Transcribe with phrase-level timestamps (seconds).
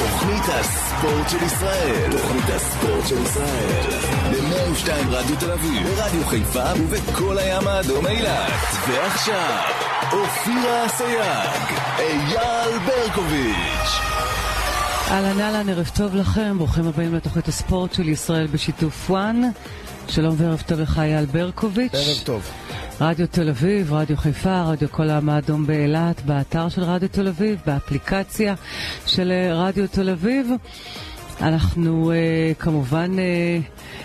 [0.00, 2.10] תוכנית הספורט של ישראל.
[2.10, 3.80] תוכנית הספורט של ישראל.
[4.30, 8.52] ב-102 רדיו תל אביב, ברדיו חיפה ובכל הים האדום אילת.
[8.88, 9.60] ועכשיו,
[10.12, 14.00] אופירה אסייג, אייל ברקוביץ'.
[15.10, 19.42] אהלן אהלן, ערב טוב לכם, ברוכים הבאים לתוכנית הספורט של ישראל בשיתוף וואן.
[20.08, 21.94] שלום וערב טוב לך אייל ברקוביץ'.
[21.94, 22.50] ערב טוב.
[23.00, 27.58] רדיו תל אביב, רדיו חיפה, רדיו כל העם האדום באילת, באתר של רדיו תל אביב,
[27.66, 28.54] באפליקציה
[29.06, 30.50] של אה, רדיו תל אביב.
[31.40, 33.58] אנחנו אה, כמובן, אה,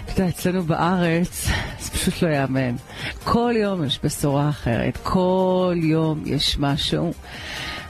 [0.06, 1.48] אתה יודע, אצלנו בארץ,
[1.82, 2.76] זה פשוט לא יאמן.
[3.24, 7.14] כל יום יש בשורה אחרת, כל יום יש משהו,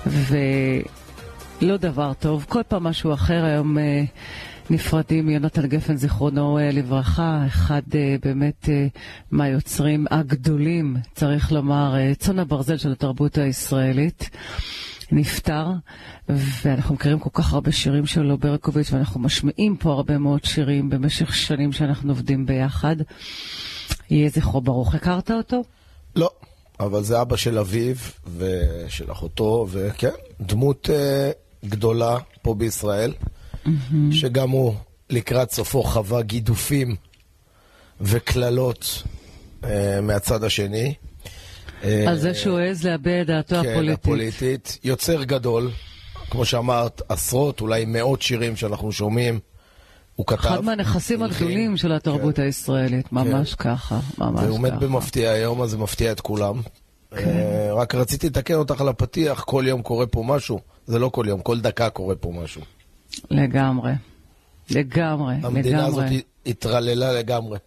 [0.06, 3.45] ולא דבר טוב, כל פעם משהו אחר.
[3.45, 4.04] היום אה,
[4.70, 8.88] נפרדים מיונתן גפן, זיכרונו אה, לברכה, אחד אה, באמת אה,
[9.32, 14.30] מהיוצרים הגדולים, צריך לומר, צאן הברזל של התרבות הישראלית.
[15.12, 15.68] נפטר,
[16.30, 21.36] ואנחנו מכירים כל כך הרבה שירים שלו, ברקוביץ', ואנחנו משמיעים פה הרבה מאוד שירים במשך
[21.36, 22.95] שנים שאנחנו עובדים ביחד.
[24.09, 24.95] יהיה זכרו ברוך.
[24.95, 25.64] הכרת אותו?
[26.16, 26.30] לא,
[26.80, 27.95] אבל זה אבא של אביו
[28.38, 30.09] ושל אחותו, וכן,
[30.42, 31.31] דמות אה,
[31.66, 33.14] גדולה פה בישראל,
[34.12, 34.75] שגם הוא
[35.09, 36.95] לקראת סופו חווה גידופים
[38.02, 39.03] וקללות
[39.64, 40.94] אה, מהצד השני.
[41.84, 44.00] אה, על זה שהוא העז להביע את דעתו כן, הפוליטית.
[44.00, 44.78] הפוליטית.
[44.84, 45.72] יוצר גדול,
[46.30, 49.40] כמו שאמרת, עשרות, אולי מאות שירים שאנחנו שומעים,
[50.16, 50.40] הוא כתב.
[50.40, 51.23] אחד מהנכסים.
[51.23, 54.80] הגדולים של התרבות הישראלית, ממש ככה, ממש והוא מת ככה.
[54.80, 56.62] במפתיע היום, אז זה מפתיע את כולם.
[57.14, 60.59] אה, רק רציתי לתקן אותך על הפתיח, כל יום קורה פה משהו.
[60.88, 62.62] זה לא כל יום, כל דקה קורה פה משהו.
[63.32, 63.92] לגמרי.
[64.70, 67.58] לגמרי, המדינה הזאת לגמרי, התרללה לגמרי.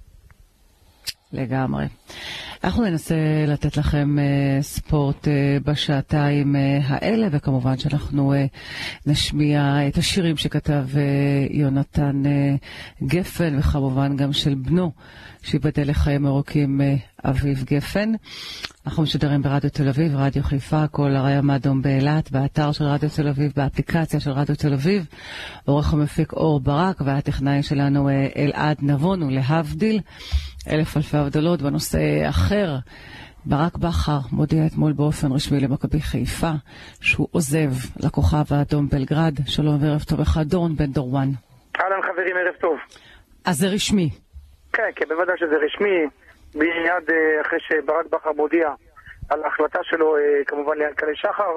[1.32, 1.84] לגמרי.
[2.64, 3.14] אנחנו ננסה
[3.48, 5.30] לתת לכם uh, ספורט uh,
[5.64, 8.36] בשעתיים uh, האלה, וכמובן שאנחנו uh,
[9.06, 10.96] נשמיע את השירים שכתב uh,
[11.50, 14.92] יונתן uh, גפן, וכמובן גם של בנו,
[15.42, 18.12] שייבדל לחיים ארוכים uh, אביב גפן.
[18.86, 23.28] אנחנו משדרים ברדיו תל אביב, רדיו חיפה, כל הים האדום באילת, באתר של רדיו תל
[23.28, 25.06] אביב, באפליקציה של רדיו תל אביב.
[25.64, 30.00] עורך המפיק אור ברק והטכנאי שלנו אלעד נבון, ולהבדיל,
[30.70, 32.68] אלף אלפי הבדלות בנושא אחר.
[33.44, 36.52] ברק בכר מודיע אתמול באופן רשמי למכבי חיפה
[37.00, 37.70] שהוא עוזב
[38.04, 39.34] לכוכב האדום בלגרד.
[39.46, 41.28] שלום וערב טוב לך, דורון בן דורואן.
[41.80, 42.78] אהלן חברים, ערב טוב.
[43.44, 44.10] אז זה רשמי.
[44.72, 46.06] כן, כן, בוודאי שזה רשמי.
[46.54, 48.68] מיד אה, אחרי שברק בכר מודיע
[49.30, 51.52] על ההחלטה שלו, אה, כמובן ליענקלה שחר,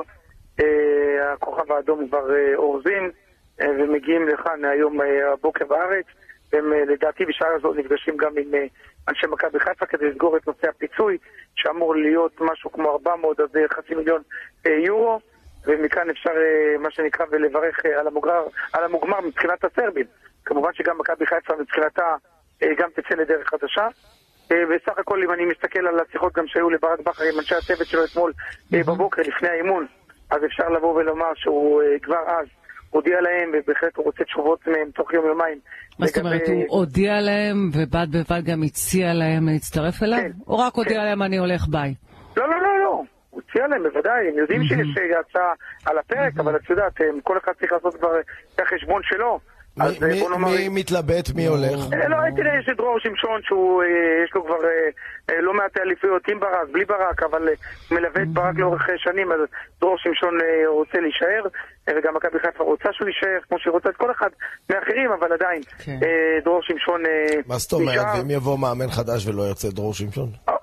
[0.60, 3.12] אה, הכוכב האדום כבר אורזים
[3.62, 5.00] ומגיעים לכאן היום
[5.34, 6.06] הבוקר בארץ.
[6.56, 8.66] והם אה, לדעתי בשעה הזאת נפגשים גם עם אה,
[9.10, 11.18] אנשי מכבי חיפה כדי לסגור את נושא הפיצוי,
[11.56, 14.22] שאמור להיות משהו כמו 400 עד אה, חצי מיליון
[14.66, 15.20] יורו.
[15.68, 16.32] ומכאן אפשר,
[16.80, 20.06] מה שנקרא, ולברך על המוגמר, על המוגמר מבחינת הסרבים.
[20.46, 22.16] כמובן שגם מכבי חיפה מבחינתה
[22.78, 23.88] גם תצא לדרך חדשה.
[24.50, 28.06] בסך הכל, אם אני מסתכל על השיחות גם שהיו לברק בכר עם אנשי הצוות שלו
[28.06, 28.34] אתמול
[28.72, 29.86] בבוקר לפני האימון,
[30.30, 32.48] אז אפשר לבוא ולומר שהוא כבר אז
[32.96, 35.60] הודיע להם, ובהחלט הוא רוצה תשובות מהם תוך יום-יומיים.
[36.00, 40.20] מה זאת אומרת, הוא הודיע להם ובד בבד גם הציע להם להצטרף אליו?
[40.20, 41.06] כן, או רק הודיע כן.
[41.06, 41.94] להם אני הולך ביי?
[42.38, 43.04] לא, לא, לא, לא.
[43.30, 45.52] הוא הציע להם, בוודאי, הם יודעים שיש אה, הצעה
[45.86, 48.20] על הפרק, אבל את יודעת, אה, כל אחד צריך לעשות כבר
[48.56, 49.40] את החשבון שלו.
[49.78, 50.48] מי- אז אה, מי- בוא נאמר...
[50.50, 51.80] מי מתלבט, מי הולך?
[51.94, 53.88] אה, לא, תראה, יש את דרור שמשון שהוא, אה,
[54.26, 54.90] יש לו כבר אה,
[55.36, 57.54] אה, לא מעט אליפויות עם ברק, בלי ברק, אבל אה,
[57.92, 59.40] מלווה את ברק לאורך אה, שנים, אז
[59.82, 61.44] דרור שמשון אה, רוצה להישאר,
[61.90, 64.30] אה, וגם מכבי חיפה רוצה שהוא יישאר, כמו שהיא רוצה את כל אחד
[64.70, 66.00] מאחרים, אבל עדיין, כן.
[66.04, 67.12] אה, דרור שמשון אה,
[67.48, 68.20] מה זאת אומרת, נשאר.
[68.20, 70.30] ואם יבוא מאמן חדש ולא ירצה דרור שמשון?
[70.50, 70.54] אה,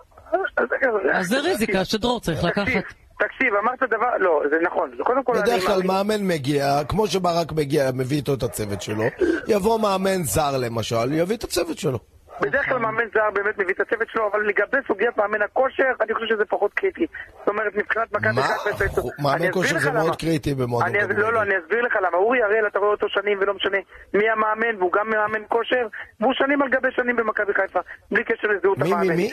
[0.57, 0.67] אז
[1.13, 2.83] אז זה ריזיקה שדרור צריך לקחת.
[3.19, 5.33] תקשיב, אמרת דבר, לא, זה נכון, זה קודם כל...
[5.43, 9.05] בדרך כלל מאמן מגיע, כמו שברק מגיע, מביא איתו את הצוות שלו,
[9.49, 11.99] יבוא מאמן זר למשל, יביא את הצוות שלו.
[12.41, 16.15] בדרך כלל מאמן זר באמת מביא את הצוות שלו, אבל לגבי סוגיית מאמן הכושר, אני
[16.15, 17.07] חושב שזה פחות קריטי.
[17.39, 18.43] זאת אומרת, מבחינת מכבי מה?
[18.43, 18.85] חיפה...
[18.85, 18.91] יש-
[19.23, 20.17] מאמן כושר זה מאוד.
[20.17, 21.21] קריטי במועדון כדורגל.
[21.23, 22.17] לא, לא, אני אסביר לך למה.
[22.17, 23.79] אורי אריאל, אתה רואה אותו שנים ולא משנה
[24.15, 25.87] מי המאמן, והוא גם מאמן כושר,
[26.21, 27.81] והוא שנים על גבי שנים במכבי חיפה,
[28.11, 29.09] בלי קשר לזהות מי, המאמן.
[29.09, 29.31] מי, מי?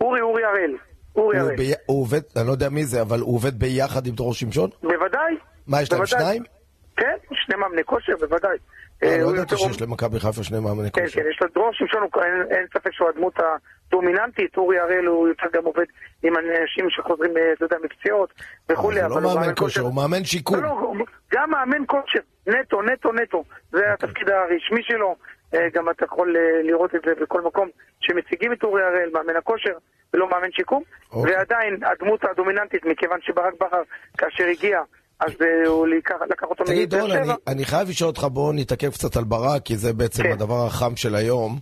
[0.00, 0.74] אורי, אורי אריאל.
[1.16, 1.56] אורי הראל.
[1.56, 4.70] בי- הוא עובד, אני לא יודע מי זה, אבל הוא עובד ביחד עם דרור שמשון?
[4.82, 5.34] בוודאי.
[5.66, 6.20] מה, יש להם בוודאי.
[6.20, 6.42] שניים?
[6.96, 8.56] כן, שני מאמני כושר, בוודאי.
[9.02, 11.20] אה, אה, לא הוא ידעתי שיש למכבי חיפה שני מאמני כן, כושר.
[11.22, 12.02] כן, יש לו דרור שמשון,
[12.50, 13.34] אין- ספק שהוא הדמות
[13.88, 15.84] הדומיננטית, אורי הראל הוא יותר גם עובד
[16.22, 18.32] עם אנשים שחוזרים, אה, אתה יודע, מקציעות
[18.68, 20.56] וכולי, אבל הוא לא מאמן כושר, הוא מאמן שיקום.
[20.62, 20.62] לא,
[20.98, 23.38] לא, גם מאמן כושר, נטו, נטו, נטו.
[23.38, 23.52] אוקיי.
[23.80, 25.14] זה התפקיד הרשמי שלו, אה,
[25.72, 27.68] גם אתה יכול אה, לראות את זה בכל מקום
[28.00, 29.76] שמציגים את אורי הראל, מאמן הכושר,
[30.14, 31.36] ולא מאמן שיקום, אוקיי.
[31.36, 33.82] ועדיין הדמות הדומיננטית, מכיוון שברק בכר,
[34.18, 34.80] כאשר הגיע,
[35.20, 37.32] אז אה, הוא לקח, לקח אותו תגיד, מבאר רון, אני.
[37.46, 40.32] אני חייב לשאול אותך, בואו נתעכב קצת על ברק, כי זה בעצם כן.
[40.32, 41.58] הדבר החם של היום.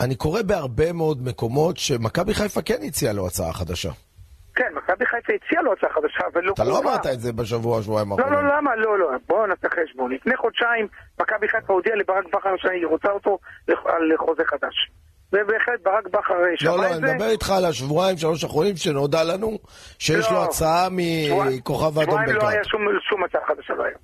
[0.00, 3.90] אני קורא בהרבה מאוד מקומות שמכבי חיפה כן הציעה לו הצעה חדשה.
[4.56, 6.78] כן, מכבי חיפה הציעה לו הצעה חדשה, אבל לא אתה לא.
[6.78, 8.46] אמרת את זה בשבוע, שבועיים לא, האחרונים.
[8.46, 8.76] לא, למה?
[8.76, 9.08] לא, לא.
[9.28, 10.12] בואו נעשה חשבון.
[10.12, 10.86] לפני חודשיים
[11.20, 13.38] מכבי חיפה הודיעה לברק בכר שהיא רוצה אותו
[13.84, 14.74] על חוזה חדש.
[15.32, 17.14] ובהחלט ברק בכר לא, שמע לא, את אני זה.
[17.14, 19.58] מדבר איתך על השבועיים, שלוש האחרונים, שנודע לנו
[19.98, 20.36] שיש לא.
[20.36, 22.48] לו הצעה שבועיים- מכוכב האדום שבועיים לא.
[22.48, 23.96] היה שום, הצעה חדשה לא היה.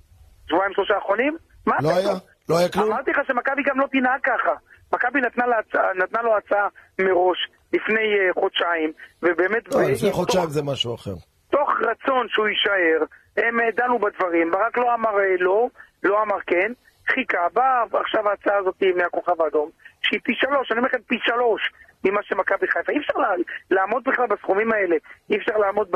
[0.49, 1.37] שבועיים שלושה האחרונים?
[1.67, 1.91] מה לא?
[1.97, 2.13] היה?
[2.49, 2.93] לא היה כלום?
[2.93, 4.53] אמרתי לך שמכבי גם לא תנהג ככה.
[4.95, 5.21] מכבי
[5.59, 7.39] הצעה- נתנה לו הצעה מראש
[7.73, 8.93] לפני אה, חודשיים,
[9.23, 9.75] ובאמת...
[9.75, 11.15] לא, לפני חודשיים זה משהו אחר.
[11.51, 13.05] תוך רצון שהוא יישאר,
[13.37, 15.69] הם אה, דנו בדברים, ברק לא אמר אה, לא,
[16.03, 16.73] לא אמר כן,
[17.09, 19.71] חיכה, באה עכשיו ההצעה הזאת מהכוכב האדום,
[20.03, 21.73] שהיא פי שלוש, אני אומר לכם פי שלוש
[22.05, 22.93] ממה שמכבי חיפה.
[22.93, 23.35] אי אפשר לה-
[23.71, 24.97] לעמוד בכלל בסכומים האלה,
[25.31, 25.91] אי אפשר לעמוד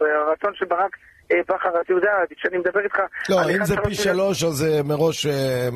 [0.00, 0.96] ברצון של ברק
[1.32, 2.96] בכר, אתה יודע, כשאני מדבר איתך...
[3.28, 5.26] לא, אם זה פי שלוש, אז זה מראש...
[5.26, 5.68] אה,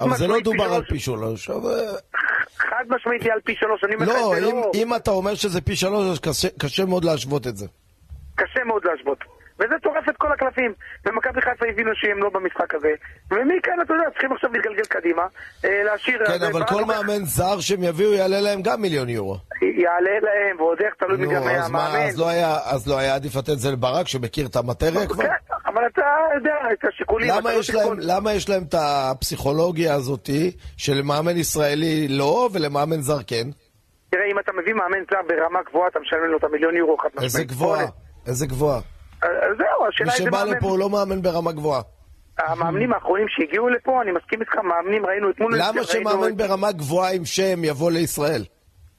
[0.00, 0.84] אבל זה לא דובר על.
[0.84, 1.50] פי שלוש.
[2.58, 5.60] חד משמעית על פי שלוש, אני אומר לך לא, זה אם- אם אתה אומר שזה
[5.60, 7.66] פי שלוש, אז קשה מאוד להשוות את זה.
[8.34, 9.18] קשה מאוד להשוות.
[9.64, 10.72] וזה טורף את כל הקלפים.
[11.06, 12.88] ומכבי חיפה הבינו שהם לא במשחק הזה.
[13.30, 15.22] ומכאן, אתה יודע, צריכים עכשיו להתגלגל קדימה,
[15.64, 16.26] אה, להשאיר...
[16.26, 19.36] כן, אז, אבל כל מאמן זר שהם יביאו יעלה להם גם מיליון יורו.
[19.62, 22.06] יעלה להם, ועוד איך, תלוי אז מה, המאמן.
[22.08, 25.22] אז לא היה- אז לא היה עדיף לתת את זה לברק, שמכיר את המטריה כבר?
[25.24, 25.30] כן,
[25.66, 26.02] אבל אתה
[26.34, 27.28] יודע את השיקולים.
[27.30, 27.94] למה לא.
[27.98, 33.46] למה יש להם את הפסיכולוגיה הזאתי שלמאמן ישראלי לא ולמאמן זר כן?
[34.10, 37.08] תראה, אם אתה מביא מאמן זר ברמה גבוהה, אתה משלם לו את המיליון יורו חד
[37.08, 37.24] משמעית.
[37.24, 37.84] איזה גבוהה,
[38.26, 38.80] איזה גבוהה.
[39.58, 40.56] זהו, מי השאלה איזה שבא מאמן.
[40.56, 41.82] לפה הוא לא מאמן ברמה גבוהה.
[42.38, 45.52] המאמנים האחרונים שהגיעו לפה, אני מסכים איתך, מאמנים ראינו אתמול...
[45.56, 48.42] למה שמאמן ברמה גבוהה עם שם יבוא לישראל?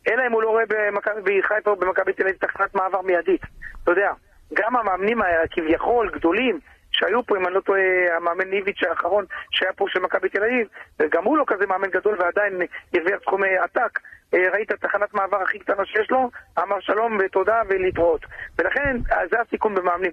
[0.08, 3.42] אלא אם הוא לא רואה במכבי חיפה או במכבי תל אביב תחנת מעבר מיידית.
[3.84, 4.12] אתה יודע,
[4.54, 6.60] גם המאמנים הכביכול גדולים
[6.92, 7.82] שהיו פה, אם אני לא טועה,
[8.18, 10.68] המאמן ניביץ' האחרון שהיה פה של מכבי תל אביב,
[11.12, 12.62] גם הוא לא כזה מאמן גדול ועדיין
[12.94, 14.00] הרוויח סכומי עתק.
[14.34, 18.26] אה, ראית תחנת מעבר הכי קטנה שיש לו, אמר שלום ותודה ולהתראות.
[18.60, 20.12] ולכן, אה, זה הסיכון במאמנים.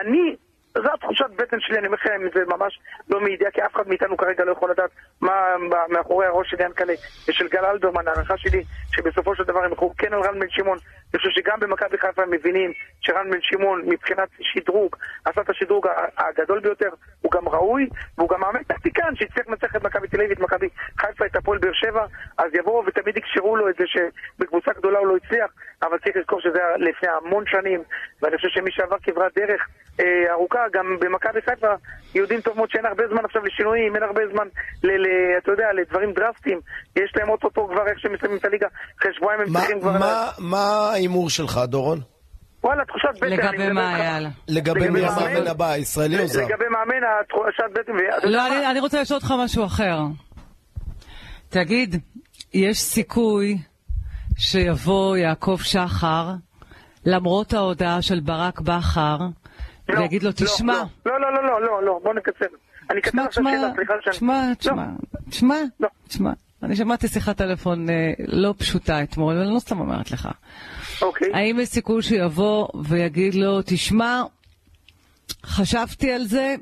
[0.00, 0.36] אני...
[0.74, 4.16] זו התחושת בטן שלי, אני אומר לכם, זה ממש לא מידיעה, כי אף אחד מאיתנו
[4.16, 4.90] כרגע לא יכול לדעת
[5.20, 5.32] מה
[5.88, 6.92] מאחורי הראש של ינקלה
[7.28, 10.78] ושל גל אלברמן, ההערכה שלי, שבסופו של דבר הם ילכו כן על רן בן שמעון.
[11.12, 15.86] אני חושב שגם במכבי חיפה הם מבינים שרן בן שמעון, מבחינת שדרוג, עשה את השדרוג
[16.18, 16.90] הגדול ביותר,
[17.20, 17.88] הוא גם ראוי,
[18.18, 20.68] והוא גם מאמן טקטיקן שהצליח לנצח את מכבי תל אביב, את מכבי
[20.98, 22.06] חיפה, את הפועל באר שבע,
[22.38, 25.50] אז יבואו ותמיד יקשרו לו את זה שבקבוצה גדולה הוא לא הצליח,
[25.82, 27.82] אבל צריך לזכור שזה היה לפני המון שנים,
[28.22, 29.68] ואני חושב שמי שעבר כברת דרך
[30.00, 31.66] אה, ארוכה, גם במכבי חיפה
[32.14, 34.46] יודעים טוב מאוד שאין הרבה זמן עכשיו לשינויים, אין הרבה זמן,
[34.82, 35.06] ל, ל,
[35.42, 36.60] אתה יודע, לדברים דרסטיים.
[36.96, 38.66] יש להם אוטוטו כבר איך שהם מסיימים את הליגה,
[39.00, 39.98] אחרי שבועיים הם מה- צריכים כבר...
[40.38, 42.00] מה- ההימור שלך, דורון?
[42.64, 43.26] וואלה, תחושת בטן.
[43.26, 44.04] לגבי מה, איתך.
[44.04, 44.28] יאללה.
[44.48, 45.22] לגבי מי מאמן?
[45.22, 46.40] המאמן הבא, ישראלי או זר?
[46.44, 47.92] לגבי מאמן, התחושת בטן...
[48.28, 48.46] לא?
[48.46, 49.98] אני, אני רוצה לשאול אותך משהו אחר.
[51.48, 51.96] תגיד,
[52.54, 53.58] יש סיכוי
[54.38, 56.30] שיבוא יעקב שחר,
[57.06, 59.18] למרות ההודעה של ברק בכר,
[59.98, 62.46] ויגיד לו, לא, תשמע, לא, לא, לא, לא, לא, לא, בוא נקצר.
[62.90, 64.14] אני אקצר עכשיו שאלה, סליחה שאני...
[64.14, 64.86] תשמע, לא, תשמע,
[65.30, 65.88] תשמע, לא.
[66.08, 66.30] תשמע.
[66.62, 70.28] אני שמעתי שיחת טלפון אה, לא פשוטה אתמול, אני לא סתם אומרת לך.
[71.02, 71.28] אוקיי.
[71.34, 74.22] האם יש סיכוי שיבוא ויגיד לו, תשמע,
[75.46, 76.54] חשבתי על זה,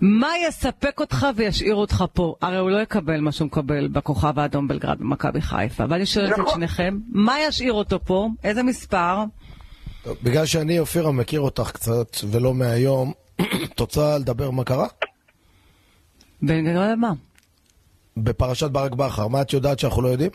[0.00, 2.34] מה יספק אותך וישאיר אותך פה?
[2.40, 5.84] הרי הוא לא יקבל מה שהוא מקבל בכוכב האדום בלגרד במכבי חיפה.
[5.88, 6.54] ואני שואלת את נכון.
[6.54, 8.28] שניכם, מה ישאיר אותו פה?
[8.44, 9.24] איזה מספר?
[10.04, 13.12] טוב, בגלל שאני, אופירה, מכיר אותך קצת, ולא מהיום,
[13.74, 14.86] את רוצה לדבר מה קרה?
[16.42, 17.10] בגלל מה?
[18.16, 20.30] בפרשת ברק בכר, מה את יודעת שאנחנו לא יודעים?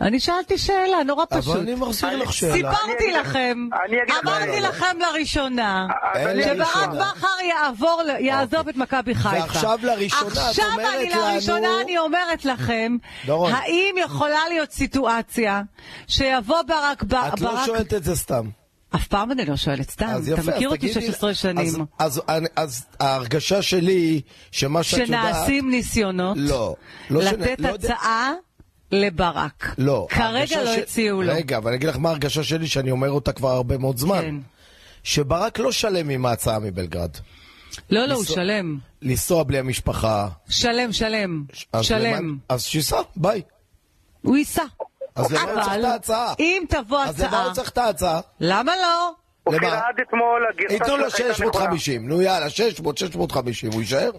[0.00, 1.54] אני שאלתי שאלה, נורא פשוט.
[1.54, 2.52] אבל אני מחזיר לך שאלה.
[2.54, 4.60] אני סיפרתי לכם, אני אמרתי.
[4.60, 6.88] לכם לראשונה, אני- לה שברק.
[6.88, 9.28] בכר יעבור, יעזוב את מכבי חיפה.
[9.42, 12.96] ועכשיו לראשונה את עכשיו אומרת אני לנו- לראשונה אני אומרת לכם.
[13.28, 15.62] האם יכולה להיות סיטואציה
[16.08, 17.04] שיבוא ברק...
[17.34, 18.48] את לא שואלת את זה סתם.
[18.94, 21.66] אף פעם אני לא שואלת סתם, אז יפה, אתה אז מכיר אותי תגידי- 16 שנים.
[21.66, 25.34] אז- אז אני- אז ההרגשה שלי שמה שאת יודעת...
[25.34, 26.74] שנעשים ניסיונות לא,
[27.10, 28.32] לא שנ- לתת לא יודע- הצעה
[28.92, 29.74] לברק.
[29.78, 30.06] לא.
[30.10, 31.32] כרגע לא ש- הציעו לו.
[31.32, 34.20] רגע, אבל אני אגיד לך מה ההרגשה שלי, שאני אומר אותה כבר הרבה מאוד זמן.
[34.20, 34.34] כן.
[35.02, 37.10] שברק לא שלם עם ההצעה מבלגרד.
[37.90, 38.78] לא, לא, הוא שלם.
[39.02, 40.28] לנסוע בלי המשפחה.
[40.48, 41.44] שלם, שלם.
[41.72, 42.38] אז שלם.
[42.48, 43.42] אז שייסע, ביי.
[44.22, 44.62] הוא ייסע.
[45.18, 46.34] אז למה הוא צריך את ההצעה?
[46.38, 48.20] אם תבוא אז למה הצעה, הוא צריך את ההצעה?
[48.40, 49.12] למה לא?
[49.46, 49.78] אופירה, למה?
[49.88, 51.52] עד אתמול הגרסה ייתנו לו שלך הייתה נכונה.
[51.52, 54.10] 650, נו יאללה, 600, 650, הוא יישאר?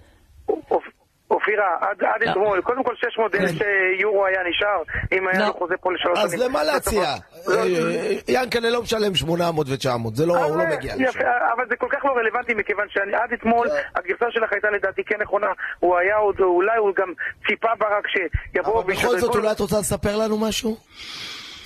[1.49, 2.31] אופ- אופירה, עד עד לא.
[2.31, 3.51] אתמול, קודם כל 600 אלף
[3.99, 4.81] יורו היה נשאר,
[5.17, 5.45] אם היה לא.
[5.47, 6.43] לו חוזה פה לשלוש אז שנים.
[6.45, 7.01] למה להציע?
[7.47, 11.19] לא, אה, ינקלה לא משלם 800 ו-900, זה לא, הוא לא אבל- מגיע יפה, לשם.
[11.55, 15.47] אבל זה כל כך לא רלוונטי מכיוון שעד אתמול הגרסה שלך הייתה לדעתי כן נכונה,
[15.79, 17.13] הוא היה עוד, אולי הוא גם
[17.47, 20.77] ציפה בה רק שיבואו אבל בכל זאת, אולי את רוצה לספר לנו משהו?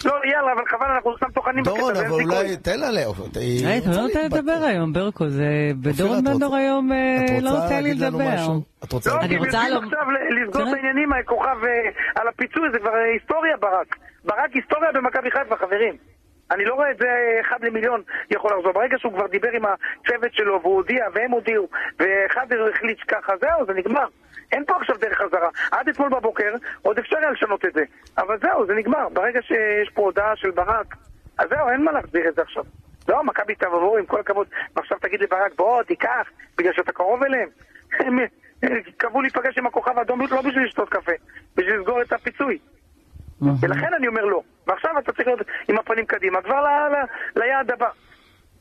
[0.05, 2.09] לא, יאללה, אבל חבל, אנחנו סתם טוחנים בקטע, דורון, אבל.
[2.11, 2.97] אולי, תן לה ל...
[3.35, 5.43] היי, אתה לא נותן לדבר היום, ברקו, זה...
[5.81, 8.33] בדורון את בנדור רוצה- היום אה, את לא רוצה לי להגיד לנו לדבר.
[8.33, 8.61] משהו?
[8.83, 10.05] את רוצה לא, להגיד כי אני רוצה רוצים לומר- עכשיו
[10.47, 10.61] לסגור.
[10.69, 11.89] את העניינים, הכוכב אה,
[12.21, 13.95] על הפיצוי, זה כבר אה, היסטוריה ברק.
[14.25, 15.95] ברק היסטוריה במכבי חיפה, חברים.
[16.51, 18.71] אני לא רואה את זה אה, אחד למיליון יכול לחזור.
[18.73, 21.67] ברגע שהוא כבר דיבר עם הצוות שלו והוא הודיע והם הודיעו
[21.99, 24.07] ואחד החליט ככה, זהו, זה נגמר.
[24.53, 25.49] אין פה עכשיו דרך חזרה.
[25.71, 27.83] עד אתמול בבוקר עוד אפשר היה לשנות את זה.
[28.17, 29.09] אבל זהו, זה נגמר.
[29.09, 30.95] ברגע שיש פה הודעה של ברק,
[31.37, 32.63] אז זהו, אין מה להחזיר את זה עכשיו.
[33.07, 37.49] לא, מכבי תבואו עם כל הכבוד, ועכשיו תגיד לברק, בוא, תיקח, בגלל שאתה קרוב אליהם.
[37.99, 38.19] הם
[38.97, 41.11] קבעו להיפגש עם הכוכב האדום לא בשביל לשתות קפה,
[41.55, 42.57] בשביל לסגור את הפיצוי.
[43.61, 44.41] ולכן אני אומר לא.
[44.67, 46.65] ועכשיו אתה צריך להיות עם הפנים קדימה, כבר
[47.35, 47.89] ליעד הבא.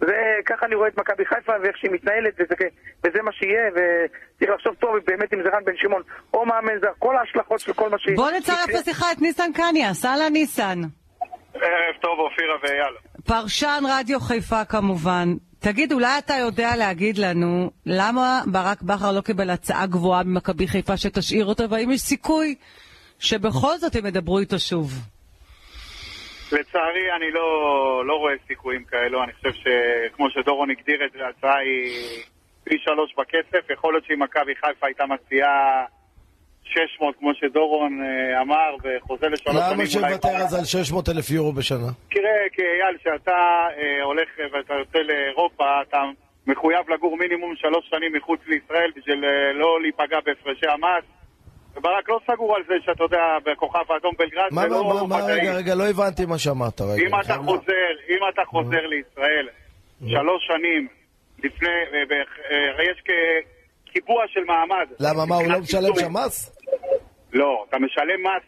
[0.06, 0.16] זה,
[0.46, 2.54] ככה אני רואה את מכבי חיפה ואיך שהיא מתנהלת, וזה,
[3.04, 6.02] וזה מה שיהיה, וצריך לחשוב טוב באמת אם זה רן בן שמעון
[6.34, 8.08] או מאמן זר, כל ההשלכות של כל מה ש...
[8.16, 10.80] בוא נצרף לשיחה את ניסן קניאס, אהלן ניסן.
[11.54, 12.94] ערב טוב, אופירה ואייל.
[13.26, 15.28] פרשן רדיו חיפה כמובן.
[15.58, 20.96] תגיד, אולי אתה יודע להגיד לנו למה ברק בכר לא קיבל הצעה גבוהה ממכבי חיפה
[20.96, 22.54] שתשאיר אותו, והאם יש סיכוי
[23.18, 24.92] שבכל זאת הם ידברו איתו שוב?
[26.52, 29.24] לצערי, אני לא, לא רואה סיכויים כאלו.
[29.24, 32.22] אני חושב שכמו שדורון הגדיר את זה, ההצעה היא
[32.64, 33.70] פי שלוש בכסף.
[33.70, 35.84] יכול להיות שאם מכבי חיפה הייתה מציעה
[36.64, 39.72] 600, כמו שדורון אה, אמר, וחוזה לשלוש שנים...
[39.72, 41.90] למה שיוותר אז על 600 אלף יורו בשנה?
[42.10, 46.02] תראה, כי אייל, כשאתה אה, הולך ואתה יוצא לאירופה, אתה
[46.46, 51.04] מחויב לגור מינימום שלוש שנים מחוץ לישראל בשביל אה, לא להיפגע בהפרשי המס.
[51.76, 55.16] וברק לא סגור על זה שאתה יודע, בכוכב האדום בלגרד, מה, זה מה, לא מה,
[55.18, 55.24] מה.
[55.26, 57.06] רגע, רגע, לא הבנתי מה שאמרת, רגע.
[57.06, 59.48] אם אתה חוזר, אם אתה חוזר לישראל
[60.06, 60.88] שלוש שנים
[61.38, 63.02] לפני, אה, יש
[63.86, 64.86] כקיבוע של מעמד.
[65.00, 65.94] למה, מה, הוא לא משלם.
[66.00, 66.56] שם מס?
[67.32, 68.42] לא, אתה משלם מס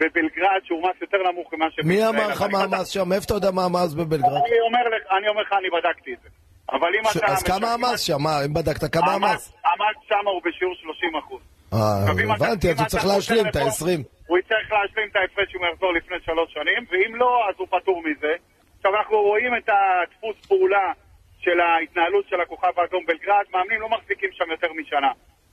[0.00, 1.96] בבלגרד שהוא מס יותר נמוך ממה שבישראל.
[2.12, 3.08] מי אמר לך אבל מה אם אתה- המס שם?
[3.08, 4.30] מאיפה אתה יודע מה המס בבלגרד?
[4.32, 6.28] אני אומר לך, אני אומר לך, אני בדקתי את זה.
[6.72, 7.26] אבל אם אתה...
[7.32, 8.16] אז כמה המס שם?
[8.22, 9.52] מה, אם בדקת, כמה המס?
[9.64, 11.40] המס שם הוא בשיעור 30 אחוז.
[11.72, 13.86] אה, הבנתי, אז הוא צריך להשלים את ה-20.
[14.26, 17.66] הוא יצטרך להשלים את ההפרש אם הוא יחזור לפני שלוש שנים, ואם לא, אז הוא
[17.70, 18.34] פטור מזה.
[18.76, 20.92] עכשיו, אנחנו רואים את הדפוס פעולה
[21.38, 25.12] של ההתנהלות של הכוכב האדום בלגרד, מאמנים לא מחזיקים שם יותר משנה.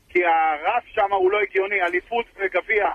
[0.09, 2.85] כי הרף שם הוא לא הגיוני, אליפות וגביע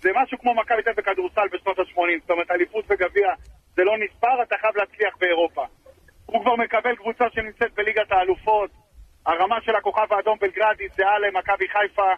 [0.00, 3.28] זה משהו כמו מכבי תל אביב בכדורסל בשנות ה-80, זאת אומרת אליפות וגביע
[3.76, 5.64] זה לא נספר, אתה חייב להצליח באירופה.
[6.26, 8.70] הוא כבר מקבל קבוצה שנמצאת בליגת האלופות,
[9.26, 12.12] הרמה של הכוכב האדום בלגרד היא זהה למכבי חיפה,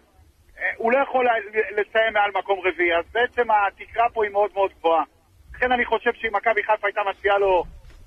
[0.76, 4.70] הוא לא יכול ל- לסיים מעל מקום רביעי, אז בעצם התקרה פה היא מאוד מאוד
[4.78, 5.02] גבוהה.
[5.54, 7.64] לכן אני חושב שאם מכבי חיפה הייתה מציעה לו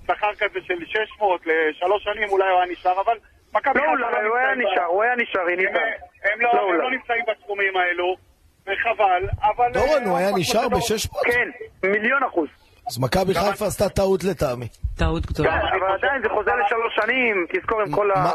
[0.08, 3.18] שכר כזה של 600 לשלוש שנים, אולי הוא היה נשאר, אבל
[3.54, 5.80] מכבי לא, חיפה אולי הוא היה נשאר, הוא היה נשאר, היא ניסה.
[6.24, 6.78] הם, לא, לא.
[6.78, 8.16] לא נמצאים בסכומים האלו,
[8.64, 9.72] וחבל, אבל...
[9.74, 10.98] דורון, אה, הוא היה נשאר כמו ב-600?
[10.98, 11.50] שדורון- כן,
[11.90, 12.48] מיליון אחוז.
[12.88, 14.68] אז מכבי חיפה עשתה טעות לטעמי.
[14.98, 15.56] טעות כן, גדולה.
[15.60, 18.32] אבל עדיין זה חוזה לשלוש שנים, תזכור עם כל ה...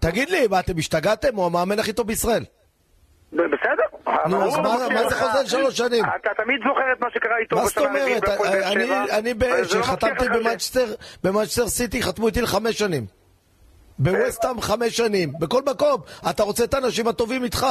[0.00, 1.34] תגיד לי, מה, אתם השתגעתם?
[1.36, 2.42] הוא המאמן הכי טוב בישראל.
[3.32, 3.82] בסדר.
[4.06, 6.04] אבל נו, אז לא מה- זה חוזה לשלוש שנים?
[6.04, 8.24] אתה תמיד זוכר את מה שקרה איתו מה זאת אומרת?
[9.12, 10.86] אני- לא כשחתמתי במאצ'סטר,
[11.24, 13.06] במאצ'סטר סיטי, חתמו איתי לחמש שנים.
[13.98, 15.32] בווסטהאם חמש שנים.
[15.40, 16.00] בכל מקום.
[16.30, 17.66] אתה רוצה את האנשים הטובים איתך.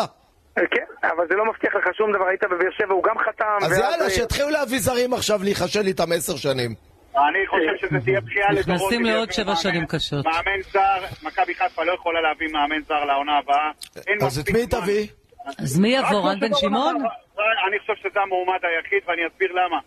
[0.55, 0.63] כן,
[1.03, 3.65] אבל זה לא מבטיח לך שום דבר, היית בבאר שבע, הוא גם חתם.
[3.65, 6.75] אז יאללה, שיתחילו להביא זרים עכשיו, להיחשל איתם עשר שנים.
[7.15, 8.75] אני חושב שזה תהיה בכייה לדורון.
[8.75, 10.25] נכנסים לעוד שבע שנים קשות.
[10.25, 13.71] מאמן זר, מכבי חיפה לא יכולה להביא מאמן זר לעונה הבאה.
[14.27, 14.67] אז את מי.
[14.67, 15.07] תביא?
[15.63, 16.95] אז מי יבוא, רן בן שמעון?
[17.67, 19.79] אני חושב שזה המועמד היחיד, ואני אסביר למה.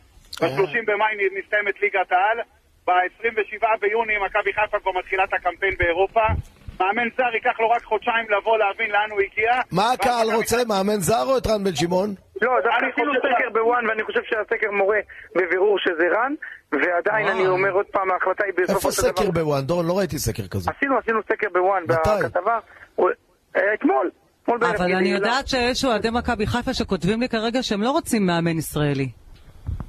[0.42, 0.48] אה.
[0.48, 2.38] ב-30 במאי מסתיימת ליגת העל,
[2.86, 6.20] ב-27 ביוני מכבי חיפה כבר מתחילה את הקמפיין באירופה.
[6.80, 9.52] מאמן זר ייקח לו רק חודשיים לבוא להבין לאן הוא הגיע.
[9.72, 10.56] מה הקהל רוצה?
[10.68, 12.14] מאמן זר או את רן בן שמעון?
[12.42, 14.98] לא, דווקא אני עשינו סקר בוואן, ואני חושב שהסקר מורה
[15.36, 16.34] בבירור שזה רן,
[16.72, 17.38] ועדיין וואו.
[17.38, 19.10] אני אומר עוד פעם, ההחלטה היא בסופו איפה של דבר...
[19.10, 19.60] סקר בוואן?
[19.60, 20.70] דורון, לא ראיתי סקר כזה.
[20.76, 21.82] עשינו, עשינו סקר בוואן?
[21.86, 22.58] בכתבה.
[23.56, 24.10] אה, אתמול.
[24.54, 24.82] אתמול בערב.
[24.82, 25.08] אבל אני.
[25.08, 29.08] יודעת שיש אוהדי מכבי חיפה שכותבים לי כרגע שהם לא רוצים מאמן ישראלי.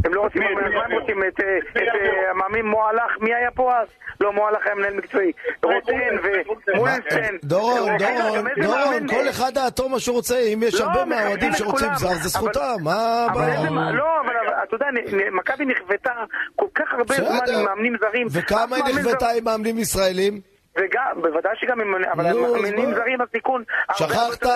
[0.05, 0.91] הם לא רוצים, מה הם?
[0.99, 1.23] רוצים?
[1.27, 3.87] את אה, המאמין מועלך, מי היה פה אז?
[4.21, 5.31] לא, מועלך היה מנהל מקצועי.
[5.63, 5.93] רוטן
[6.67, 7.37] ומולנשטיין.
[7.43, 10.37] דורון, דורון, דורון, כל אחד דעתו מה שהוא רוצה.
[10.39, 11.87] אם יש לא, הרבה מהאוהדים שרוצים.
[11.95, 12.75] זר, זה זכותם.
[12.83, 13.69] מה הבעיה?
[13.69, 14.85] לא, אבל אתה יודע,
[15.31, 16.11] מכבי נכוותה
[16.55, 17.39] כל כך הרבה זמן.
[17.55, 18.27] עם מאמנים זרים.
[18.31, 20.50] וכמה היא נכוותה עם מאמנים ישראלים?
[20.77, 21.95] וגם, בוודאי שגם אם...
[21.95, 22.47] אבל מה?
[22.95, 23.63] זרים הסיכון...
[23.97, 24.47] שכחת.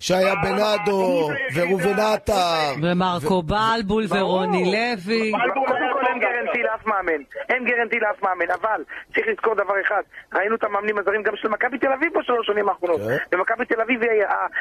[0.00, 2.72] שהיה בנאדו וראובן עטר.
[2.82, 5.32] ומרקו בלבול ורוני לוי.
[5.66, 10.02] קודם כל אין גרנטי לאף מאמן, אין גרנטי לאף מאמן, אבל צריך לזכור דבר אחד,
[10.34, 13.00] ראינו את המאמנים הזרים גם של מכבי תל אביב בשלוש שנים האחרונות.
[13.00, 13.36] כן.
[13.36, 14.00] ומכבי תל אביב,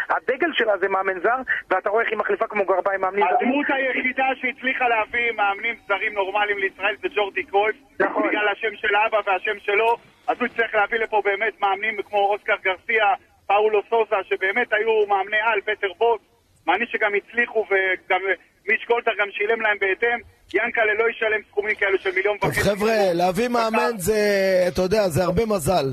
[0.09, 1.37] הדגל שלה זה מאמן זר,
[1.69, 3.49] ואתה רואה איך היא מחליפה כמו גרביים מאמנים זרים.
[3.49, 7.75] הדמות היחידה שהצליחה להביא מאמנים זרים נורמליים לישראל זה ג'ורדי קרויף.
[7.99, 8.27] נכון.
[8.27, 9.97] בגלל השם של אבא והשם שלו,
[10.31, 13.07] אז הוא הצליח להביא לפה באמת מאמנים כמו אוסקר גרסיה,
[13.47, 16.21] פאולו סוזה, שבאמת היו מאמני על, פטר בוט,
[16.67, 18.21] מאמנים שגם הצליחו וגם
[18.67, 20.19] מיץ' גולדהר גם שילם להם בהתאם.
[20.53, 22.61] ינקלה לא ישלם סכומים כאלו של מיליון טוב וחצי.
[22.69, 24.19] חבר'ה, להביא מאמן זה,
[24.67, 25.85] אתה יודע, זה הרבה מזל.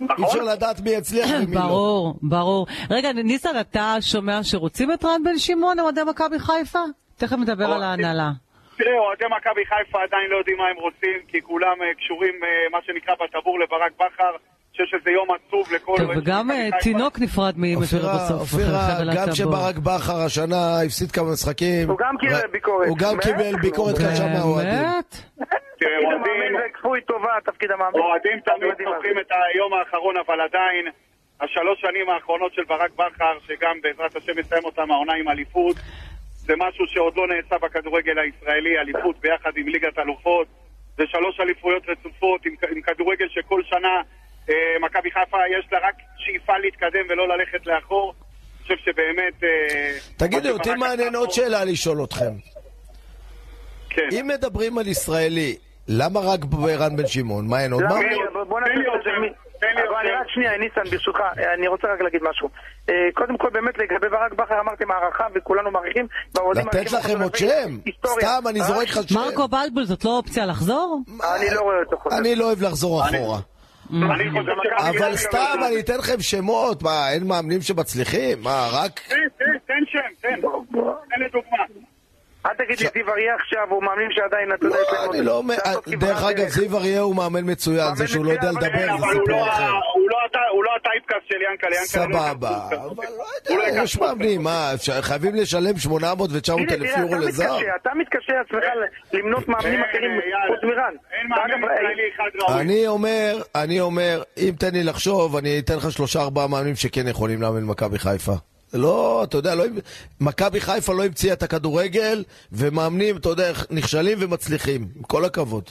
[0.00, 0.24] אי נכון?
[0.24, 1.60] אפשר לדעת מי יצליח ומי לא.
[1.60, 2.66] ברור, ברור.
[2.90, 6.78] רגע, ניסן, אתה שומע שרוצים את רן בן שמעון, אוהדי מכבי חיפה?
[7.16, 8.30] תכף נדבר על ההנהלה.
[8.80, 12.48] תראה, אוהדי מכבי חיפה עדיין לא יודעים מה הם רוצים, כי כולם אה, קשורים, אה,
[12.72, 14.32] מה שנקרא, בטבור לברק בכר.
[14.72, 15.94] חושב שזה יום עצוב לכל...
[15.98, 16.68] טוב, וגם אה.
[16.80, 19.26] תינוק נפרד מאמא שלו בסוף, אופירה, גם.
[19.32, 21.88] כשברק בכר השנה הפסיד כמה משחקים.
[21.88, 22.88] הוא גם קיבל ביקורת.
[22.88, 23.14] הוא גם?
[23.22, 24.72] קיבל ביקורת קשה מהאוהדים.
[24.82, 25.10] באמת?
[25.80, 27.98] תראה, תפקיד אוהדים- המאמן זה כפוי טובה, תפקיד המאמן.
[27.98, 29.18] אוהדים אתם תמיד זוכרים.
[29.18, 30.84] את היום האחרון, אבל עדיין,
[31.40, 35.76] השלוש שנים האחרונות של ברק בכר, שגם בעזרת השם מסיים אותם העונה עם אליפות,
[36.50, 40.46] זה משהו שעוד לא נעשה בכדורגל הישראלי, אליפות ביחד עם ליגת אלופות.
[40.98, 43.94] זה שלוש אליפויות רצופות עם, עם כדורגל שכל שנה
[44.48, 48.14] אה, מכבי חיפה יש לה רק שאיפה להתקדם ולא ללכת לאחור.
[48.14, 49.44] אני חושב שבאמת...
[49.44, 52.32] אה, תגידו, אותי מעניין עוד שאלה לשאול אתכם.
[53.90, 54.08] כן.
[54.12, 55.56] אם מדברים על ישראלי,
[55.88, 56.40] למה רק
[56.78, 57.48] רן בן שמעון?
[57.48, 57.82] מה, אין עוד?
[57.82, 57.88] מה?
[58.48, 59.10] בוא- את זה
[59.62, 60.20] אבל.
[60.20, 61.20] רק שנייה, ניסן, ברשותך,
[61.54, 62.48] אני רוצה רק להגיד משהו.
[62.88, 67.34] אה, קודם כל, באמת, לגבי ברק בכר אמרתם הערכה וכולנו מעריכים, והאוהדים לתת לכם עוד
[67.34, 67.76] שם?
[68.06, 68.64] סתם, אני אה?
[68.64, 69.14] זורק לך שם.
[69.14, 71.00] מרקו בלבול, זאת לא אופציה לחזור?
[71.36, 72.16] אני לא רואה אותו חוזר.
[72.18, 73.38] אני לא אוהב לחזור אחורה.
[73.90, 76.82] אבל חיפה סתם, לא- אני אתן לכם שמות.
[76.82, 78.42] מה, אין מאמנים שמצליחים?
[78.42, 79.00] מה, רק...
[79.08, 80.40] תן, תן, תן שם, תן.
[80.40, 81.64] תן לדוגמה.
[82.46, 85.22] אל תגיד לי זיו אריה עכשיו, הוא מאמין שעדיין, אתה יודע, יש להם לא, אני
[85.22, 85.54] לא אומר...
[85.86, 86.48] דרך אגב.
[86.48, 87.94] זיו אריה הוא מאמן מצוין.
[87.94, 89.70] זה שהוא לא יודע לדבר זה סיפור לא אחר.
[90.52, 91.70] הוא לא הטייפקאסט של ינקלה.
[91.70, 92.76] ינקלה סבבה, אבל.
[93.50, 93.98] לא יודע, יש.
[93.98, 97.56] מאמנים, מה, חייבים לשלם 800 ו-900 הנה, אלף יורו לזר?
[97.82, 98.64] אתה מתקשה עצמך
[99.12, 100.46] למנות מאמנים אין, אחרים יאללה.
[100.46, 100.94] חוץ מרן.
[101.12, 102.60] אין מאמן ואגב, ישראלי אחד ראוי.
[102.60, 107.08] אני אומר, אני אומר, אם תן לי לחשוב, אני אתן לך שלושה ארבעה מאמנים שכן
[107.08, 108.32] יכולים לאמן מכבי חיפה.
[108.70, 109.64] זה לא, אתה יודע, לא,
[110.20, 114.80] מכבי חיפה לא המציאה את הכדורגל, ומאמנים, אתה יודע, נכשלים ומצליחים.
[114.96, 115.64] עם כל הכבוד.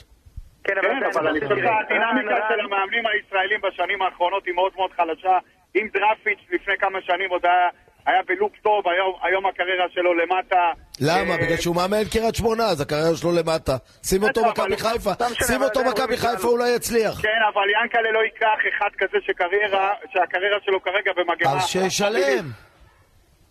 [0.64, 5.38] כן, כן, אבל אני חושב שהדינמיקה של המאמנים הישראלים בשנים האחרונות היא מאוד מאוד חלשה.
[5.76, 7.68] אם דרפיץ' לפני כמה שנים עוד היה-
[8.06, 10.62] היה בלוק טוב, היום- היום הקריירה שלו למטה.
[11.00, 11.32] למה?
[11.34, 13.76] אה, בגלל שהוא מאמן קריית שמונה, אז הקריירה שלו למטה.
[14.06, 17.20] שים אותו אבל- מכבי חיפה, לא שים אותו מכבי הוא חיפה, אולי יצליח.
[17.22, 21.52] כן, אבל ינקלה לא ייקח אחד כזה שקריירה, שהקריירה שלו כרגע במגמה.
[21.56, 22.46] אז שישלם.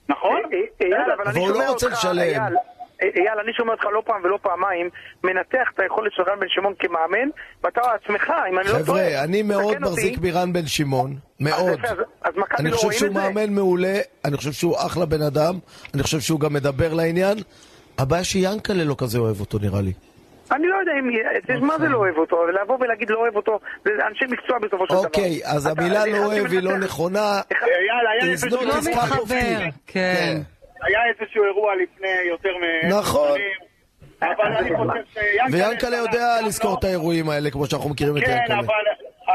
[0.10, 0.42] נכון?
[0.54, 2.20] אה, אה, אייל, אבל אני והוא לא שומע רוצה אותך, לשלם.
[2.20, 2.56] אייל,
[3.02, 4.90] אה, אייל, אני שומע אותך לא פעם ולא פעמיים,
[5.24, 7.30] מנתח את היכולת של רן בן שמעון כמאמן,
[7.64, 9.80] ואתה עצמך, אם אני לא טועה, חבר'ה, אני מאוד.
[9.80, 11.80] מחזיק מרן בן שמעון, מאוד.
[12.60, 13.14] אני לא חושב שהוא?
[13.14, 15.56] מאמן מעולה, אני חושב שהוא אחלה בן אדם,
[15.94, 17.38] אני חושב שהוא גם מדבר לעניין.
[17.98, 19.94] הבעיה שיאנקלה לא כזה אוהב אותו נראה לי.
[20.52, 21.10] אני לא יודע אם...
[21.48, 22.48] תשמע, מה זה לא אוהב אותו?
[22.48, 25.04] לבוא ולהגיד לא אוהב אותו, זה אנשי מקצוע בסופו של דבר.
[25.06, 26.78] אוקיי, אז אתה- המילה לא אוהב היא לא.
[26.78, 27.42] נכונה.
[27.42, 29.36] It's איזשהו not לא מתחבר,
[29.66, 29.72] tea.
[29.88, 30.38] כן.
[30.84, 32.90] היה איזשהו אירוע לפני יותר מ...
[32.90, 33.38] נכון.
[33.38, 33.70] שנים,
[34.22, 35.58] אבל אני חושב שיאנקלה...
[35.58, 38.60] ויאנקלה יודע לזכור את האירועים האלה כמו שאנחנו מכירים את כן, יאנקלה.
[38.60, 38.74] אבל,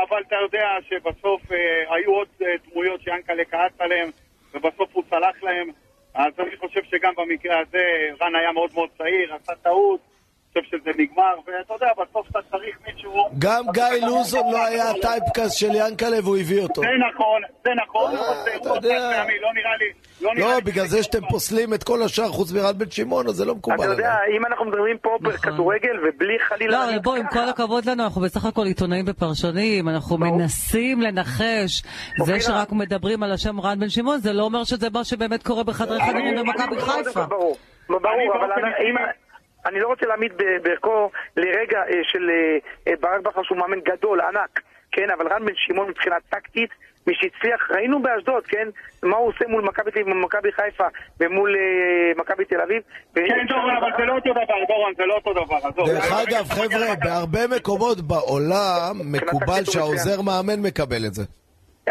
[0.08, 1.56] אבל אתה יודע שבסוף אה,
[1.94, 4.10] היו עוד אה, דמויות שיאנקלה כעס עליהם,
[4.54, 5.68] ובסוף הוא סלח להם.
[6.14, 7.82] אז אני חושב שגם במקרה הזה
[8.22, 10.00] רן היה מאוד מאוד צעיר, עשה טעות,
[10.58, 13.28] חושב שזה נגמר, ואתה יודע, בסוף אתה צריך מישהו...
[13.38, 16.80] גם גיא לוזון לא היה הטייפקאסט של יאנקלה והוא הביא אותו.
[16.80, 18.10] זה נכון, זה נכון,
[18.44, 19.24] זה אתה יודע.
[19.42, 19.86] לא נראה לי...
[20.20, 21.18] לא לא, בגלל זה שאתם.
[21.28, 24.16] פוסלים את כל השאר חוץ מרן בן שמעון, אז זה לא מקובל אתה יודע.
[24.36, 26.86] אם אנחנו מדברים פה בכדורגל, ובלי חלילה...
[26.86, 30.18] לא, בוא, עם כל הכבוד לנו, אנחנו בסך הכל עיתונאים ופרשנים, אנחנו.
[30.18, 31.82] מנסים לנחש.
[31.82, 32.40] זה אופירה.
[32.40, 36.00] שרק מדברים על השם רן בן שמעון, זה לא אומר שזה מה שבאמת קורה בחדרי
[36.00, 37.26] חדרים במכבי חיפה.
[37.26, 37.56] ברור,
[37.88, 38.50] ברור, אבל
[38.88, 39.23] אם...
[39.66, 44.20] אני לא רוצה להעמיד בערכו לרגע אה, של אה, אה, ברק בכר שהוא מאמן גדול,
[44.20, 44.60] ענק,
[44.92, 46.70] כן, אבל רן בן שמעון מבחינה טקטית,
[47.06, 48.68] מי שהצליח, ראינו באשדוד, כן,
[49.02, 50.84] מה הוא עושה מול מכבי תל אביב, מול מכבי חיפה
[51.20, 51.56] ומול
[52.16, 52.82] מכבי תל אביב.
[53.14, 55.88] כן, דורון, אבל זה לא אותו דבר, דורון, זה לא אותו דבר, עזוב.
[55.88, 61.22] דרך אגב, חבר'ה, בהרבה מקומות בעולם מקובל שהעוזר מאמן מקבל את זה.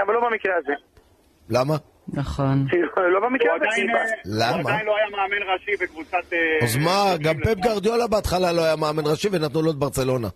[0.02, 0.74] אבל לא במקרה הזה.
[1.50, 1.93] למה?
[2.08, 2.66] נכון.
[3.14, 3.66] לא במקרה הזה.
[3.66, 4.52] אה, למה?
[4.62, 6.34] הוא עדיין לא היה מאמן ראשי בקבוצת...
[6.34, 9.76] אה, אז מה, גם אה, פפ גרדיולה בהתחלה לא היה מאמן ראשי ונתנו לו את
[9.76, 10.28] ברצלונה.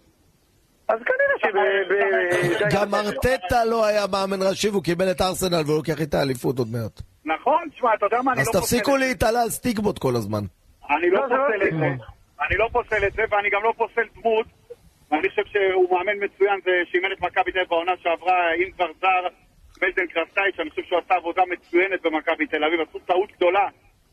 [0.90, 5.78] אז כנראה ב- ב- גם ארטטה לא היה מאמן ראשי והוא קיבל את ארסנל והוא
[5.78, 7.02] לוקח איתה אליפות עוד מעט.
[7.26, 9.08] נכון, תשמע, אתה יודע מה, אני אז לא פוסל תפסיקו את זה.
[9.08, 10.44] להתעלה על סטיגמות כל הזמן.
[10.90, 11.86] אני לא לא, לא פוסל את זה.
[12.48, 14.46] אני לא פוסל את זה, ואני גם לא פוסל דמות.
[15.12, 18.86] ואני חושב שהוא מאמן מצוין, זה שאימן את מכבי תל אביב בעונה שעברה, אם כבר
[19.02, 19.24] זר,
[19.82, 22.82] מלדן קרסטייץ', אני חושב שהוא עשה עבודה מצוינת במכבי תל אביב.
[22.82, 23.68] עשו טעות גדולה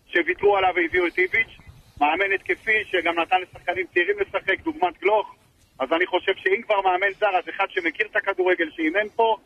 [0.07, 1.59] שוויתרו עליו והביאו את איביץ'.
[2.01, 5.35] מאמן התקפי שגם נתן לשחקנים צעירים לשחק, דוגמת גלוך.
[5.79, 9.37] אז אני חושב שאם כבר מאמן זר, אז אחד שמכיר את הכדורגל, שאימן פה,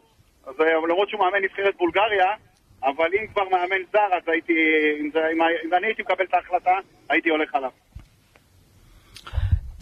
[0.46, 2.35] אז אה, למרות שהוא מאמן נבחרת בולגריה,
[2.83, 4.52] אבל אם כבר מאמן זר, אז הייתי,
[5.00, 6.78] אם, זה, אם, אם אני הייתי מקבל את ההחלטה,
[7.09, 7.70] הייתי הולך עליו.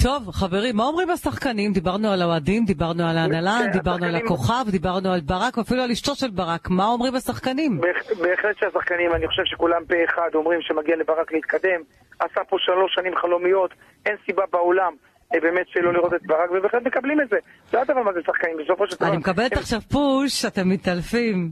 [0.06, 1.72] טוב, חברים, מה אומרים השחקנים?
[1.72, 5.82] דיברנו על האוהדים, דיברנו על ההנהלה, כן, דיברנו על השחקנים- הכוכב, דיברנו על ברק, ואפילו
[5.82, 6.70] על אשתו של ברק.
[6.70, 7.80] מה אומרים השחקנים?
[7.80, 11.80] בהח- בהחלט שהשחקנים, אני חושב שכולם פה אחד אומרים שמגיע לברק להתקדם.
[12.18, 13.70] עשה פה שלוש שנים חלומיות,
[14.06, 14.92] אין סיבה בעולם
[15.34, 17.36] אה, באמת שלא לראות את ברק, ובהחלט מקבלים את זה.
[17.72, 19.08] זה הדבר מה זה שחקנים, בסופו של דבר...
[19.08, 21.50] אני מקבלת עכשיו פוש, אתם מתעלפים.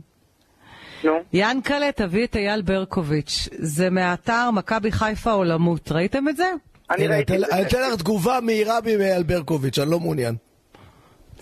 [1.04, 3.48] נו, ינקלה, תביא את אייל ברקוביץ'.
[3.52, 5.92] זה מהאתר מכבי חיפה עולמות.
[5.92, 6.52] ראיתם את זה?
[6.90, 7.46] אני ראיתי את זה.
[7.52, 10.36] אני אתן לך תגובה מהירה מאייל ברקוביץ', אני לא מעוניין.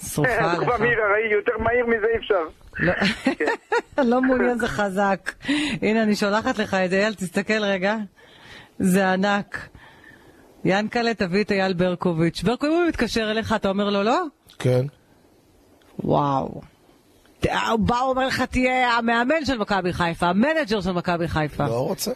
[0.06, 0.80] שרופה תגובה לך.
[0.80, 2.42] מהירה, ראי, יותר מהיר מזה אי אפשר.
[3.98, 5.32] לא- לא מעוניין זה חזק.
[5.82, 7.96] הנה, אני שולחת לך את אייל, תסתכל רגע.
[8.78, 9.68] זה ענק.
[10.64, 12.42] ינקלה, תביא את אייל ברקוביץ'.
[12.42, 14.22] ברקוביץ', אם הוא מתקשר אליך, אתה אומר לו לא?
[14.58, 14.86] כן.
[15.98, 16.60] וואו.
[17.68, 21.66] הוא בא, הוא אומר לך, תהיה המאמן של מכבי חיפה, המנג'ר של מכבי חיפה.
[21.66, 22.10] לא רוצה.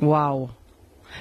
[0.00, 0.48] וואו.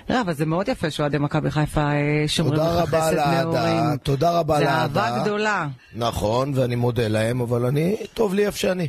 [0.10, 3.18] לא, אבל זה מאוד יפה שאוהדי מכבי חיפה אה, שומרים תודה לך רבה על חסד
[3.18, 3.98] האהדה, נעורים.
[4.04, 4.70] תודה רבה על זה.
[4.70, 8.88] אהבה גדולה, נכון, ואני מודה להם, אבל אני, טוב לי איפה שאני.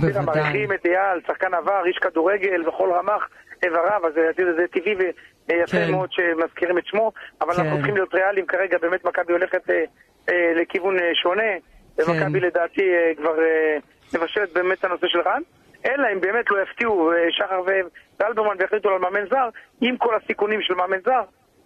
[0.00, 0.24] תראה, בוודאי.
[0.24, 3.22] מעריכים את אייל, שחקן עבר, איש כדורגל, בכל רמ"ח
[3.62, 4.94] איבריו, אז יודע, זה טבעי
[5.48, 5.90] ויפה כן.
[5.90, 7.60] מאוד שמזכירים את שמו, אבל כן.
[7.60, 9.84] אנחנו צריכים להיות ריאליים כרגע, באמת מכבי הולכת אה,
[10.28, 11.52] אה, לכיוון אה, שונה,
[11.98, 13.78] ומכבי לדעתי אה, כבר אה,
[14.14, 15.42] מבשלת באמת את הנושא של רן,
[15.86, 17.60] אלא אם באמת לא יפתיעו אה, שחר
[18.20, 19.48] ואלברמן ויחליטו על מאמן זר,
[19.80, 21.22] עם כל הסיכונים של מאמן זר,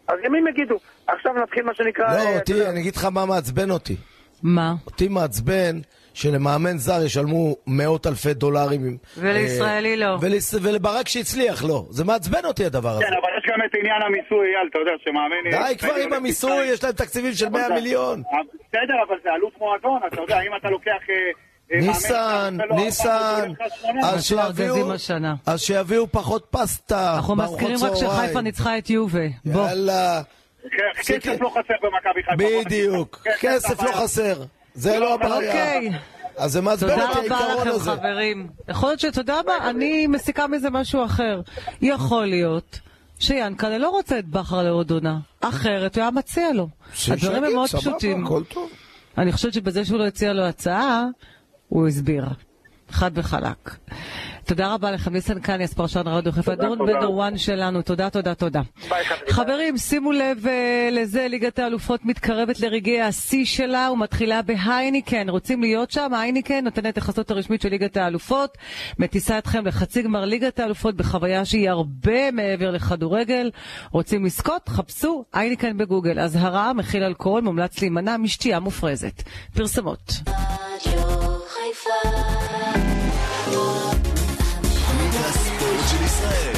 [0.08, 0.76] אז ימים יגידו.
[1.06, 2.04] עכשיו נתחיל מה שנקרא...
[2.14, 3.96] לא, אה, אותי, אני אגיד לך מה מעצבן אותי.
[4.42, 4.72] מה?
[4.86, 5.76] אותי מעצבן
[6.14, 8.96] שלמאמן זר ישלמו מאות אלפי דולרים.
[9.18, 10.18] ולישראלי אה, לא.
[10.20, 11.84] ולס- ולברק שהצליח, לא.
[11.90, 13.04] זה מעצבן אותי הדבר הזה.
[13.04, 15.66] כן, אבל יש גם את עניין המיסוי, אייל, אתה יודע, שמאמן...
[15.68, 18.22] די כבר עם המיסוי, יש להם תקציבים של 100 מיליון.
[18.68, 21.00] בסדר, אבל זה עלות מועדון, אתה יודע, אם אתה לוקח...
[21.70, 23.52] ניסן, ניסן.
[24.04, 25.34] אז שיביאו, השנה.
[25.46, 28.24] אז שיביאו פחות פסטה, אנחנו בארוחות מזכירים רק צהריים.
[28.24, 29.20] שחיפה ניצחה את יובה.
[29.44, 29.68] בוא.
[29.68, 30.22] יאללה,
[30.96, 32.64] כסף לא חסר במכבי חיפה.
[32.64, 33.26] בדיוק.
[33.40, 33.92] כסף לא.
[33.92, 34.42] חסר,
[34.74, 35.36] זה לא הבעיה.
[35.36, 35.90] אוקיי.
[36.36, 37.90] אז זה מעצבן תודה אותי רבה העיקרון לכם, הזה.
[37.90, 38.48] חברים.
[38.68, 41.40] יכול להיות שאתה יודע מה, אני מסיקה מזה משהו אחר.
[41.82, 42.80] יכול להיות
[43.18, 45.18] שיאנקל'ה לא רוצה את בכר לעוד עונה.
[45.40, 46.68] אחרת הוא היה מציע לו.
[47.12, 48.24] הדברים הם מאוד פשוטים.
[49.18, 51.04] אני חושבת שבזה שהוא לא הציע לו הצעה,
[51.74, 52.24] הוא הסביר.
[52.90, 53.76] חד וחלק.
[54.44, 56.78] תודה רבה לכם, ניסן קניאס, פרשן רדיו חיפה, דורון.
[56.78, 58.60] בן דורואן שלנו, תודה, תודה, תודה.
[58.88, 59.32] ביי, חברים.
[59.32, 65.28] חברים, שימו לב אה, לזה, ליגת האלופות מתקרבת לרגעי השיא שלה ומתחילה בהייניקן.
[65.28, 66.14] רוצים להיות שם?
[66.14, 68.58] הייניקן נותנת החסות הרשמית של ליגת האלופות,
[68.98, 73.50] מטיסה אתכם לחצי גמר ליגת האלופות בחוויה שהיא הרבה מעבר לכדורגל.
[73.90, 74.68] רוצים לזכות?
[74.68, 76.18] חפשו הייניקן בגוגל.
[76.18, 79.22] אזהרה, מכיל אלכוהול, מומלץ להימנע משתייה מופרזת.
[79.54, 80.12] פרסמות.
[84.98, 86.52] ליגה הספורט של ישראל.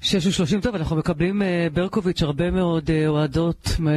[0.00, 3.88] שש ושלושים טוב, אנחנו מקבלים אה, ברקוביץ' הרבה מאוד אה, אוהדות, מ-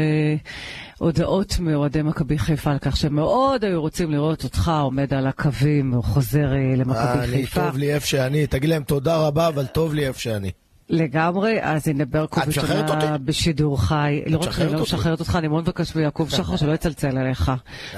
[0.97, 6.03] הודעות מאוהדי מכבי חיפה על כך שמאוד היו רוצים לראות אותך עומד על הקווים או
[6.03, 7.61] חוזר אה, למכבי אני, חיפה.
[7.67, 8.47] טוב לי איפה שאני.
[8.47, 10.51] תגיד להם תודה רבה, אבל טוב לי איפה שאני.
[10.89, 13.05] לגמרי, אז הנה ברקוביץ' אותי?
[13.25, 14.21] בשידור חי.
[14.27, 14.81] לא רק שאני לא?
[14.81, 17.51] משחררת אותך, אני מאוד מבקש מיעקב שחר שלא יצלצל אליך.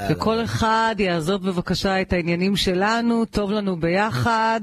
[0.09, 4.61] וכל אחד יעזוב בבקשה את העניינים שלנו, טוב לנו ביחד.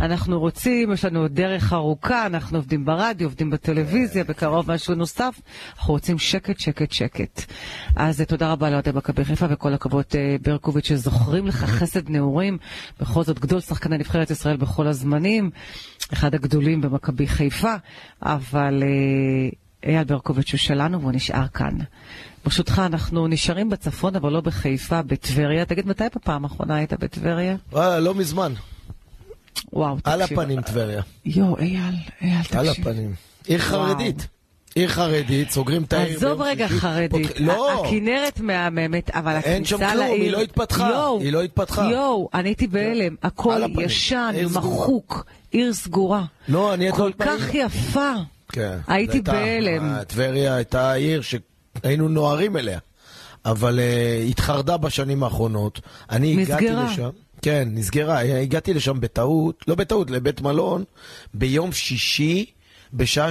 [0.00, 5.40] אנחנו רוצים, יש לנו עוד דרך ארוכה, אנחנו עובדים ברדיו, עובדים בטלוויזיה, בקרוב משהו נוסף.
[5.76, 7.52] אנחנו רוצים שקט, שקט, שקט.
[7.96, 12.58] אז אה, תודה רבה לאוהדי מכבי חיפה וכל הכבוד אה, ברקוביץ' שזוכרים לך חסד נעורים.
[13.00, 15.50] בכל זאת גדול שחקני נבחרת ישראל בכל הזמנים.
[16.12, 17.59] אחד הגדולים במכבי חיפה,
[18.22, 21.78] אבל אה, אייל ברקוביץ' הוא שלנו והוא נשאר כאן.
[22.44, 25.64] ברשותך, אנחנו נשארים בצפון, אבל לא בחיפה, בטבריה.
[25.64, 27.56] תגיד, מתי בפעם האחרונה היית בטבריה?
[27.72, 28.52] וואלה, לא מזמן.
[29.72, 30.40] וואו, על תקשיב.
[30.40, 31.02] הפנים טבריה.
[31.24, 32.58] יואו, אייל, אייל, תקשיב.
[32.58, 33.14] על הפנים.
[33.46, 34.26] עיר חרדית.
[34.74, 36.16] עיר חרדית, סוגרים את העיר.
[36.16, 40.22] עזוב רגע שישי, חרדית, פותח- לא, הכנרת מהממת, אבל אין שם הכניסה כלום, לעיר...
[40.22, 41.88] היא לא התפתחה, יואו, היא לא התפתחה.
[41.92, 44.34] יואו, אני הייתי בהלם, הכל על הפנים, ישן.
[44.54, 46.24] מחוק, עיר סגורה.
[46.48, 48.12] לא, אני כל כך יפה.
[48.52, 48.78] כן.
[48.86, 49.84] הייתי בהלם.
[49.94, 51.34] אה, טבריה הייתה עיר ש...
[51.82, 52.78] היינו נוהרים אליה.
[53.44, 55.80] אבל uh, התחרדה בשנים האחרונות.
[56.10, 56.58] אני נסגרה.
[56.58, 57.08] הגעתי לשם.
[57.42, 58.18] כן, נסגרה.
[58.18, 60.84] הגעתי לשם בטעות, לא בטעות, לבית מלון,
[61.34, 62.46] ביום שישי,
[62.92, 63.30] בשעה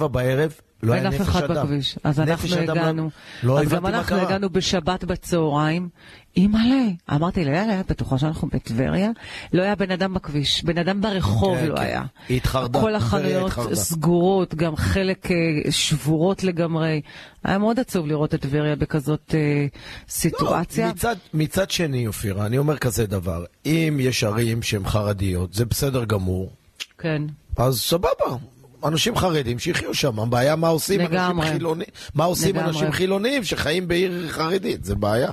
[0.00, 0.52] 6-7 בערב.
[0.82, 1.54] לא היה נפש אדם.
[1.64, 1.98] בכביש.
[2.04, 3.10] אז אנחנו לא- הגענו.
[3.42, 4.22] לא אז גם אנחנו קרה.
[4.22, 5.88] הגענו בשבת בצהריים.
[6.36, 9.10] אימא'לה, אמרתי לה, יאללה, את בטוחה שאנחנו בטבריה?
[9.52, 11.82] לא היה בן אדם בכביש, בן אדם ברחוב כן, לא כן.
[11.82, 12.02] היה.
[12.28, 13.52] היא התחרדה, כל החנויות.
[13.74, 15.36] סגורות, גם חלק אה,
[15.70, 17.00] שבורות לגמרי.
[17.44, 19.66] היה מאוד עצוב לראות את טבריה בכזאת אה,
[20.08, 20.86] סיטואציה.
[20.86, 25.64] לא, מצד, מצד שני, אופירה, אני אומר כזה דבר, אם יש ערים שהן חרדיות, זה
[25.64, 26.52] בסדר גמור,
[26.98, 27.22] כן.
[27.56, 28.36] אז סבבה.
[28.84, 31.46] אנשים חרדים שיחיו שם, הבעיה מה עושים לגמרי.
[31.46, 32.70] אנשים חילונים, מה עושים לגמרי.
[32.70, 35.30] אנשים חילוניים שחיים בעיר חרדית, זה בעיה.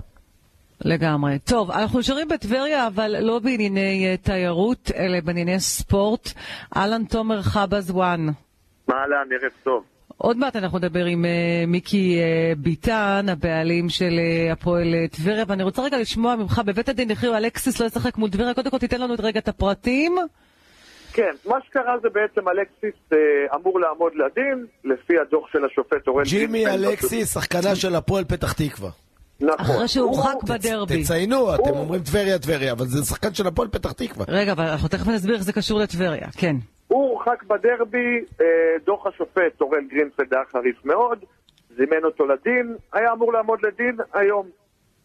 [0.82, 1.40] לגמרי.
[1.40, 6.34] טוב, אנחנו נשארים בטבריה, אבל לא בענייני אה, תיירות, אלא בענייני ספורט.
[6.76, 8.28] אהלן תומר חבז וואן.
[8.92, 9.84] אהלן, ערב טוב.
[10.18, 15.44] עוד מעט אנחנו נדבר עם uh, מיקי uh, ביטן, הבעלים של uh, הפועל uh, טבריה,
[15.48, 18.78] ואני רוצה רגע לשמוע ממך, בבית הדין הכריעו אלכסיס לא ישחק מול טבריה, קודם כל
[18.78, 20.18] תיתן לנו את רגע את הפרטים.
[21.18, 23.18] כן, מה שקרה זה בעצם אלקסיס אה,
[23.56, 26.90] אמור לעמוד לדין, לפי הדוח של השופט אורן ג'ימי גרינפלד.
[26.90, 28.90] אלקסי, שחקנה של הפועל פתח תקווה.
[29.40, 29.76] נכון.
[29.76, 31.04] אחרי שהורחק בדרבי.
[31.04, 34.26] תציינו, אתם אומרים טבריה, טבריה, אבל זה שחקן של הפועל פתח תקווה.
[34.28, 36.56] רגע, אבל אנחנו תכף נסביר איך זה קשור לטבריה, כן.
[36.88, 38.46] הוא הורחק בדרבי, אה,
[38.86, 41.20] דוח השופט אורן גרינפלד היה חריף מאוד,
[41.78, 44.48] זימן אותו לדין, היה אמור לעמוד לדין היום.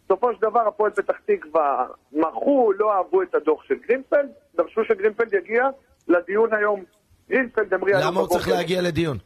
[0.04, 5.34] בסופו של דבר הפועל פתח תקווה מחו, לא אהבו את הדוח של גרינפלד, דרשו שגרינפלד
[5.34, 5.68] יגיע
[6.12, 6.84] לדיון היום.
[7.30, 8.48] גרינפלד המריא למה הוא צריך.
[8.48, 9.18] להגיע לדיון?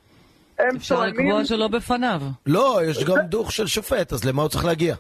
[0.77, 2.21] אפשר לקבוע שלא בפניו.
[2.47, 4.95] לא, יש גם דוח של שופט, אז למה הוא צריך להגיע?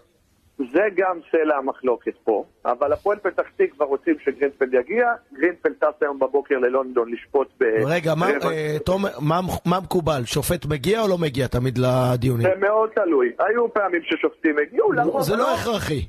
[0.58, 6.18] זה גם סלע המחלוקת פה, אבל הפועל פתח תקווה רוצים שגרינפלד יגיע, גרינפלד טס היום
[6.18, 7.64] בבוקר ללונדון לשפוט ב...
[7.86, 10.24] רגע, מה, אה, תומר, מה, מה מקובל?
[10.24, 12.46] שופט מגיע או לא מגיע תמיד לדיונים?
[12.46, 13.32] זה מאוד תלוי.
[13.38, 16.06] היו פעמים ששופטים הגיעו, לרוב זה לא הכרחי.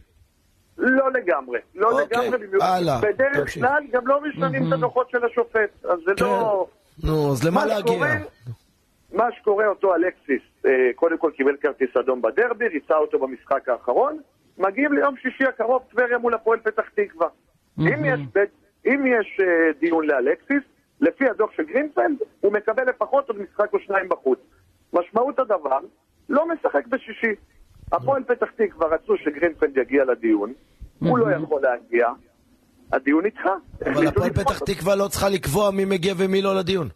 [0.78, 1.60] לא לגמרי.
[1.76, 2.48] לא אוקיי, לגמרי.
[2.48, 2.66] במיוחד.
[2.78, 3.64] הלאה, בדרך תמשיך.
[3.66, 6.68] כלל גם לא משנים את הדוחות של השופט, אז זה לא...
[7.04, 7.94] נו, אז למה מה להגיע?
[7.94, 8.16] שקורה-
[9.14, 14.20] מה שקורה אותו אלקסיס, אה, קודם כל קיבל כרטיס אדום בדרבי, ריצה אותו במשחק האחרון,
[14.58, 17.28] מגיעים ליום שישי הקרוב טבריה מול הפועל פתח תקווה.
[17.80, 18.50] אם יש, בית-
[18.86, 19.46] אם יש אה,
[19.80, 20.64] דיון לאלקסיס,
[21.02, 22.12] לפי הדוח של גרינפלד,
[22.42, 24.40] הוא מקבל לפחות עוד משחק או שניים בחוץ.
[24.94, 25.80] משמעות הדבר,
[26.30, 27.36] לא משחק בשישי.
[27.92, 30.54] הפועל פתח תקווה רצו שגרינפלד יגיע לדיון,
[31.00, 32.08] הוא לא יכול להגיע,
[32.94, 33.56] הדיון נדחה.
[33.86, 34.60] אבל הפועל פתח.
[34.60, 36.90] תקווה לא צריכה לקבוע מי מגיע ומי לא לדיון.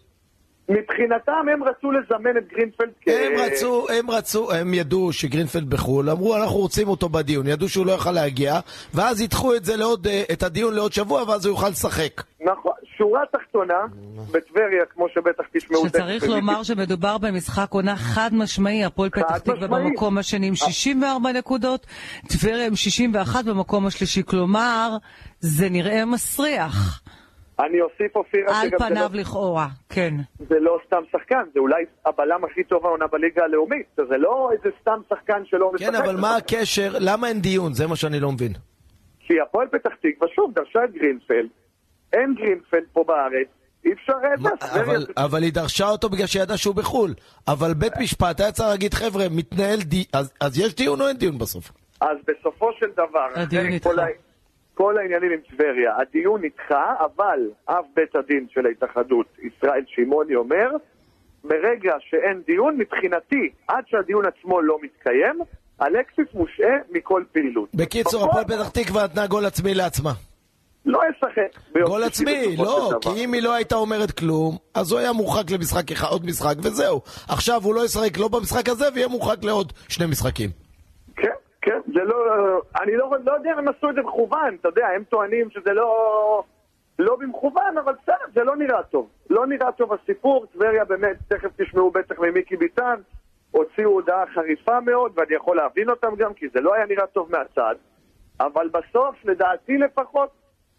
[0.70, 3.08] מבחינתם הם רצו לזמן את גרינפלד כ...
[3.08, 7.86] הם רצו, הם רצו, הם ידעו שגרינפלד בחו"ל, אמרו אנחנו רוצים אותו בדיון, ידעו שהוא
[7.86, 8.60] לא יכל להגיע,
[8.94, 12.24] ואז ידחו את זה לעוד, אה, את הדיון לעוד שבוע, ואז הוא יוכל לשחק.
[12.42, 13.86] נכון, שורה תחתונה,
[14.32, 15.88] בטבריה, כמו שבטח תשמעו...
[15.88, 19.68] שצריך לומר שמדובר במשחק עונה חד משמעי, הפועל פתח תקווה.
[19.68, 21.86] במקום השני עם 64 נקודות,
[22.28, 24.90] טבריה עם 61 במקום השלישי, כלומר,
[25.40, 27.02] זה נראה מסריח,
[27.60, 30.14] אני אוסיף אופירה על זה פניו לא, לכאורה, כן.
[30.38, 34.70] זה לא סתם שחקן, זה אולי הבלם הכי טוב העונה בליגה הלאומית, זה לא איזה
[34.82, 35.88] סתם שחקן שלא משחק.
[35.88, 37.74] כן, אבל מה הקשר, למה אין דיון?
[37.74, 38.52] זה מה שאני לא מבין.
[39.20, 41.50] כי הפועל פתח תקווה, שוב, דרשה את גרינפלד,
[42.14, 43.48] אין גרינפלד פה בארץ,
[43.86, 44.14] אי אפשר...
[44.24, 47.14] אה, אבל, אבל היא דרשה אותו בגלל שהיא ידעה שהוא בחו"ל.
[47.48, 50.06] אבל בית משפט היה צריך להגיד, חבר'ה, מתנהל די...
[50.14, 51.72] אז, אז יש דיון או אין דיון בסוף?
[52.02, 53.28] אז בסופו של דבר.
[53.84, 54.06] כל, ה...
[54.74, 60.70] כל העניינים עם טבריה, הדיון נדחה, אבל אב בית הדין של ההתאחדות, ישראל שמעוני, אומר,
[61.44, 65.40] ברגע שאין דיון, מבחינתי, עד שהדיון עצמו לא מתקיים,
[65.82, 67.70] אלקסיס מושעה מכל פעילות.
[67.76, 70.12] בקיצור, בפועל, הפועל פתח תקווה נתנה גול עצמי לעצמה.
[70.86, 71.60] לא ישחק.
[71.86, 72.92] גול עצמי, לא.
[73.02, 76.56] כי אם היא לא הייתה אומרת כלום, אז הוא היה מורחק למשחק אחד, עוד משחק,
[76.58, 77.02] וזהו.
[77.30, 80.50] עכשיו הוא לא ישחק לא במשחק הזה, ויהיה מורחק לעוד שני משחקים.
[81.16, 82.16] כן, כן, זה לא...
[82.82, 85.74] אני לא, לא יודע אם הם עשו את זה מכוון, אתה יודע, הם טוענים שזה
[85.74, 86.44] לא...
[87.00, 89.10] לא במכוון, אבל בסדר, זה לא נראה טוב.
[89.30, 92.96] לא נראה טוב הסיפור, טבריה באמת, תכף תשמעו בטח ממיקי ביטן,
[93.52, 97.32] הוציאו הודעה חריפה מאוד, ואני יכול להבין אותם גם, כי זה לא היה נראה טוב
[97.32, 97.76] מהצד,
[98.40, 100.30] אבל בסוף, לדעתי לפחות,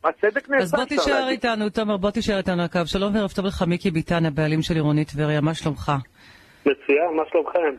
[0.05, 0.63] הצדק נעשה.
[0.63, 1.31] אז בוא תישאר להגיד.
[1.31, 2.81] איתנו, תומר, בוא תישאר איתנו הקו.
[2.87, 5.93] שלום וערב טוב לך, מיקי ביטן, הבעלים של עירונית טבריה, מה שלומך?
[6.61, 7.77] מצוין, מה שלומכם?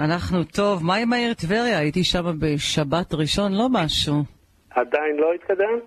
[0.00, 1.78] אנחנו טוב, מה עם העיר טבריה?
[1.78, 4.24] הייתי שם בשבת ראשון, לא משהו.
[4.70, 5.80] עדיין לא התקדם?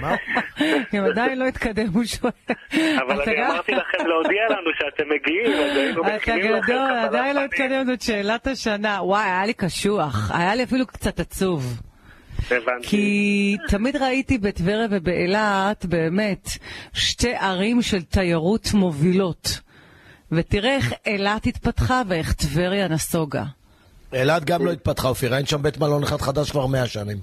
[0.00, 0.14] מה?
[0.94, 2.32] אם עדיין לא התקדם, הוא שואל.
[2.96, 6.86] אבל אתה אני אמרתי לכם להודיע לנו שאתם מגיעים, אז היינו אתה מכינים לכם גדול,
[6.86, 7.40] קבלת עדיין לא.
[7.40, 8.98] התקדם, זאת שאלת השנה.
[9.02, 11.80] וואי, היה לי קשוח, היה לי אפילו קצת עצוב.
[12.50, 12.88] הבנתי.
[12.88, 16.48] כי תמיד ראיתי בטבריה ובאילת באמת
[16.92, 19.60] שתי ערים של תיירות מובילות.
[20.32, 23.44] ותראה איך אילת התפתחה ואיך טבריה נסוגה.
[24.12, 27.18] אילת גם לא התפתחה, אופיר, אין שם בית מלון אחד חדש כבר מאה שנים.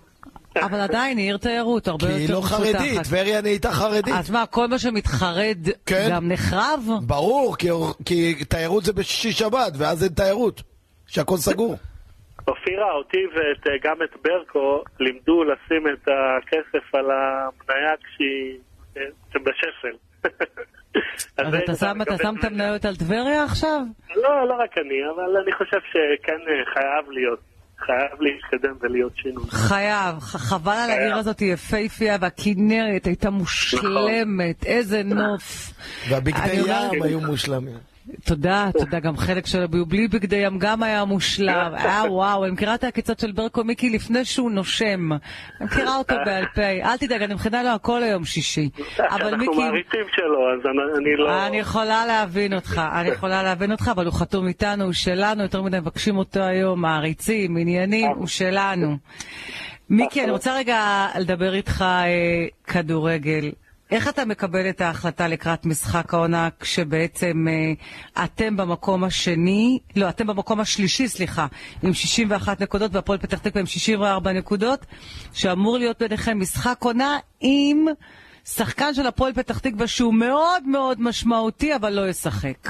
[0.61, 3.03] אבל עדיין היא עיר תיירות, הרבה כי יותר היא לא חרדית, מפותחת.
[3.03, 4.13] טבריה נהייתה חרדית.
[4.17, 6.07] אז מה, כל מה שמתחרד כן.
[6.11, 6.85] גם נחרב?
[7.01, 7.69] ברור, כי,
[8.05, 10.61] כי תיירות זה בשישי שבת, ואז אין תיירות,
[11.07, 11.77] שהכל סגור.
[12.49, 13.23] אופירה, אותי
[13.65, 18.57] וגם את ברקו לימדו לשים את הכסף על המניה כשהיא
[18.97, 19.01] אה,
[19.33, 19.97] בשפל.
[21.37, 23.79] אז אתה שם, את המניות על טבריה עכשיו?
[24.15, 27.39] לא, לא רק אני, אבל אני חושב שכן אה, חייב להיות,
[27.77, 29.43] חייב להתקדם ולהיות שינוי.
[29.49, 30.89] חייב, חבל על.
[30.89, 35.73] העיר הזאת יפהפייה, והכנרת הייתה מושלמת, איזה נוף.
[36.09, 37.77] והבגדי ים היו מושלמים.
[38.25, 41.71] תודה, תודה, גם חלק שלו בלי בגדי ים גם היה מושלם.
[41.77, 45.11] אה, וואו, אני מכירה את העקיצות של ברקו מיקי לפני שהוא נושם.
[45.11, 45.19] אני
[45.61, 46.61] מכירה אותו בעל פה.
[46.61, 48.69] אל תדאג, אני מכינה לו הכל היום שישי.
[48.99, 49.57] אבל אנחנו מיקי...
[49.57, 51.47] מעריצים שלו, אז אני- אני לא...
[51.47, 55.61] אני יכולה להבין אותך, אני יכולה להבין אותך, אבל הוא חתום איתנו, הוא שלנו, יותר
[55.61, 58.97] מדי מבקשים אותו היום, מעריצים, עניינים, הוא שלנו.
[59.89, 62.05] מיקי, אני רוצה רגע לדבר איתך אה,
[62.67, 63.51] כדורגל.
[63.91, 70.27] איך אתה מקבל את ההחלטה לקראת משחק העונה כשבעצם אה, אתם במקום השני, לא, אתם
[70.27, 71.45] במקום השלישי, סליחה,
[71.83, 74.79] עם 61 נקודות והפועל פתח תקווה עם 64 נקודות,
[75.33, 77.85] שאמור להיות ביניכם משחק עונה עם
[78.45, 82.67] שחקן של הפועל פתח תקווה שהוא מאוד מאוד משמעותי, אבל לא ישחק.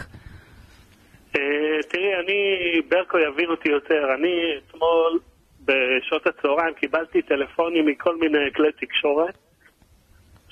[1.35, 1.41] אה,
[1.89, 2.41] תראי, אני,
[2.89, 4.03] ברקו יבין אותי יותר.
[4.19, 5.19] אני אתמול
[5.65, 9.48] בשעות הצהריים קיבלתי טלפונים מכל מיני כלי תקשורת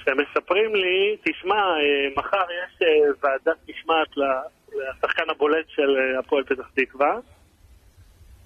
[0.07, 4.07] שמספרים לי, תשמע, אה, מחר יש אה, ועדת משמעת
[4.73, 7.19] לשחקן הבולט של אה, הפועל פתח תקווה,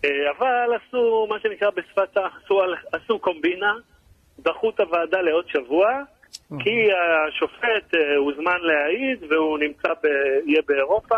[0.06, 2.20] אבל עשו מה שנקרא בשפת ה...
[2.26, 3.74] עשו, עשו קומבינה,
[4.40, 5.88] דחו את הוועדה לעוד שבוע,
[6.60, 10.08] כי השופט הוזמן להעיד והוא נמצא, ב...
[10.46, 11.18] יהיה באירופה.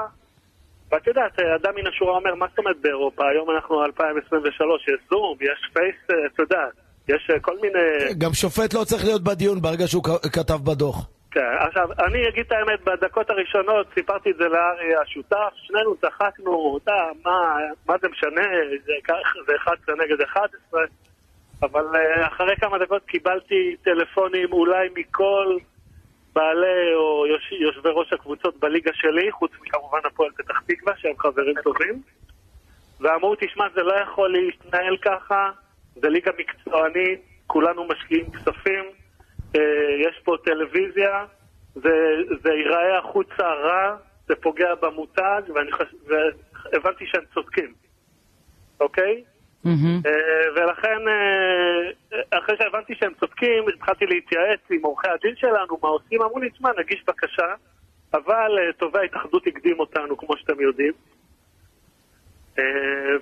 [0.91, 3.29] ואת יודעת, אדם מן השורה אומר, מה זאת אומרת באירופה?
[3.29, 6.73] היום אנחנו 2023, יש זום, יש פייס, את יודעת,
[7.07, 8.13] יש אה, כל מיני...
[8.17, 11.07] גם שופט לא צריך להיות בדיון ברגע שהוא כתב בדוח.
[11.31, 16.79] כן, עכשיו, אני אגיד את האמת, בדקות הראשונות סיפרתי את זה לארי השותף, שנינו צחקנו,
[16.83, 16.91] אתה,
[17.25, 18.41] מה, מה זה משנה,
[18.85, 20.81] זה, כך- זה 11 נגד 11,
[21.61, 25.57] אבל אה, אחרי כמה דקות קיבלתי טלפונים אולי מכל
[26.35, 31.55] בעלי או יוש, יושבי ראש הקבוצות בליגה שלי, חוץ מכמובן הפועל פתח תקווה, שהם חברים
[31.63, 32.01] טובים,
[32.99, 35.49] ואמרו, תשמע, זה לא יכול להתנהל ככה,
[35.95, 38.85] זה ליגה מקצוענית, כולנו משקיעים כספים,
[39.55, 39.61] אה,
[40.09, 41.25] יש פה טלוויזיה,
[41.75, 43.95] זה, זה ייראה החוצה רע,
[44.27, 45.87] זה פוגע במותג, ואני חש...
[46.07, 47.73] והבנתי שהם צודקים,
[48.79, 49.23] אוקיי?
[50.05, 56.21] אה, ולכן, אה, אחרי שהבנתי שהם צודקים, התחלתי להתייעץ עם עורכי הדין שלנו, מה עושים,
[56.21, 57.53] אמרו לי, תשמע, נגיש בקשה,
[58.13, 60.93] אבל תובע ההתאחדות הקדים אותנו, כמו שאתם יודעים,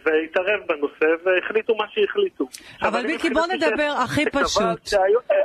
[0.06, 2.48] והתערב בנושא, והחליטו מה שהחליטו.
[2.82, 5.00] אבל מיקי, בוא נדבר הכי פשוט.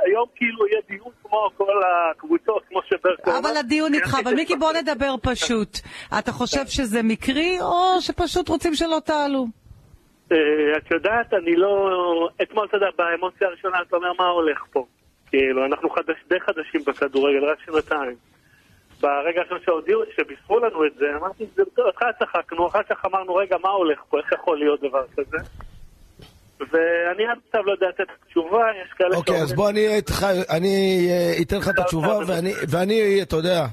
[0.05, 3.37] היום כאילו יהיה דיון כמו כל הקבוצות, כמו שברקו.
[3.37, 5.77] אבל הדיון איתך, אבל מיקי, בוא נדבר פשוט.
[6.19, 9.45] אתה חושב שזה מקרי, או שפשוט רוצים שלא תעלו?
[10.31, 10.37] אה,
[10.77, 11.69] את יודעת, אני לא...
[12.41, 14.85] אתמול, אתה יודע, באמוציה הראשונה אתה אומר, מה הולך פה?
[15.29, 18.15] כאילו, אנחנו חדש, די חדשים בכדורגל, רק שנתיים.
[19.01, 23.05] ברגע הראשון שהודיעו, שבישרו לנו את זה, אמרתי, זה טוב, אחר כך צחקנו, אחר כך
[23.05, 24.17] אמרנו, רגע, מה הולך פה?
[24.19, 25.37] איך יכול להיות דבר כזה?
[26.59, 29.69] ואני עד עכשיו לא יודע לתת תשובה, יש כאלה אוקיי, אז בוא
[30.49, 33.65] אני אה, אתן לך את התשובה, ואני- ואני, אתה יודע,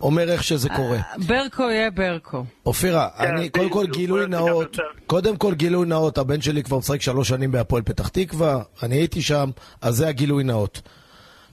[0.00, 0.98] אומר איך שזה קורה.
[1.28, 2.44] ברקו יהיה ברקו.
[2.66, 4.76] אופירה, כן, אני, קודם כל גילוי נאות.
[5.06, 9.22] קודם כל גילוי נאות, הבן שלי כבר משחק שלוש שנים בהפועל פתח תקווה, אני הייתי
[9.22, 9.50] שם,
[9.82, 10.82] אז זה הגילוי נאות.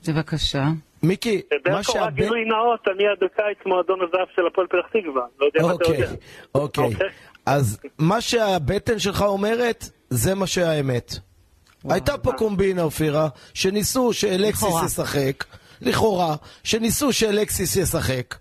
[0.08, 0.64] בבקשה.
[1.04, 2.14] מיקי, מה ברקו, רק שהבן...
[2.14, 5.22] גילוי נאות, אני עד בקיץ מועדון הזהב של הפועל פתח תקווה.
[5.40, 6.14] לא יודע אם אתה אוקיי, יודע.
[6.54, 6.84] אוקיי.
[6.84, 7.08] אוקיי.
[7.46, 11.12] אז מה שהבטן שלך אומרת, זה מה שהאמת.
[11.90, 14.74] הייתה פה קומבינה, אופירה, שניסו שאלקסיס.
[14.86, 15.44] ישחק,
[15.80, 18.34] לכאורה, שניסו שאלקסיס ישחק.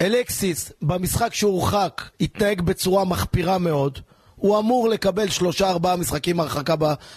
[0.00, 3.98] אלקסיס, במשחק שהורחק, התנהג בצורה מחפירה מאוד.
[4.44, 6.74] הוא אמור לקבל שלושה ארבעה משחקים הרחקה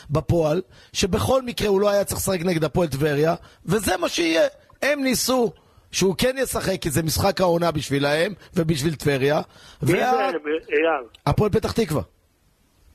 [0.10, 0.62] בפועל,
[0.94, 3.36] שבכל מקרה הוא לא היה צריך לשחק נגד הפועל טבריה,
[3.66, 4.48] וזה מה שיהיה.
[4.82, 5.52] הם ניסו
[5.92, 9.42] שהוא כן ישחק, כי זה משחק העונה בשבילהם ובשביל טבריה,
[9.82, 10.28] מי זה, וה-
[10.70, 11.04] אייל?
[11.26, 12.02] הפועל פתח תקווה.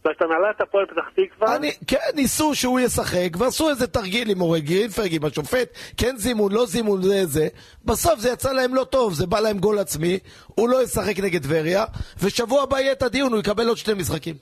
[0.04, 1.56] זאת הנהלת הפועל פתח תקווה?
[1.56, 6.52] אני, כן, ניסו שהוא ישחק, ועשו איזה תרגיל עם אורי גרינפרג, עם השופט, כן זימון,
[6.52, 7.48] לא זימון, זה זה.
[7.84, 11.42] בסוף זה יצא להם לא טוב, זה בא להם גול עצמי, הוא לא ישחק נגד
[11.42, 11.84] טבריה,
[12.22, 14.34] ושבוע הבא יהיה את הדיון, הוא יקבל עוד שני משחקים.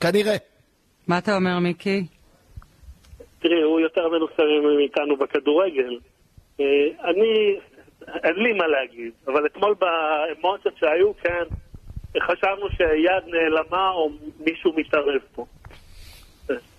[0.00, 0.36] כנראה.
[1.08, 2.06] מה אתה אומר, מיקי?
[3.40, 4.42] תראי, הוא יותר מנוסה
[4.76, 5.98] מאיתנו בכדורגל.
[6.60, 6.64] אה,
[7.04, 7.56] אני,
[8.24, 11.44] אין לי מה להגיד, אבל אתמול באמוציות שהיו, כן,
[12.18, 15.46] חשבנו שיד נעלמה או מישהו מתערב פה.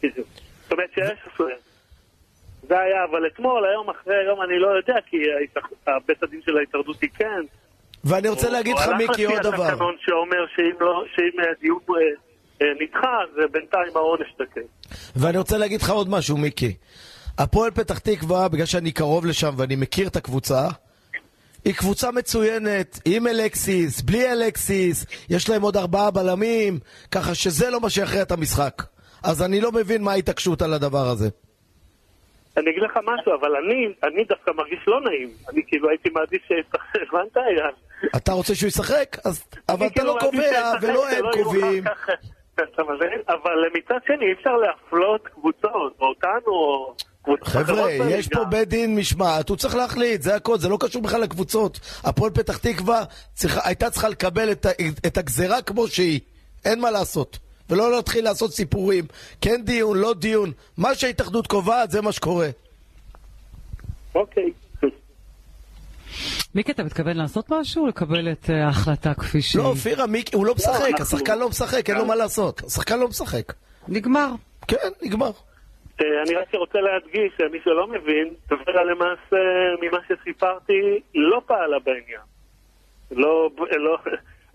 [0.04, 0.28] בדיוק.
[0.64, 1.56] זאת אומרת שיש אפליה.
[2.68, 5.18] זה היה, אבל אתמול, היום אחרי היום אני לא יודע, כי
[6.08, 7.42] בית הדין של ההתאחדות היא כן.
[8.04, 9.64] ואני רוצה להגיד לך, מיקי, עוד הוא הלך דבר.
[9.64, 11.04] לפי התקנון שאומר שאם לא-
[11.52, 11.96] הדיון אה,
[12.62, 14.62] אה, נדחה, אז בינתיים העונש תקן.
[15.16, 16.76] ואני רוצה להגיד לך עוד משהו, מיקי.
[17.38, 20.68] הפועל פתח תקווה, בגלל שאני קרוב לשם ואני מכיר את הקבוצה,
[21.66, 26.80] היא קבוצה מצוינת, עם אלקסיס, בלי אלקסיס, יש להם עוד ארבעה בלמים,
[27.12, 28.84] ככה שזה לא מה שיכריע את המשחק.
[29.24, 31.30] אז אני לא מבין מה ההתעקשות על הדבר הזה.
[32.58, 35.30] אני אגיד לך משהו, אבל אני, אני דווקא מרגיש לא נעים.
[35.50, 37.38] אני כאילו הייתי מעדיף שישחק, הבנת?
[38.16, 39.18] אתה רוצה שהוא ישחק?
[39.26, 39.44] אז...
[39.70, 41.84] אבל אתה כאילו לא קובע, ולא הם יהיו קובעים.
[43.28, 46.96] אבל מצד שני אי אפשר להפלות קבוצות, או אותנו, או
[47.44, 47.92] חבר'ה.
[47.92, 51.80] יש פה בית דין משמעת, הוא צריך להחליט, זה הכל, זה לא קשור בכלל לקבוצות.
[52.04, 53.04] הפועל פתח תקווה
[53.34, 54.66] צריכה, הייתה צריכה לקבל את,
[55.06, 56.20] את הגזרה כמו שהיא,
[56.66, 57.40] אין מה לעשות.
[57.70, 59.06] ולא להתחיל לעשות סיפורים,
[59.42, 60.52] כן דיון, לא דיון.
[60.78, 62.50] מה שההתאחדות קובעת, זה מה שקורה.
[64.16, 64.52] אוקיי.
[66.56, 67.88] מיקי, אתה מתכוון לעשות משהו?
[67.88, 69.62] לקבל את אה, ההחלטה כפי שהיא?
[69.62, 72.62] לא, אופירה, מיקי, הוא לא משחק, אנחנו- השחקן לא משחק, אין לו מה לעשות.
[72.68, 73.54] השחקן לא משחק.
[73.88, 74.32] נגמר.
[74.68, 75.32] כן, נגמר.
[76.02, 79.42] אה, אני רק רוצה להדגיש שמי שלא מבין, טבריה למעשה,
[79.82, 80.82] ממה שסיפרתי,
[81.16, 82.22] לא פעלה בעניין.
[83.12, 83.98] לא, לא,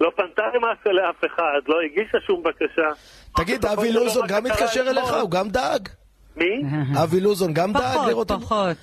[0.00, 2.88] לא פנתה למעשה לאף אחד, לא הגישה שום בקשה.
[3.36, 5.12] תגיד, אבי לוזון גם אתמול- אליך?
[5.22, 5.88] הוא גם דאג?
[6.36, 6.62] מי?
[7.02, 8.30] אבי לוזון גם דאג פחות, לראות...
[8.30, 8.76] את- פחות.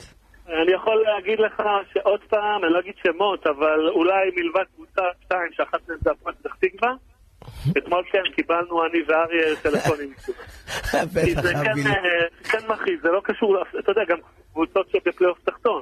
[0.47, 5.49] אני יכול להגיד לך שעוד פעם, אני לא אגיד שמות, אבל אולי מלבד קבוצה שתיים,
[5.51, 6.91] שאחת מהן זה הפועל פתח תקווה,
[7.77, 10.13] אתמול כן, קיבלנו אני ואריה טלפונים.
[11.25, 11.87] כי זה כן.
[11.87, 11.93] אה,
[12.43, 14.17] כן מכעיס, זה לא קשור, אתה יודע, גם
[14.53, 15.81] קבוצות שבפלייאוף תחתון.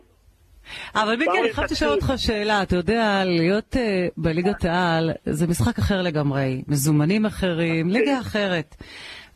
[0.95, 2.61] אבל מיקי, אני חייבת לשאול אותך שאלה.
[2.61, 6.61] אתה יודע, להיות אה, בליגת העל זה משחק אחר לגמרי.
[6.67, 8.75] מזומנים אחרים, ליגה אחרת.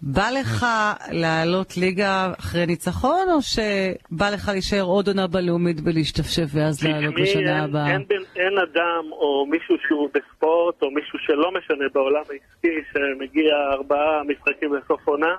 [0.02, 0.66] בא לך
[1.12, 7.40] לעלות ליגה אחרי ניצחון, או שבא לך להישאר עוד עונה בלאומית ולהשתפשף ואז לעלות בשנה
[7.56, 7.92] אין- הבאה?
[7.92, 13.54] אין בן- אין אדם או מישהו שהוא בספורט או מישהו שלא משנה בעולם העסקי שמגיע
[13.74, 15.36] ארבעה משחקים לסוף עונה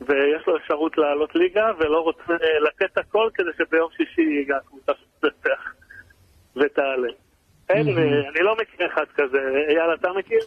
[0.00, 2.32] ויש לו אפשרות לעלות ליגה ולא רוצה
[2.68, 5.72] לתת הכל כדי שביום שישי הקבוצה שתנצח
[6.56, 7.08] ותעלה.
[7.70, 9.38] אין, אני לא מכיר אחד כזה.
[9.68, 10.38] אייל, אתה מכיר?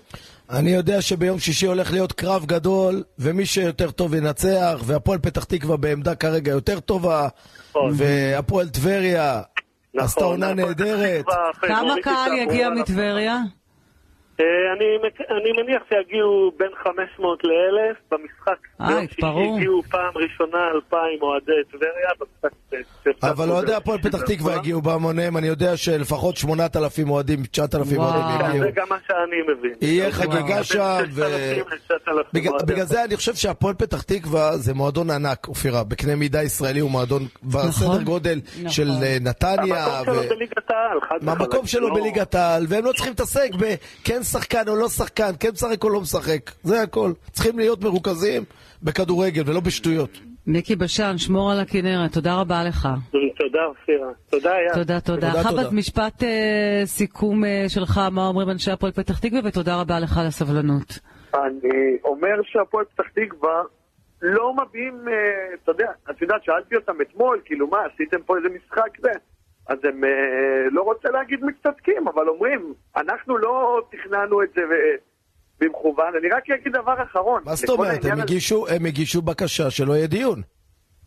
[0.49, 5.78] אני יודע שביום שישי הולך להיות קרב גדול, ומי שיותר טוב ינצח, והפועל פתח תקווה
[5.78, 7.28] בעמדה כרגע יותר טובה,
[7.69, 7.91] נכון.
[7.97, 9.41] והפועל טבריה
[9.93, 11.26] נכון, עשתה עונה הפועל פתח נהדרת.
[11.61, 13.38] כמה קהל יגיע מטבריה?
[14.41, 14.85] אה, אני,
[15.29, 18.57] אני מניח שיגיעו בין 500 ל-1,000 במשחק.
[18.81, 19.01] אה.
[19.09, 19.25] שישי
[19.55, 22.51] הגיעו פעם ראשונה 2,000 אוהדי טבריה במשחק.
[23.23, 24.55] אבל אוהדי הפועל פתח תקווה.
[24.55, 28.13] הגיעו בהמוניהם, אני יודע שלפחות 8,000 אוהדים, 9,000 וואו.
[28.13, 28.63] אוהדים כן, הגיעו.
[28.63, 29.73] זה גם מה שאני מבין.
[29.81, 31.21] יהיה חגיגה שם, ו...
[31.21, 31.65] 6,000
[32.33, 36.79] ל-9,000 בגלל, זה אני חושב שהפועל פתח תקווה זה מועדון ענק, אופירה, בקנה מידה ישראלי
[36.79, 38.69] הוא מועדון בסדר גודל נכון.
[38.69, 39.85] של אה, נתניה.
[39.85, 41.23] המקום שלו בליגת העל, חד וחלק.
[41.23, 45.49] מהמקום שלו לא- בליגת העל, והם לא צריכים להתעסק בכן שחקן או לא שחקן, כן
[45.53, 47.11] משחק או לא משחק, זה הכל.
[47.32, 48.43] צריכים להיות מרוכזים
[48.84, 50.19] בכדורגל ולא בשטויות.
[50.47, 52.88] מיקי בשן, שמור על הכנרת, תודה רבה לך.
[53.38, 54.11] תודה, אופירה.
[54.29, 54.73] תודה, אייל.
[54.73, 55.32] תודה, תודה.
[55.49, 55.69] תודה.
[55.71, 60.25] משפט אה, סיכום אה, שלך, מה אומרים אנשי הפועל פתח תקווה, ותודה רבה לך על
[60.25, 60.99] הסבלנות.
[61.34, 63.61] אני אומר שהפועל פתח תקווה
[64.21, 65.13] לא מביעים, אה,
[65.63, 69.11] אתה יודע, את יודעת, שאלתי אותם אתמול, כאילו מה, עשיתם פה איזה משחק זה?
[69.68, 70.09] אז הם, אה,
[70.72, 75.12] לא רוצה להגיד מצטדקים, אבל אומרים, אנחנו לא תכננו את זה ו-
[75.62, 76.16] במכוון.
[76.20, 77.41] אני רק אגיד דבר אחרון.
[77.45, 78.05] מה זאת אומרת?
[78.05, 80.41] הם הגישו, הם הגישו בקשה שלא יהיה דיון.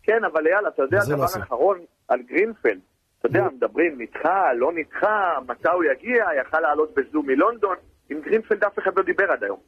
[0.03, 1.25] כן, אבל אייל, אתה יודע, לא דבר?
[1.25, 1.79] אחרון
[2.09, 2.79] על גרינפלד.
[3.19, 7.77] אתה יודע, מדברים, נדחה, לא נדחה, מתי הוא יגיע, יכל לעלות בזום מלונדון.
[8.11, 9.59] עם גרינפלד אף אחד לא דיבר עד היום.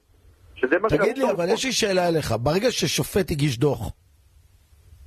[0.55, 1.53] שזה מה תגיד לי, אבל פה.
[1.53, 2.35] יש לי שאלה אליך.
[2.43, 3.93] ברגע ששופט הגיש דוח,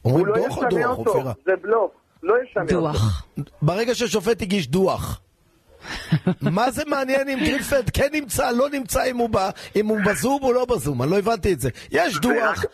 [0.06, 1.34] אומרים לא דוח או דוח, אופירה?
[1.46, 1.92] זה בלוף,
[2.24, 2.74] לא ישנה אותו.
[2.80, 3.26] דוח.
[3.62, 5.22] ברגע ששופט הגיש דוח,
[6.42, 10.44] מה זה מעניין אם גרינפלד כן נמצא, לא נמצא, אם הוא, בא, אם הוא בזום
[10.44, 11.02] או לא בזום?
[11.04, 11.70] אני לא הבנתי את זה.
[11.92, 12.66] יש דוח,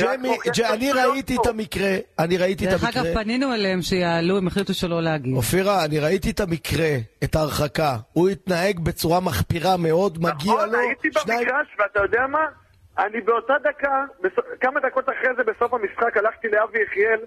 [0.00, 0.36] ג'מי,
[0.70, 1.36] אני ראיתי.
[1.42, 3.02] את המקרה, אני ראיתי את דרך המקרה.
[3.02, 5.36] אגב, פנינו אליהם שיעלו, הם החליטו שלא להגיב.
[5.36, 6.88] אופירה, אני ראיתי את המקרה,
[7.24, 7.96] את ההרחקה.
[8.12, 10.78] הוא התנהג בצורה מחפירה מאוד, מגיע נכון, לו.
[10.78, 12.38] הייתי שניים- במגרש, ואתה יודע מה?
[12.98, 14.04] אני באותה דקה,
[14.60, 17.20] כמה דקות אחרי זה, בסוף המשחק, הלכתי לאבי יחיאל,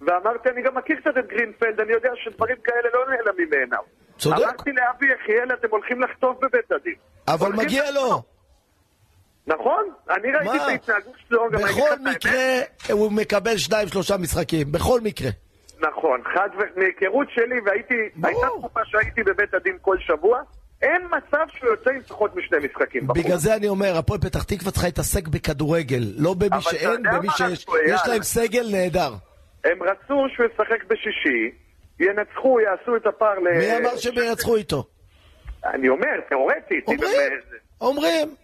[0.00, 3.82] ואמרתי, אני גם מכיר קצת את גרינפלד, אני יודע שדברים כאלה לא נעלמים מעיניו.
[4.18, 4.36] צודק.
[4.36, 6.94] אמרתי לאבי יחיאל, אתם הולכים לחטוף בבית הדין.
[7.28, 7.94] אבל מגיע לחטוף.
[7.94, 8.22] לו.
[9.46, 10.56] נכון, אני ראיתי?
[10.56, 12.10] את ההתנהגות שלו, גם לך בכל.
[12.10, 12.60] מקרה
[12.92, 15.30] הוא מקבל שניים שלושה משחקים, בכל מקרה.
[15.80, 16.80] נכון, חד ו...
[16.80, 18.44] מהיכרות שלי, והייתי, ברור.
[18.44, 20.40] הייתה תקופה שהייתי בבית הדין כל שבוע,
[20.82, 23.24] אין מצב שהוא יוצא עם פחות משני משחקים בחוץ.
[23.24, 27.66] בגלל זה אני אומר, הפועל פתח תקווה צריכה להתעסק בכדורגל, לא במי שאין, במי שיש.
[27.86, 29.12] יש להם סגל נהדר.
[29.64, 31.50] הם רצו שהוא ישחק בשישי,
[32.00, 33.58] ינצחו, יעשו את הפער ל...
[33.58, 34.84] מי אמר שהם ינצחו איתו?
[35.64, 36.86] אני אומר, תיאורטית.
[36.88, 37.32] אומרים,
[37.80, 38.34] אומרים.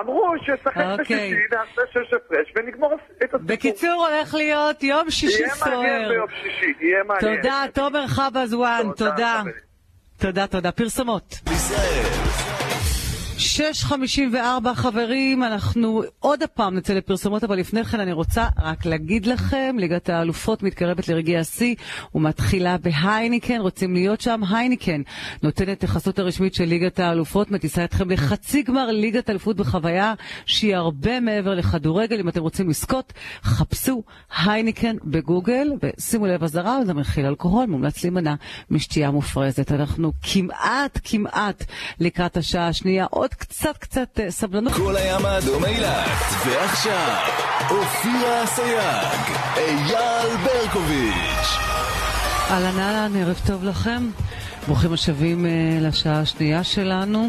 [0.00, 1.00] אמרו שישחק אוקיי.
[1.00, 3.40] בשישי, נעשה שש הפרש ונגמור את הסיפור.
[3.46, 6.08] בקיצור, הולך להיות יום שישי יהיה מעניין סוער.
[6.08, 7.36] ביום שישי, יהיה מעניין.
[7.42, 9.42] תודה, תומר חבזואן, תודה.
[10.18, 10.72] תודה, תודה.
[10.72, 11.34] פרסומות.
[11.52, 12.73] ישראל.
[13.38, 19.76] 6.54 חברים, אנחנו עוד הפעם נצא לפרסומות, אבל לפני כן אני רוצה רק להגיד לכם,
[19.78, 21.74] ליגת האלופות מתקרבת לרגעי השיא
[22.14, 24.40] ומתחילה בהייניקן, רוצים להיות שם?
[24.50, 25.02] הייניקן
[25.42, 30.14] נותנת החסות הרשמית של ליגת האלופות, מטיסה אתכם לחצי גמר ליגת האלופות בחוויה
[30.46, 32.20] שהיא הרבה מעבר לכדורגל.
[32.20, 33.12] אם אתם רוצים לזכות,
[33.42, 34.02] חפשו
[34.44, 38.34] הייניקן בגוגל, ושימו לב אזהרה, זה מכיל אלכוהול, מומלץ להימנע
[38.70, 39.72] משתייה מופרזת.
[39.72, 41.64] אנחנו כמעט, כמעט
[42.00, 44.72] לקראת השעה השנייה, עוד קצת קצת אה, סבלנות.
[44.72, 46.18] כל הים האדום אילת.
[46.46, 47.16] ועכשיו,
[47.70, 51.50] אופירה אסייג, אייל ברקוביץ'.
[52.50, 54.02] אהלן אהלן, ערב טוב לכם.
[54.66, 55.50] ברוכים השבים אה,
[55.80, 57.28] לשעה השנייה שלנו.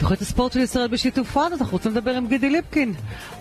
[0.00, 2.92] תוכנית הספורט של ישראל בשיתוף וואן, אנחנו רוצים לדבר עם גידי ליפקין,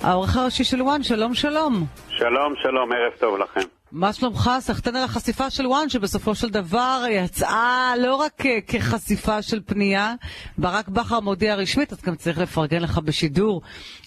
[0.02, 1.86] העורך הראשי של וואן, שלום שלום.
[2.10, 3.77] שלום, שלום, ערב טוב לכם.
[3.92, 4.50] מה שלומך?
[4.60, 10.14] סחטיין על החשיפה של וואן, שבסופו של דבר יצאה לא רק כ- כחשיפה של פנייה,
[10.58, 13.62] ברק בכר מודיע רשמית, אז גם צריך לפרגן לך בשידור,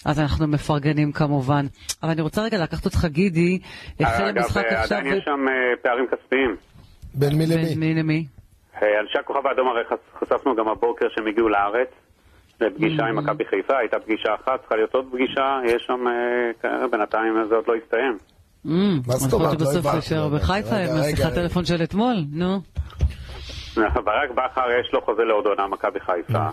[0.05, 1.65] אז אנחנו מפרגנים כמובן.
[2.03, 3.59] אבל אני רוצה רגע לקחת אותך, גידי,
[3.99, 4.97] החל אגב, המשחק אה, עכשיו...
[4.97, 6.55] עדיין יש שם אה, פערים כספיים.
[7.13, 7.65] בין מי למי?
[7.65, 8.25] בין מי למי?
[8.81, 11.87] אה, אנשי הכוכב האדום הרי חש- חשפנו גם הבוקר שהם הגיעו לארץ.
[12.61, 16.05] לפגישה עם מכבי חיפה, הייתה פגישה אחת, צריכה להיות עוד פגישה, יש שם,
[16.63, 18.17] אה, בינתיים זה עוד לא הסתיים.
[18.65, 19.61] מה זאת אומרת?
[19.61, 20.35] לא הבנתי.
[20.35, 21.33] בחיפה עם השיחת.
[21.33, 22.59] טלפון של אתמול, נו.
[24.05, 26.47] ברק בכר יש לו חוזה לעוד עונה מכבי חיפה.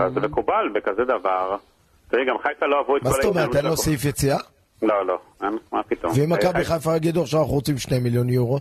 [0.00, 1.56] אז זה מקובל בכזה דבר.
[2.08, 3.36] תראי, גם חיפה לא אהבו את כל מה זאת אומרת?
[3.36, 4.38] ההתנהלות אין לו סעיף יציאה?
[4.82, 5.18] לא, לא,
[5.72, 6.12] מה פתאום.
[6.16, 8.58] ואם אה, מכבי חיפה יגידו עכשיו אנחנו רוצים שני מיליון יורו?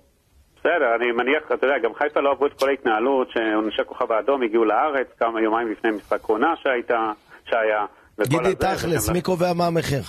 [0.60, 4.44] בסדר, אני מניח, אתה יודע, גם חיפה לא אהבו את כל ההתנהלות, שאנשי הכוכב האדום
[4.44, 7.12] הגיעו לארץ כמה יומיים לפני משחק עונה שהייתה,
[7.46, 7.86] שהיה.
[8.28, 10.02] גידי תכלס, מי קובע מה המחיר?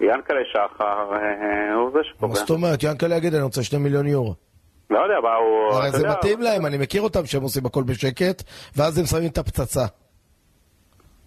[0.00, 2.34] ינקלה שחר אה, הוא זה מה שקובע.
[2.34, 2.82] זאת אומרת?
[2.82, 4.34] ינקלה יגיד אני רוצה שני מיליון יורו.
[4.90, 5.74] לא יודע, מה הוא...
[5.74, 8.42] הרי זה מתאים להם, אני מכיר אותם שהם עושים הכל בשקט,
[8.76, 9.84] ואז הם שמים את הפצצה.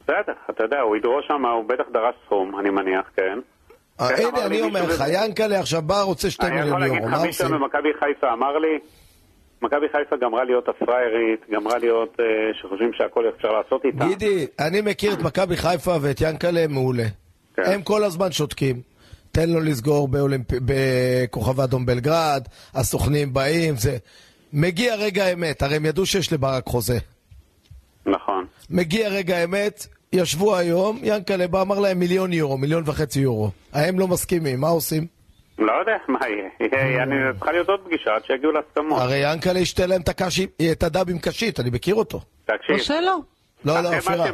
[0.03, 3.39] בסדר, אתה יודע, הוא ידרוש שם, הוא בטח דרש סכום, אני מניח, כן.
[4.01, 5.03] אה, כן, הנה, אני אומר לך.
[5.13, 7.57] ינקלה עכשיו בא, רוצה שתי אני יכול מיליון להגיד יורו, לך, מה מישהו עושים?
[7.57, 8.79] ממכבי חיפה אמר לי,
[9.61, 14.05] מכבי חיפה גמרה להיות הפראיירית, גמרה להיות אה, שחושבים שהכל אפשר לעשות איתה.
[14.05, 17.07] גידי, אני מכיר את מכבי חיפה ואת ינקלה מעולה.
[17.55, 17.61] כן.
[17.65, 18.81] הם כל הזמן שותקים.
[19.31, 20.45] תן לו לסגור באולימפ...
[20.65, 22.43] בכוכב האדום בלגרד,
[22.73, 23.97] הסוכנים באים, זה...
[24.53, 26.97] מגיע רגע האמת, הרי הם ידעו שיש לברק חוזה.
[28.05, 28.45] נכון.
[28.69, 33.49] מגיע רגע האמת, ישבו היום, ינקלה בא, אמר להם מיליון יורו, מיליון וחצי יורו.
[33.73, 35.07] הם לא מסכימים, מה עושים?
[35.59, 36.49] לא יודע מה יהיה.
[36.59, 39.01] יהיה- אני- צריכה להיות עוד פגישה עד שיגיעו להסכמות.
[39.01, 42.21] הרי ינקלה ישתה להם את הקשי- את הדם עם קשית, אני מכיר אותו.
[42.45, 43.17] תקשיב, או שלא.
[43.65, 44.25] לא, לא, מה אופירה.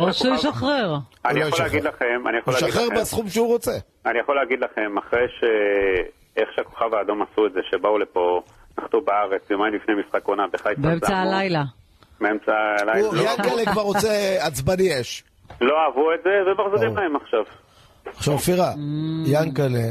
[0.00, 0.96] או שישחרר.
[1.24, 1.84] אני הוא לא יכול להגיד.
[1.84, 3.72] לכם, אני יכול הוא להגיד לכם, בסכום שהוא רוצה.
[4.06, 5.44] אני יכול להגיד לכם, אחרי ש...
[6.36, 8.40] איך שהכוכב האדום עשו את זה, שבאו לפה,
[8.78, 10.80] נחתו בארץ, יומיים לפני משחק עונה בחיפה.
[10.80, 11.62] באמצע הלילה.
[12.20, 13.06] באמצע הלילה.
[13.06, 15.24] הוא- לא ינקלה אהבו- כבר רוצה עצבני אש.
[15.60, 16.30] לא אהבו את זה,
[16.62, 16.96] ומחזירים.
[16.96, 17.40] להם עכשיו.
[18.06, 18.72] עכשיו, אופירה,
[19.26, 19.88] ינקלה,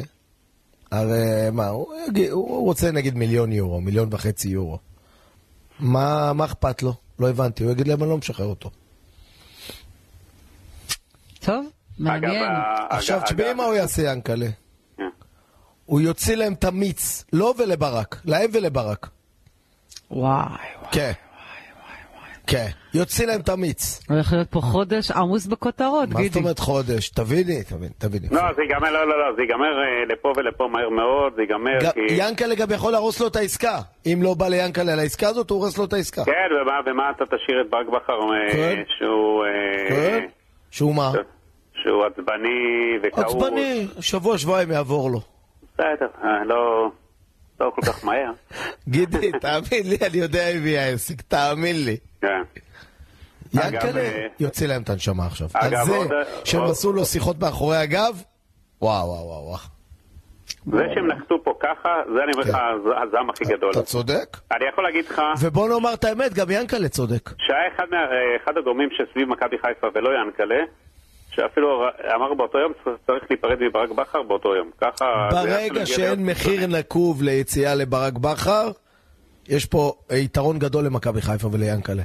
[0.92, 1.16] הרי
[1.54, 1.94] מה, הוא
[2.32, 4.78] הוא רוצה נגיד מיליון יורו, מיליון וחצי יורו.
[5.80, 6.94] מה מה אכפת לו?
[7.20, 8.70] לא הבנתי, הוא יגיד להם אני לא משחרר אותו.
[11.40, 11.66] טוב,
[11.98, 12.52] מעניין.
[12.90, 14.48] עכשיו, תשמעי מה הוא יעשה, ינקלה.
[14.98, 15.04] כן.
[15.86, 19.10] הוא יוציא להם את המיץ, לו ולברק, להם ולברק.
[20.12, 20.58] וואי,
[20.92, 21.12] כן.
[22.50, 24.00] כן, יוציא להם את המיץ.
[24.10, 26.40] הולך להיות פה חודש עמוס בכותרות, מה זאת גידי.
[26.40, 27.10] אומרת חודש?
[27.10, 28.28] תביני, תביני, תביני.
[28.32, 31.80] לא, זה ייגמר, לא, לא, לא, זה ייגמר אה, לפה ולפה מהר מאוד, זה ייגמר
[31.94, 32.00] כי...
[32.10, 33.80] ינקלה גם יכול להרוס לו את העסקה.
[34.06, 36.26] אם לא בא ליאנקלה לעסקה הזאת, הוא הורס לו את העסקה.
[36.26, 36.32] כן,
[36.88, 38.84] ומה, אתה תשאיר את ברק בכר, אה, כן.
[38.98, 39.46] שהוא...
[39.46, 40.26] אה, כן?
[40.72, 41.12] שהוא מה?
[41.84, 43.36] שהוא עצבני וכעוס.
[43.36, 45.20] עצבני, שבוע, שבועיים יעבור לו.
[45.74, 46.08] בסדר,
[46.46, 46.92] לא...
[47.60, 48.32] לא כל כך מהר.
[48.90, 51.98] גידי, תאמין לי, אני יודע אם יהיה העסק, תאמין לי.
[52.22, 52.42] כן.
[53.54, 55.48] ינקלה אה, יוצא להם את הנשמה עכשיו.
[55.54, 56.08] על זה עוד-
[56.46, 58.24] שהם עשו לו שיחות מאחורי הגב,
[58.82, 59.58] וואו, וואו, וואו, וואו.
[60.66, 62.56] זה שהם נחתו פה ככה, זה אני אומר לך כן.
[62.56, 63.72] הז- הזעם הכי גדול.
[63.72, 64.38] אתה צודק.
[64.52, 67.30] אני יכול להגיד לך ובוא נאמר את האמת, גם ינקלה צודק.
[67.38, 70.60] שהיה אחד, אה, הגורמים שסביב מכבי חיפה ולא ינקלה,
[71.32, 71.84] שאפילו
[72.16, 72.72] אמר באותו יום
[73.08, 74.72] צריך להיפרד מברק בכר באותו יום.
[74.82, 75.06] ככה...
[75.32, 78.72] ברגע שאין מחיר נקוב ליציאה לברק בכר,
[79.50, 82.04] יש פה יתרון גדול למכבי חיפה וליאנקלה.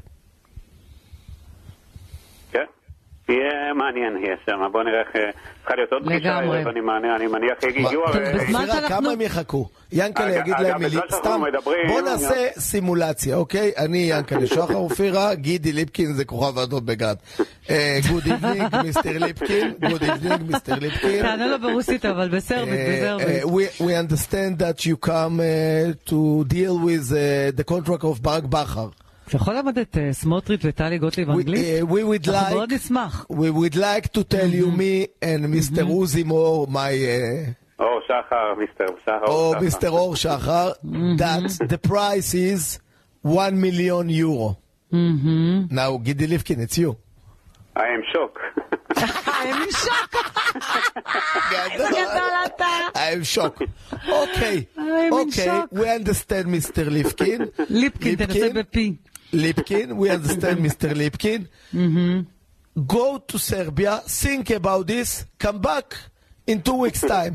[2.50, 2.64] כן.
[3.28, 4.72] יהיה מעניין, יהיה שם.
[4.72, 5.08] בוא נראה איך...
[5.16, 6.38] אה, צריכה להיות עוד פגישה
[7.16, 7.90] אני מניח יגיעו...
[8.06, 9.68] טוב, הרי- בזמן אופירה, שאנחנו- כמה הם יחכו?
[9.92, 11.42] ינקלה יגיד להם מילים, סתם,
[11.88, 13.72] בוא נעשה סימולציה, אוקיי?
[13.78, 17.14] אני ינקלה שחר אופירה, גידי ליפקין זה כוכב האדום בלגרד.
[18.10, 21.22] Good evening, Mister ליפקין, good evening, Mister ליפקין.
[21.22, 23.42] תענה לו ברוסית, אבל בסרבית, אה, בסרבית.
[23.44, 25.40] we, we understand that you come
[26.10, 27.10] to deal with
[27.60, 28.88] the contract of ברק בכר.
[29.28, 31.82] אתה יכול ללמד את אה, סמוטריץ' וטלי גוטליב We, אנגלית?
[31.82, 31.94] uh, we
[32.24, 33.26] would אנחנו מאוד like, נשמח.
[33.30, 35.46] we would like to tell you me and
[35.76, 35.82] Mr.
[35.84, 39.24] עוזי מור, my, uh, אור שחר, מיסטר שחר.
[39.26, 39.78] או אור שחר.
[39.78, 39.90] Mr.
[39.90, 40.70] אור שחר,
[41.18, 42.78] that the price is
[43.26, 44.54] 1 million euro.
[45.70, 46.92] Now, גידי ליפקין, it's you.
[47.76, 48.38] I am shock.
[49.44, 50.16] הם שוק,
[51.50, 51.90] גדול
[52.46, 52.64] אתה.
[52.94, 53.66] I'm shocked.
[54.08, 55.74] אוקיי, I'm in אוקיי, shock.
[55.76, 56.80] we understand Mr.
[56.90, 57.40] ליפקין.
[57.70, 58.94] ליפקין, תנסה בפי.
[59.34, 60.94] ליפקין, we understand Mr.
[60.94, 61.44] ליפקין.
[62.78, 65.94] Go to Serbia, think about this, come back
[66.50, 67.34] in two weeks time.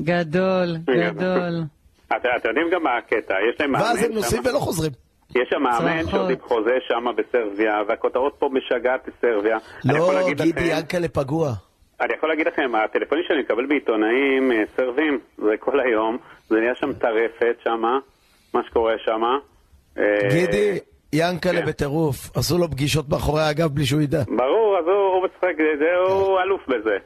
[0.00, 1.64] גדול, גדול.
[2.08, 4.92] אתם יודעים גם מה הקטע, יש להם מאמן ואז הם נוסעים ולא חוזרים.
[5.30, 6.10] יש שם מאמן.
[6.10, 9.08] שעוד עם חוזה שם בסרביה, והכותרות פה משגעת.
[9.24, 11.52] אני יכול לא, גידי ינקלה פגוע.
[12.00, 16.18] אני יכול להגיד לכם, הטלפונים שאני מקבל בעיתונאים אה, סרבים, זה כל היום,
[16.48, 17.82] זה נהיה שם טרפת שם,
[18.54, 19.22] מה שקורה שם.
[19.98, 20.78] אה, גידי,
[21.12, 21.66] ינקלה כן.
[21.66, 22.30] בטירוף.
[22.34, 24.22] עשו לו פגישות מאחורי הגב בלי שהוא ידע.
[24.26, 26.96] ברור, אז הוא הוא משחק, זה- הוא אלוף בזה.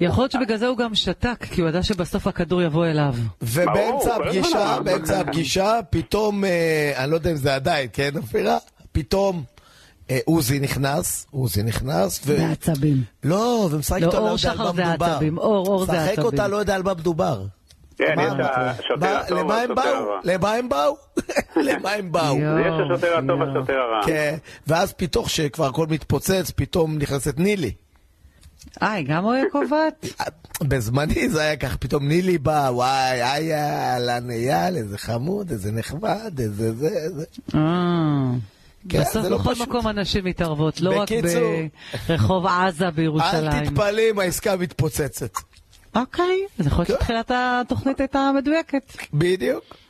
[0.00, 3.14] יכול להיות שבגלל זה הוא גם שתק, כי הוא ידע שבסוף הכדור יבוא אליו.
[3.42, 4.78] ובאמצע הפגישה.
[4.84, 8.56] באמצע הפגישה, פתאום, אה, אני לא יודע אם זה עדיין, כן, אופירה?
[8.92, 9.42] פתאום
[10.10, 12.36] אה, עוזי נכנס, עוזי נכנס, ו...
[12.36, 12.96] בעצבים.
[13.24, 15.04] לא, ומשחק לא, איתו, אור לא יודע על שחר מה זה מדובר.
[15.06, 16.24] העצבים, אור, אור זה משחק העצבים.
[16.24, 17.42] אותה, לא יודע על מה מדובר.
[17.98, 20.10] כן, יש השוטר הטוב, למה הם השוטר באו?
[20.10, 20.20] הרע.
[20.24, 20.96] למה הם באו?
[21.68, 22.36] למה הם באו?
[22.38, 23.50] יש השוטר הטוב, יואו.
[23.50, 24.06] השוטר הרע.
[24.06, 24.36] כן,
[24.66, 27.72] ואז פתאום שכבר הכל מתפוצץ, פתאום נכנסת נילי.
[28.82, 30.06] אה, היא גם אויה קובעת?
[30.68, 36.38] בזמני זה היה ככה, פתאום נילי בא, וואי, איי, אהלן אייל, איזה חמוד, איזה נחמד,
[36.38, 37.24] איזה זה, זה.
[37.54, 37.60] אה.
[38.88, 39.54] כן, בסוף לא בכל.
[39.62, 41.08] מקום הנשים מתערבות, לא רק.
[42.08, 43.64] ברחוב עזה אל בירושלים.
[43.64, 45.32] תתפלא אם העסקה מתפוצצת.
[45.94, 46.94] אוקיי, אז יכול להיות כן.
[47.04, 48.92] שתחילת התוכנית הייתה מדויקת.
[49.14, 49.83] בדיוק.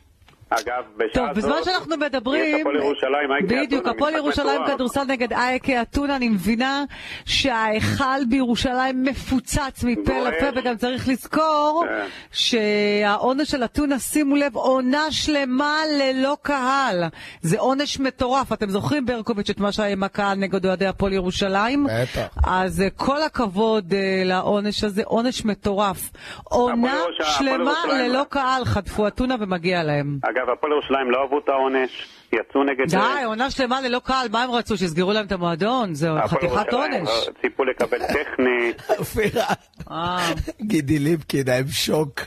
[0.61, 1.37] אגב, בשעה טוב, הזאת...
[1.37, 4.61] בזמן שאנחנו מדברים, הפועל ירושלים, אייקה בדיוק, הפועל ירושלים.
[4.67, 6.85] כדורסל נגד אייקה אתונה, אני מבינה
[7.25, 10.25] שההיכל בירושלים מפוצץ מפה.
[10.25, 12.07] לפה, וגם צריך לזכור כן.
[12.33, 17.05] שהעונש של אתונה, שימו לב, עונה שלמה ללא קהל.
[17.41, 18.53] זה עונש מטורף.
[18.53, 21.87] אתם זוכרים, ברקוביץ', את מה שהיה עם הקהל נגד אוהדי הפועל ירושלים?
[21.87, 22.39] בטח.
[22.47, 26.11] אז אה, כל הכבוד אה, לעונש הזה, עונש מטורף.
[26.45, 30.19] עונה שלמה ללא קהל, חטפו אתונה ומגיע להם.
[30.23, 32.91] אגב, הפועל ירושלים לא אהבו את העונש, יצאו נגד...
[32.91, 34.77] די, עונה שלמה ללא קהל, מה הם רצו?
[34.77, 35.93] שיסגרו להם את המועדון?
[36.09, 37.09] הפועל חתיכת עונש.
[37.09, 38.73] אה, ציפו לקבל טכני.
[38.99, 39.47] אופירה,
[39.91, 42.21] אה, גידי ליפקין, היה שוק.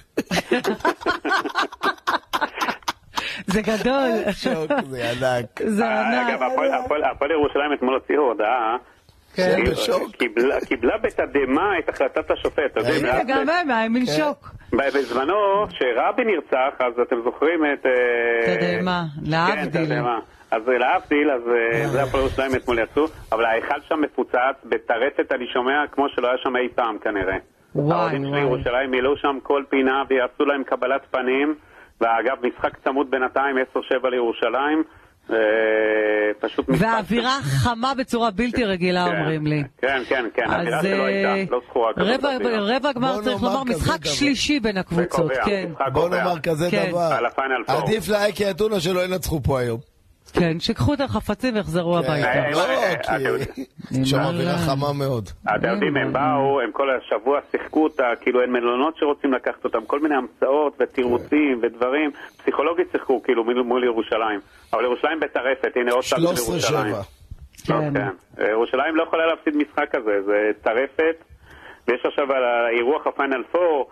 [3.47, 4.09] זה גדול.
[4.31, 5.45] שוק, זה ענק.
[5.65, 6.51] זה אגב, ענק.
[6.51, 8.75] הפועל- הפועל ירושלים אתמול הוציאו הודעה.
[9.35, 10.15] כן, בשוק.
[10.15, 12.77] קיבלה- קיבלה בתדהמה את החלטת השופט.
[13.03, 14.11] מאז- גם הם, הימין כן.
[14.17, 14.49] שוק.
[14.73, 17.85] בזמנו, כשרבין נרצח, אז אתם זוכרים את...
[17.85, 19.85] אה, תדהמה, כן, להבדיל.
[19.85, 20.19] תדהמה.
[20.51, 25.47] אז להבדיל, אז אה, זה הפועל ירושלים אתמול יצאו, אבל ההיכל שם מפוצץ, בטרפת אני
[25.53, 27.37] שומע כמו שלא היה שם אי פעם כנראה.
[27.75, 28.41] וואי, האוהדים של וואי.
[28.41, 31.55] ירושלים מילאו שם כל פינה ויעשו להם קבלת פנים,
[32.01, 33.55] ואגב, משחק צמוד בינתיים
[34.03, 34.83] 10-7 לירושלים,
[36.39, 36.85] פשוט משחק...
[36.85, 39.63] והאווירה חמה בצורה בלתי רגילה, כן, אומרים לי.
[39.77, 42.07] כן, כן, כן, האווירה אז שלו אה, הייתה, לא זכורה כזאת.
[42.07, 42.37] רבע-.
[42.59, 44.09] רבע גמר צריך לומר, משחק דבר.
[44.09, 45.69] שלישי בין הקבוצות, וקובע, כן.
[45.93, 46.09] בוא.
[46.09, 46.85] נאמר כזה כן.
[46.89, 47.17] דבר.
[47.67, 49.79] עדיף לאייקי אתונה שלא ינצחו פה היום.
[50.33, 52.27] כן, שיקחו את החפצים ויחזרו הביתה.
[52.27, 53.11] אה, לא, אה, כי
[53.99, 54.57] אה, שם אווירה.
[54.57, 55.29] חמה מאוד.
[55.55, 59.85] אתם יודעים, הם באו, הם כל השבוע שיחקו אותה, כאילו אין מלונות שרוצים לקחת אותם,
[59.85, 62.11] כל מיני המצאות ותירוצים ודברים.
[62.37, 64.39] פסיכולוגית שיחקו כאילו מול ירושלים.
[64.73, 66.93] אבל ירושלים בטרפת, הנה עוד של ירושלים.
[66.93, 66.97] 13-7.
[67.69, 67.93] לא, כן.
[67.93, 68.43] כן.
[68.43, 71.15] אה, ירושלים לא יכולה להפסיד משחק כזה, זה טרפת.
[71.87, 73.89] ויש עכשיו על האירוח הפיינל פור,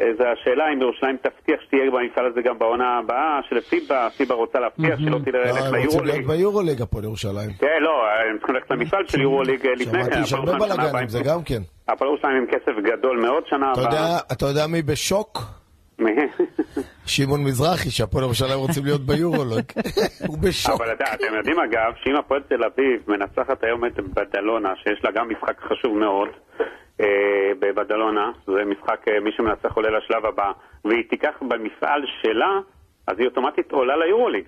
[0.00, 4.34] אה, זה השאלה אם ירושלים תבטיח שתהיה במפעל הזה גם בעונה הבאה של פיבה, פיבה
[4.34, 6.26] רוצה להבטיח שלא לא, תלך הם רוצים להיות ליורוליג.
[6.26, 7.50] ביורוליג הפועל ירושלים.
[7.58, 7.90] כן, לא,
[8.30, 11.20] הם צריכים ללכת למפעל של יורוליג אה, לפני שמעתי יש הרבה בלאגנים, זה.
[11.24, 11.62] גם כן.
[11.88, 14.18] הפועל ירושלים עם כסף גדול מאוד שנה אתה הבאה.
[14.32, 15.59] אתה יודע מי בשוק?
[17.06, 19.64] שמעון מזרחי, שהפועל ירושלים רוצים להיות ביורולוג.
[20.26, 20.80] הוא בשוק.
[20.80, 25.10] אבל אתה- אתם יודעים אגב, שאם הפועל תל אביב מנצחת היום את בדלונה, שיש לה
[25.10, 26.28] גם משחק חשוב מאוד,
[27.00, 27.06] אה,
[27.58, 30.52] בבדלונה, זה משחק, אה, מי שמנצח עולה לשלב הבא,
[30.84, 32.58] והיא תיקח במפעל שלה,
[33.06, 34.44] אז היא אוטומטית עולה ליורוליג.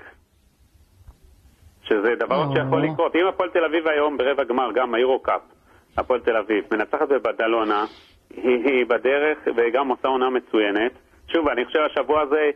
[1.89, 2.55] שזה דבר או.
[2.57, 3.17] שיכול לקרות.
[3.17, 5.41] אם הפועל תל אביב היום ברבע גמר, גם היורו-קאפ,
[5.97, 7.85] הפועל תל אביב, מנצחת בבדלונה,
[8.37, 10.93] היא, היא בדרך וגם עושה עונה מצוינת.
[11.33, 12.51] שוב, אני חושב השבוע הזה,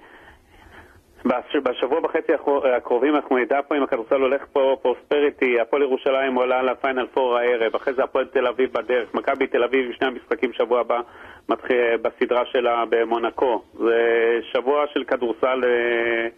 [1.24, 6.35] בש- בשבוע וחצי הקרו- הקרובים אנחנו נדע פה אם הכדורסל הולך פה פרוספריטי, הפועל ירושלים
[6.35, 10.07] עולה לפיינל פור הערב, אחרי זה הפועל תל אביב בדרך, מכבי תל אביב עם שני
[10.07, 11.01] המשחקים שבוע הבא
[11.49, 13.62] מתחיל בסדרה שלה במונקו.
[13.74, 14.01] זה
[14.53, 16.29] שבוע של כדורסל, אה,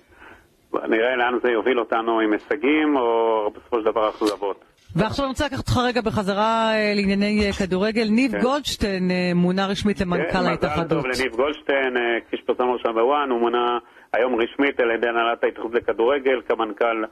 [0.88, 4.64] נראה לאן זה יוביל אותנו עם הישגים או בסופו של דבר אכזבות.
[4.96, 8.08] ועכשיו אני רוצה לקחת אותך רגע בחזרה אה, לענייני אה, כדורגל.
[8.10, 8.40] ניב כן.
[8.40, 10.84] גולדשטיין אה, מונה רשמית למנכ"ל כן, ההתאחדות.
[10.84, 13.78] מזל טוב לניב גולדשטיין, כפי שפרסמנו עכשיו בוואן, הוא מונה
[14.12, 17.04] היום רשמית על ידי הנהלת ההתאחדות לכדורגל כמנכ"ל.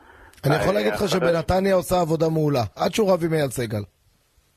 [0.45, 1.09] אני יכול להגיד לך.
[1.09, 3.83] שבנתניה עושה עבודה מעולה, עד שהוא רב עם אייל סגל.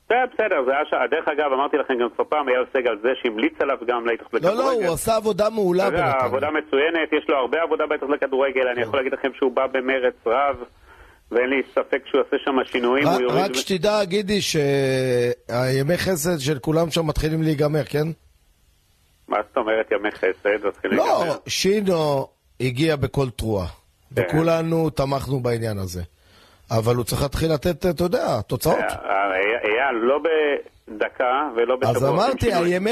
[0.08, 0.94] זה בסדר, זה היה ש...
[1.10, 4.50] דרך אגב, אמרתי לכם גם כבר פעם, אייל סגל זה שהמליץ עליו גם להתאחדות לא,
[4.50, 4.80] לכדורגל.
[4.80, 6.12] לא, הוא עשה עבודה מעולה בנתניה.
[6.20, 10.14] עבודה מצוינת, יש לו הרבה עבודה בהתאחדות לכדורגל, אני יכול להגיד לכם שהוא בא במרץ
[10.26, 10.56] רב,
[11.30, 13.08] ואין לי ספק שהוא יעשה שם שינויים.
[13.08, 18.06] רק- יוריד- רק שתדע, גידי, שהימי חסד של כולם שם מתחילים להיגמר, כן?
[19.28, 20.66] מה זאת אומרת ימי חסד?
[20.66, 21.36] מתחילים לא, להיגמר.
[21.46, 22.26] שינו
[22.60, 24.22] הגיע בכל תרועה, כן.
[24.22, 26.02] וכולנו תמכנו בעניין הזה.
[26.70, 28.78] אבל הוא צריך להתחיל לתת, אתה יודע, תוצאות.
[28.78, 29.32] אה, אה,
[29.64, 30.18] אייל, לא
[30.88, 31.96] בדקה ולא בשבוע.
[31.96, 32.52] אז אמרתי.
[32.54, 32.90] הימי...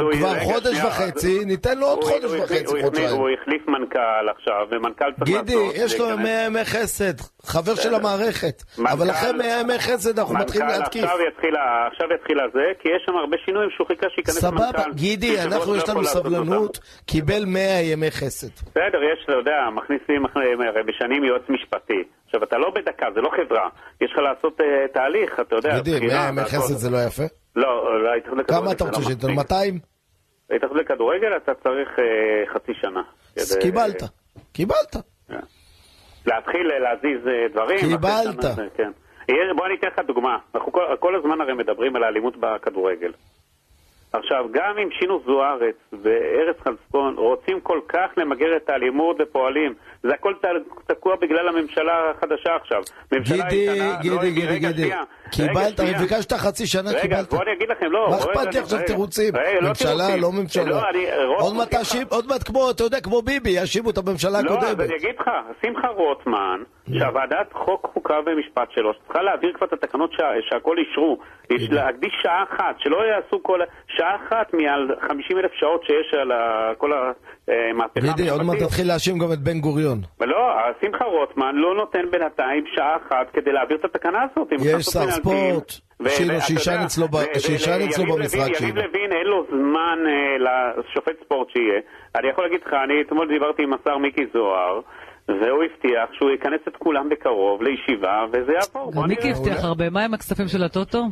[0.00, 3.08] הוא כבר חודש וחצי, ניתן לו עוד חודש וחצי, חודשיים.
[3.10, 3.98] הוא החליף מנכ"ל
[4.36, 5.74] עכשיו, ומנכ"ל צריך גידי, לעשות...
[5.76, 6.26] יש לו להיכנס.
[6.28, 7.94] ימי ימי חסד, חבר של.
[7.94, 8.62] המערכת.
[8.78, 11.04] מנכ"ל- אבל אחרי ימי חסד אנחנו מתחילים מנכ"ל להתקיף.
[11.04, 14.56] עכשיו יתחיל הזה, כי יש שם הרבה שינויים שהוא חיכה שייכנס מנכ"ל.
[14.56, 16.78] סבבה, גידי, אנחנו לא יש לנו יכול לעשות סבלנות.
[17.06, 18.48] קיבל 100 ימי חסד.
[18.70, 20.24] בסדר, יש, אתה יודע, מכניסים,
[20.68, 22.02] הרי משנים יועץ משפטי.
[22.26, 23.68] עכשיו, אתה לא בדקה, זה לא חברה.
[24.00, 25.78] יש לך לעשות אה, תהליך, אתה יודע.
[25.80, 26.44] גידי, בחינה 100 ימי.
[26.44, 27.22] חסד זה לא יפה?
[27.58, 29.26] לא, לא, ההתאחדות לכדורגל כמה אתה זה רוצה לא שייתן?
[29.26, 29.38] מספיק.
[29.38, 29.78] 200?
[30.50, 33.02] להתאחדות לכדורגל אתה צריך אה, חצי שנה.
[33.36, 34.02] אז קיבלת,
[34.52, 34.96] קיבלת.
[35.28, 35.34] כן.
[36.26, 37.78] להתחיל אה, להזיז אה, דברים.
[37.78, 38.44] קיבלת.
[38.76, 38.90] כן.
[39.56, 40.38] בוא אני אתן לך דוגמה.
[40.54, 43.12] אנחנו כל הזמן הרי מדברים על האלימות בכדורגל.
[44.12, 50.14] עכשיו, גם אם שינו זוארץ וארץ חלפון רוצים כל כך למגר את האלימות ופועלים, זה
[50.14, 50.34] הכל
[50.86, 52.82] תקוע בגלל הממשלה החדשה עכשיו.
[53.12, 54.82] ממשלה גידי, איתנה, לא, גידי, גידי, רגע, גידי.
[54.82, 55.02] שנייה.
[55.32, 57.30] קיבלת, רגע, הרי ביקשת חצי שנה, רגע, קיבלת.
[57.30, 58.10] בוא אני אגיד לכם, לא.
[58.10, 58.86] מה אכפת לי רגע, עכשיו רגע.
[58.86, 59.36] תירוצים?
[59.36, 60.16] רגע, לא ממשלה.
[60.16, 60.64] לא ממשלה.
[60.64, 61.06] לא, אני...
[61.26, 64.50] רוטמן, עוד מעט תאשים, עוד מעט כמו, אתה יודע, כמו ביבי, יאשימו את הממשלה לא,
[64.50, 64.90] אז הקודמת.
[64.90, 65.30] אני אגיד לך,
[65.62, 66.62] שמחה רוטמן,
[66.98, 71.18] שהוועדת חוק, חוקה ומשפט שלו, שצריכה להעביר כבר את התקנות שה, שהכל אישרו,
[71.50, 73.60] יש להקדיש שעה אחת, שלא יעשו כל...
[73.98, 76.30] שעה אחת מעל 50 אלף שעות שיש על
[76.78, 78.68] כל המהפכה גידי, עוד מעט המשפטית.
[78.68, 79.98] תתחיל להאשים גם את בן גוריון.
[80.20, 80.36] לא,
[80.80, 84.48] שמחה רוטמן לא נותן בינתיים שעה אחת כדי להעביר את התקנה הזאת.
[84.52, 85.10] יש שר.
[85.10, 85.72] ספורט,
[86.08, 88.68] שינו, שישן אצלו במשרד לוין- שינו.
[88.68, 90.36] יריב לוין אין לו זמן אה,
[90.78, 91.80] לשופט ספורט שיהיה.
[92.16, 94.80] אני יכול להגיד לך, אני אתמול דיברתי עם השר מיקי זוהר,
[95.28, 98.92] והוא הבטיח שהוא יכנס את כולם בקרוב לישיבה, וזה יעבור.
[98.92, 99.30] גם מיקי.
[99.30, 99.90] הבטיח הרבה.
[99.90, 101.04] מה עם הכספים של הטוטו?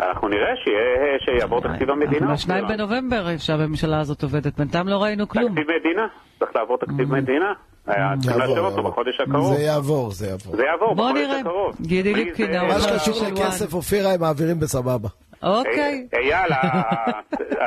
[0.00, 2.18] אנחנו נראה שיהיה- שיעבור תקציב המדינה.
[2.18, 4.56] אנחנו בשניים בנובמבר שהממשלה הזאת עובדת.
[4.58, 5.48] בינתיים לא ראינו כלום.
[5.54, 6.06] תקציב מדינה,
[6.38, 7.52] צריך לעבור תקציב מדינה.
[7.86, 8.82] לאשר אותו.
[8.82, 9.54] בחודש הקרוב.
[9.56, 10.56] זה יעבור, זה יעבור.
[10.56, 11.40] זה יעבור בוא בחודש נראה.
[11.40, 11.76] הקרוב.
[11.80, 13.14] גידי ליפקין, מה שקשור.
[13.32, 15.08] לכסף, אופירה, הם מעבירים בסבבה.
[15.42, 16.06] אוקיי.
[16.14, 16.52] אה, אייל,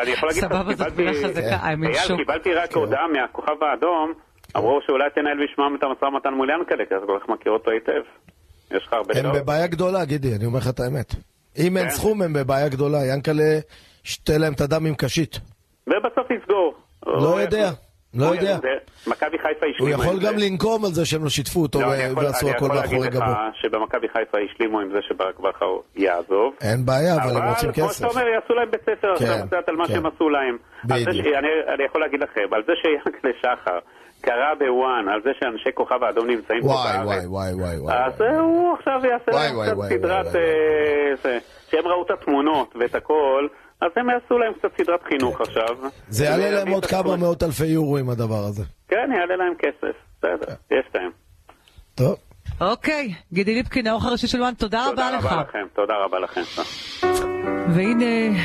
[0.01, 0.97] אני יכול להגיד לך סבבה, זאת.
[0.97, 1.67] מילה חזקה.
[1.67, 2.17] אייל.
[2.17, 2.79] קיבלתי רק כן.
[2.79, 4.13] הודעה מהכוכב האדום,
[4.57, 7.71] אמרו שאולי תנהל בשמם את המשא ומתן מול ינקלה, כי אתה כל כך מכיר אותו
[7.71, 8.01] היטב.
[8.71, 9.31] יש לך הרבה הם.
[9.35, 11.15] בבעיה גדולה, גידי, אני אומר לך את האמת.
[11.59, 11.91] אם אין כן.
[11.95, 13.05] סכום, הם בבעיה גדולה.
[13.13, 13.59] ינקלה,
[14.03, 15.39] שתה להם את הדם עם קשית.
[15.87, 16.73] ובסוף יסגור.
[17.05, 17.69] לא הוא- יודע,
[18.13, 18.57] לא הוא- יודע.
[19.07, 20.37] מכבי חיפה הוא השלימו יכול עם גם.
[20.37, 22.91] לנקום על זה שהם לא שיתפו אותו לא, אני יכול- ועשו אני הכל יכול להגיד
[22.91, 23.31] מאחורי לך גבו.
[23.61, 26.53] שבמכבי חיפה השלימו עם זה שברק בכר יעזוב.
[26.61, 27.97] אין בעיה, אבל הם רוצים כמו כסף.
[27.97, 29.93] שאתה אומר, יעשו להם בית ספר כן, עכשיו קצת על מה כן.
[29.93, 30.57] שהם עשו להם.
[31.73, 33.79] אני יכול להגיד לכם, על זה שיענקלה שחר
[34.21, 37.07] קרא בוואן, על זה שאנשי כוכב האדום נמצאים פה וואי, בארץ.
[37.07, 37.95] וואי, וואי, וואי, וואי.
[38.05, 40.25] אז אה, הוא עכשיו יעשה וואי, להם וואי, קצת וואי, סדרת...
[40.25, 41.39] וואי, אה.
[41.71, 43.47] שהם ראו את התמונות ואת הכל,
[43.81, 45.75] אז הם יעשו להם קצת סדרת חינוך עכשיו.
[45.81, 45.87] כן.
[46.09, 47.15] זה יעלה להם עוד כמה.
[47.15, 48.63] מאות אלפי יורו עם הדבר הזה.
[48.87, 49.95] כן, יעלה להם כסף.
[50.17, 51.11] בסדר, יש להם.
[51.95, 52.15] טוב.
[52.61, 53.13] אוקיי.
[53.33, 55.23] גידי ליפקין, העורך הראשי של וואן, תודה רבה לך.
[55.23, 56.41] תודה רבה לכם, תודה רבה לכם.
[57.75, 58.39] והנה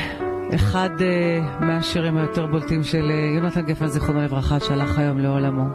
[0.55, 5.65] אחד אה, מהשירים היותר בולטים של אה, יונתן גפן, זיכרונו לברכה, שהלך היום לעולמו.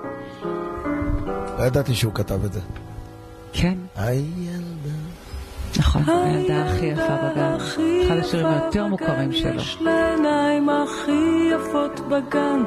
[1.58, 2.60] לא ידעתי שהוא כתב את זה.
[3.52, 4.98] כן, הילדה.
[5.78, 7.56] נכון, הילדה הכי יפה בגן.
[8.06, 9.54] אחד השירים היותר מוכרים שלו.
[9.54, 12.62] יש לה עיניים הכי יפות בגן,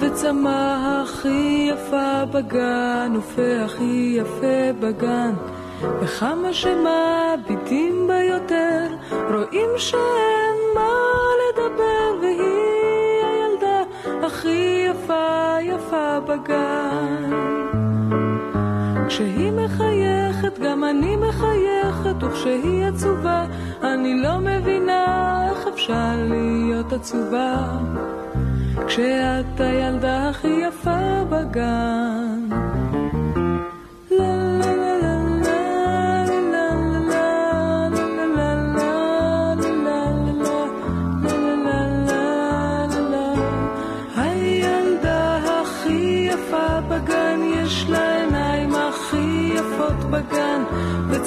[0.00, 5.34] וצמא הכי יפה בגן, ופה הכי יפה בגן.
[6.00, 8.86] וכמה שמביטים בה יותר,
[9.30, 10.90] רואים שאין מה
[11.40, 13.82] לדבר, והיא הילדה
[14.26, 17.30] הכי יפה יפה בגן.
[19.08, 23.44] כשהיא מחייכת, גם אני מחייכת, וכשהיא עצובה,
[23.82, 27.68] אני לא מבינה איך אפשר להיות עצובה,
[28.86, 32.63] כשאת הילדה הכי יפה בגן.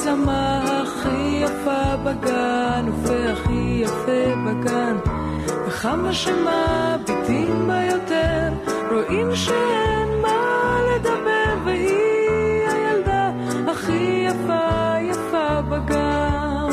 [0.08, 4.97] וצמא הכי יפה בגן, ופה הכי יפה בגן.
[5.68, 8.49] וכמה שמביטים בה יותר,
[8.91, 13.32] רואים שאין מה לדבר, והיא הילדה
[13.68, 16.70] הכי יפה יפה בגן.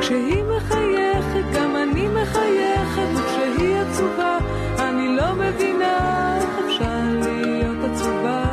[0.00, 4.38] כשהיא מחייכת, גם אני מחייכת, וכשהיא עצובה,
[4.78, 8.46] אני לא מבינה איך אפשר להיות עצובה.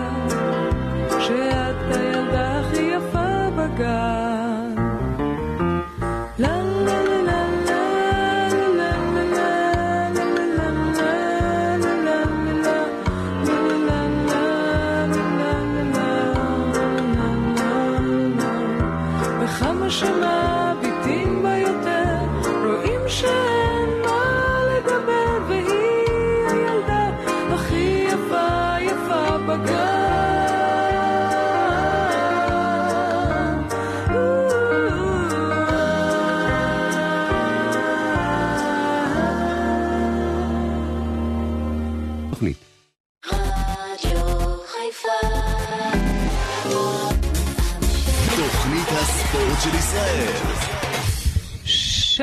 [3.76, 4.13] God.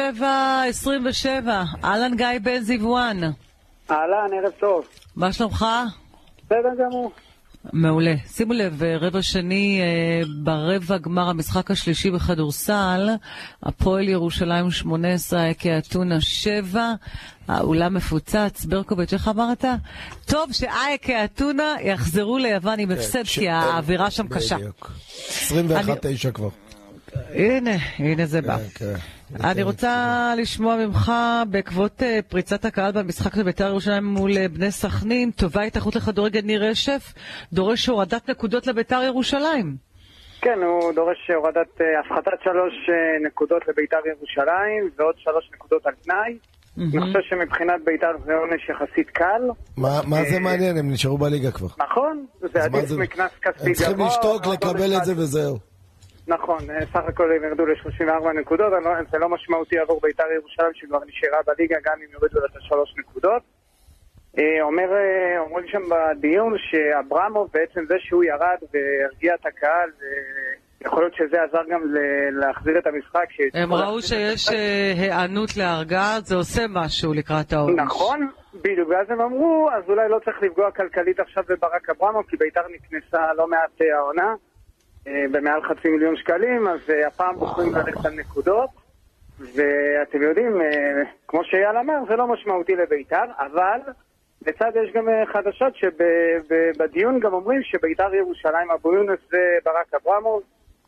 [0.09, 3.21] 2727, אהלן גיא בן זיוואן.
[3.91, 4.85] אהלן, ערב טוב.
[5.17, 5.67] מה שלומך?
[6.47, 7.13] בסדר גמור.
[7.73, 8.15] מעולה.
[8.27, 13.09] שימו לב, אה, רבע שני, אה, ברבע גמר המשחק השלישי בכדורסל,
[13.63, 16.95] הפועל ירושלים 18, אקי אתונה 7,
[17.49, 18.65] האולם מפוצץ.
[18.65, 19.65] ברקוביץ', איך אמרת?
[20.27, 24.57] טוב שאייקה אתונה יחזרו ליוון עם הפסד, כי האווירה שם קשה.
[25.27, 26.49] 21-9 כבר.
[27.35, 28.57] הנה, הנה זה בא.
[29.45, 31.13] אני רוצה לשמוע ממך,
[31.51, 36.41] בעקבות אה, פריצת הקהל במשחק של בית"ר ירושלים מול אה, בני סכנין, טובה התאחדות לכדורגל
[36.41, 37.13] ניר רשף,
[37.53, 39.77] דורש הורדת נקודות לבית"ר ירושלים.
[40.41, 42.75] כן, הוא דורש הורדת, אה, הפחתת שלוש
[43.27, 46.39] נקודות לביתר ירושלים ועוד שלוש נקודות על תנאי.
[46.79, 49.43] אני חושב שמבחינת ביתר זה עונש יחסית קל.
[49.77, 50.77] מה מה זה מעניין?
[50.77, 51.69] הם נשארו בליגה כבר.
[51.79, 55.13] נכון, זה עדיף מקנס כספי הם צריכים גבוה, לשתוק, או לקבל את זה.
[55.13, 55.70] וזהו.
[56.31, 60.75] נכון, אה, סך הכל הם ירדו ל-34 נקודות, לא- זה לא משמעותי עבור ביתר ירושלים
[60.75, 63.43] שכבר נשארה בליגה גם אם יורידו לה את השלוש נקודות.
[64.39, 69.91] אה, אומר, אה, אומרים שם בדיון שאברמוב בעצם זה שהוא ירד והרגיע את הקהל,
[70.81, 71.81] ויכול להיות שזה עזר גם
[72.33, 73.27] להחזיר את המשחק.
[73.55, 74.49] הם ראו שיש
[74.97, 77.79] היענות להרגעה, זה עושה משהו לקראת העונש.
[77.79, 82.37] נכון, בדיוק, ואז הם אמרו, אז אולי לא צריך לפגוע כלכלית עכשיו בברק אברמוב, כי
[82.37, 84.35] ביתר נקנסה לא מעט העונה,
[85.07, 88.71] במעל חצי מיליון שקלים, אז אה, הפעם בוחרים ללכת על נקודות,
[89.41, 93.79] ואתם יודעים, אה, כמו שאייל אמר, זה לא משמעותי לביתר, אבל
[94.47, 100.43] לצד יש גם אה, חדשות שבדיון גם אומרים שביתר ירושלים, אבו יונס וברק אברמוב,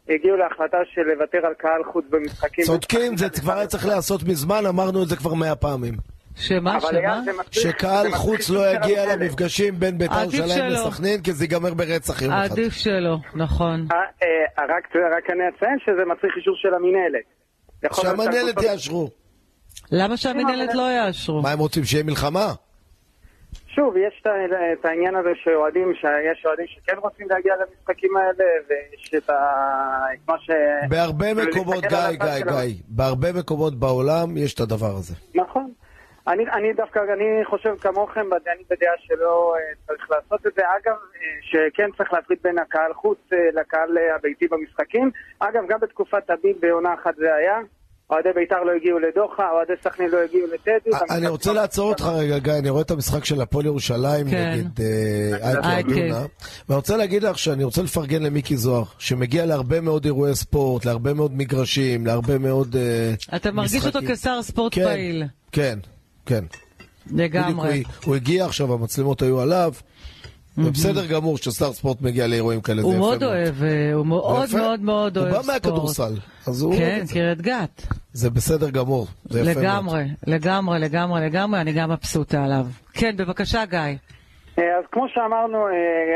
[0.09, 2.65] הגיעו להחלטה של לוותר על קהל חוץ במשחקים.
[2.65, 6.12] צודקים, זה כבר היה צריך להיעשות מזמן, אמרנו את זה כבר מאה פעמים.
[6.37, 7.21] שמה, שמה?
[7.51, 9.17] שקהל חוץ לא יגיע.
[9.17, 10.71] למפגשים בין בית"ר ירושלים.
[10.73, 12.53] לסכנין, כי זה ייגמר ברצח יום אחד.
[12.53, 13.87] עדיף שלא, נכון.
[13.93, 17.25] אה, אה, רק, אני אציין שזה מצריך אישור של המינהלת.
[17.95, 19.11] שהקבוצות- יאשרו.
[19.93, 21.43] למה שהמנהלת לא יאשרו?
[21.43, 22.53] מה הם רוצים, שיהיה מלחמה?
[23.75, 24.23] שוב, יש
[24.81, 29.35] את העניין הזה שאוהדים, שיש אוהדים שכן רוצים להגיע למשחקים האלה, ויש את ה...
[30.15, 30.51] את מה ש...
[30.89, 35.15] בהרבה כאילו, מקומות, גיא, גיא, גיא, בהרבה מקומות בעולם יש את הדבר הזה.
[35.35, 35.73] נכון.
[36.29, 40.63] אני, אני דווקא, אני חושב כמוכם, אני בדעה שלא אה, צריך לעשות את זה.
[40.63, 45.11] אגב, אה, שכן צריך להפריד בין הקהל חוץ אה, לקהל הביתי במשחקים.
[45.39, 47.59] אגב, גם בתקופת תביב בעונה אחת זה היה.
[48.11, 50.91] אוהדי בית"ר לא הגיעו לדוחה, אוהדי סכנין לא הגיעו לטדי.
[51.11, 54.53] אני רוצה לעצור אותך רגע, גיא, אני רואה את המשחק של הפועל ירושלים כן.
[54.55, 54.85] נגד.
[55.43, 56.27] אייקה אתונה,
[56.69, 61.15] ואני רוצה להגיד לך שאני רוצה לפרגן למיקי זוהר, שמגיע להרבה מאוד אירועי ספורט, להרבה
[61.15, 64.17] מאוד מגרשים, להרבה מאוד אה, אתה מרגיש אותו משחקים.
[64.17, 65.25] כשר ספורט כן, פעיל.
[65.53, 65.79] כן,
[66.27, 66.45] כן.
[67.07, 67.83] בדיוק, לגמרי.
[67.83, 69.73] הוא- הוא הגיע עכשיו, המצלמות היו עליו.
[70.57, 74.07] זה בסדר גמור ששר ספורט מגיע לאירועים כאלה, זה הוא יפה מאוד אוהב, אה, הוא
[74.07, 74.49] מאוד.
[74.57, 75.55] מאוד מאוד אוהב הוא בא ספורט.
[75.67, 76.13] מהכדורסל,
[76.47, 77.15] אז הוא אוהב כן, את זה.
[77.15, 77.83] קריית גת.
[78.13, 79.65] זה בסדר גמור, זה יפה מאוד.
[79.65, 82.67] לגמרי, לגמרי, לגמרי, לגמרי, אני גם מבסוטה עליו.
[82.93, 83.79] כן, בבקשה, גיא.
[83.79, 83.99] אה,
[84.79, 85.73] אז כמו שאמרנו, אה,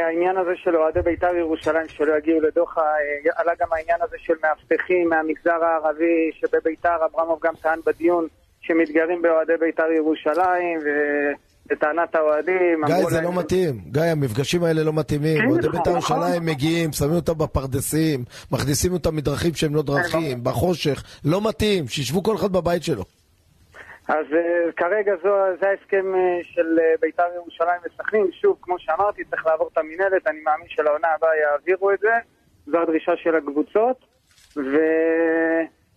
[0.08, 4.32] העניין הזה של אוהדי בית"ר ירושלים שלא יגיעו לדוחה, אה, עלה גם העניין הזה של
[4.42, 8.26] מאבטחים מהמגזר הערבי שבבית"ר, אברמוב גם טען בדיון
[8.66, 12.84] שמתגרים באוהדי בית"ר ירושלים, ולטענת האוהדים...
[12.86, 13.80] גיא, זה להם- לא מתאים.
[13.90, 15.38] גיא, המפגשים האלה לא מתאימים.
[15.38, 15.90] כן, אוהדי נכון, בית"ר.
[15.90, 21.02] ירושלים מגיעים, שמים אותם בפרדסים, מכניסים אותם מדרכים שהם לא דרכים, בחושך.
[21.24, 23.04] לא מתאים, שישבו כל אחד בבית שלו.
[24.08, 25.28] אז uh, כרגע זו,
[25.60, 28.26] זה ההסכם uh, של uh, בית"ר ירושלים וסכנין.
[28.40, 32.12] שוב, כמו שאמרתי, צריך לעבור את המינהלת, אני מאמין שלעונה הבאה יעבירו את זה.
[32.66, 33.96] זו הדרישה של הקבוצות.
[34.56, 34.76] ו...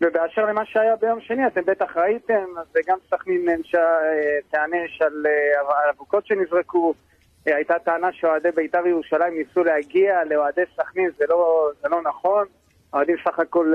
[0.02, 5.26] ובאשר למה שהיה ביום שני, אתם בטח ראיתם, אז גם סכנין נענשה, uh, תיענש על
[5.68, 6.94] על אבוקות שנזרקו.
[6.94, 12.46] Uh, הייתה טענה שאוהדי בית"ר ירושלים ניסו להגיע לאוהדי סכנין, זה לא, זה לא נכון.
[12.94, 13.74] האוהדים סך הכל,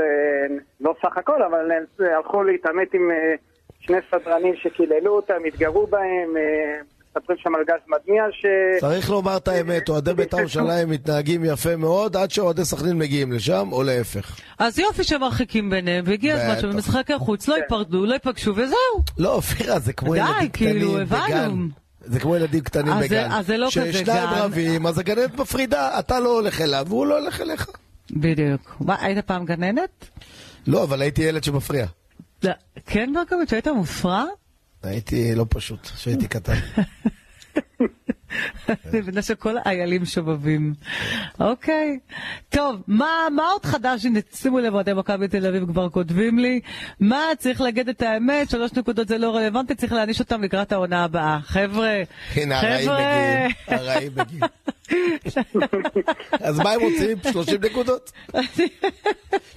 [0.80, 3.10] לא סך הכל, אבל הלכו להתעמת עם...
[3.86, 6.80] שני סדרנים שקיללו אותם, התגרו בהם, אה,
[7.16, 8.46] מספרים שם על גז מדמיע ש...
[8.80, 13.68] צריך לומר את האמת, אוהדי בית"ר ירושלים מתנהגים יפה מאוד עד שאוהדי סכנין מגיעים לשם,
[13.72, 14.36] או להפך.
[14.58, 16.60] אז יופי שמרחיקים ביניהם, והגיע הזמן.
[16.60, 19.04] שבמשחקי החוץ לא ייפרדו, לא ייפגשו וזהו.
[19.18, 21.26] לא, אופירה, זה כמו די, ילדים כאילו, קטנים הבנו.
[21.26, 21.68] בגן.
[22.00, 23.32] זה כמו ילדים קטנים בגן.
[23.32, 24.38] אז זה לא כזה ששניים גן.
[24.38, 27.70] רבים, אז הגננת מפרידה, אתה לא הולך אליו, והוא לא הולך אליך.
[28.10, 28.76] בדיוק.
[28.80, 30.08] מה, היית פעם גננת?
[30.66, 31.86] לא, אבל הייתי ילד שמפריע.
[32.42, 32.50] לא.
[32.86, 34.24] כן, ברקוביץ', היית מופרע?
[34.84, 36.54] הייתי לא פשוט, כשהייתי קטן.
[38.68, 40.74] אני מבינה שכל האיילים שובבים.
[41.40, 41.98] אוקיי.
[42.48, 43.06] טוב, מה,
[43.36, 44.04] מה עוד חדש?
[44.04, 46.60] הנה, שימו לב, אוהדי מכבי תל אביב כבר כותבים לי.
[47.00, 51.04] מה, צריך להגיד את האמת, שלוש נקודות זה לא רלוונטי, צריך להעניש אותם לקראת העונה
[51.04, 51.38] הבאה.
[51.42, 52.02] חבר'ה,
[52.34, 52.98] הנה, הרעים חבר'ה.
[52.98, 53.80] מגיעים.
[53.80, 54.42] הרעים מגיעים.
[56.40, 57.18] אז מה הם רוצים?
[57.32, 58.12] 30 נקודות?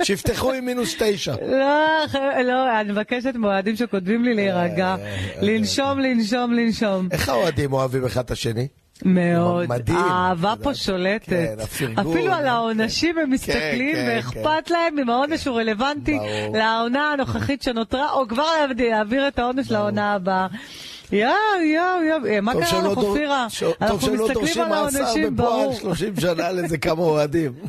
[0.04, 1.36] שיפתחו עם מינוס תשע.
[1.42, 4.96] לא, חבר'ה, לא, אני מבקשת מאוהדים שכותבים לי להירגע.
[5.42, 7.08] לנשום, לנשום, לנשום.
[7.12, 8.68] איך האוהדים אוהבים אחד את השני?
[9.06, 9.70] מאוד.
[9.70, 9.98] מדהים.
[9.98, 10.76] האהבה פה.
[10.76, 11.30] שולטת.
[11.30, 12.14] כן, הפרגון.
[12.14, 16.58] אפילו על העונשים הם מסתכלים, כן, ואכפת להם אם העונש הוא רלוונטי ברור.
[16.58, 18.44] לעונה הנוכחית שנותרה, או כבר
[18.78, 20.48] להעביר את העונש לעונה הבאה.
[21.12, 21.32] יואו,
[21.76, 23.50] יואו, יואו, מה טוב קרה שהם לא לך, דור- אופירה?
[23.50, 25.74] ש- טוב אנחנו שהם לא מסתכלים דורשים על מאסר העונשים, בפועל ברור.
[25.74, 27.54] 30 שנה לזה כמה אוהדים.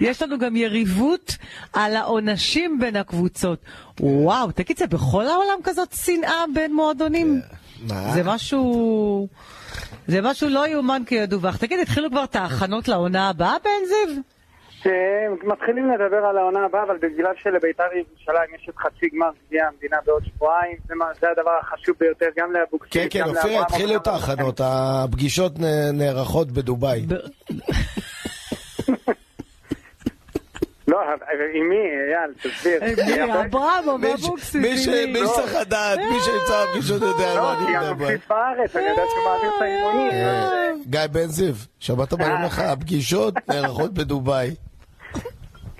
[0.00, 1.36] יש לנו גם יריבות
[1.72, 3.58] על העונשים בין הקבוצות.
[4.00, 7.40] וואו, תגיד, זה בכל העולם כזאת שנאה בין מועדונים?
[7.88, 8.12] מה?
[8.14, 9.28] זה משהו...
[10.08, 11.56] זה משהו לא יאומן כי ידווח.
[11.56, 14.22] תגיד, התחילו כבר את ההכנות לעונה הבאה בן זיו?
[15.42, 19.96] מתחילים לדבר על העונה הבאה, אבל בגלל שלבית"ר ירושלים יש את חצי גמר גביע המדינה
[20.06, 24.06] בעוד שבועיים, זה מה- זה הדבר החשוב ביותר גם לאבוקסיס, כן, כן, אופיר, התחילו את
[24.06, 25.52] ההכנות, הפגישות
[25.92, 27.06] נערכות בדובאי.
[30.88, 31.00] לא,
[31.54, 32.82] עם מי, אייל, תסביר.
[32.82, 34.84] אה, אברמוב, מי אבוקסיס,
[35.24, 37.90] שצריך לדעת, מי שנמצא בפגישות יודע על לא, מה כי אני מדבר.
[37.90, 40.10] אבוקסיס בארץ, אני יודע שהוא מעביר את האימונים.
[40.12, 40.70] אה.
[40.86, 42.58] גיא בן זיו, שמעת מה אני אומר לך?
[42.58, 44.54] הפגישות נערכות בדובאי.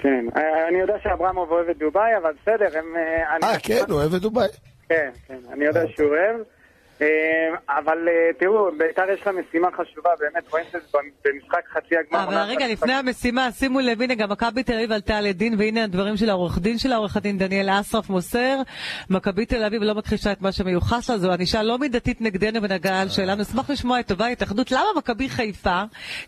[0.03, 2.95] כן, אה, אני יודע שאברמוב אוהב את דובאי, אבל בסדר, הם...
[3.37, 4.49] אני- אה, כן, הוא אוהב את דובאי.
[4.89, 6.37] כן, כן, אני יודע שהוא אוהב.
[7.03, 7.07] אה,
[7.69, 12.25] אבל אה, תראו, בית"ר יש לה משימה חשובה, באמת, רואים את זה במשחק חצי הגמר.
[12.25, 16.17] אבל רגע, לפני המשימה, שימו לב, הנה גם מכבי תל אביב עלתה לדין, והנה הדברים
[16.17, 18.57] של העורך דין שלה, עורך הדין דניאל אסרף מוסר.
[19.11, 23.09] מכבי תל אביב לא מכחישה את מה שמיוחס לה, זו ענישה לא מידתית נגדנו ונגעה
[23.09, 23.43] שלנו.
[23.43, 24.71] אשמח לשמוע את טובה ההתאחדות.
[24.71, 25.83] למה מכבי חיפה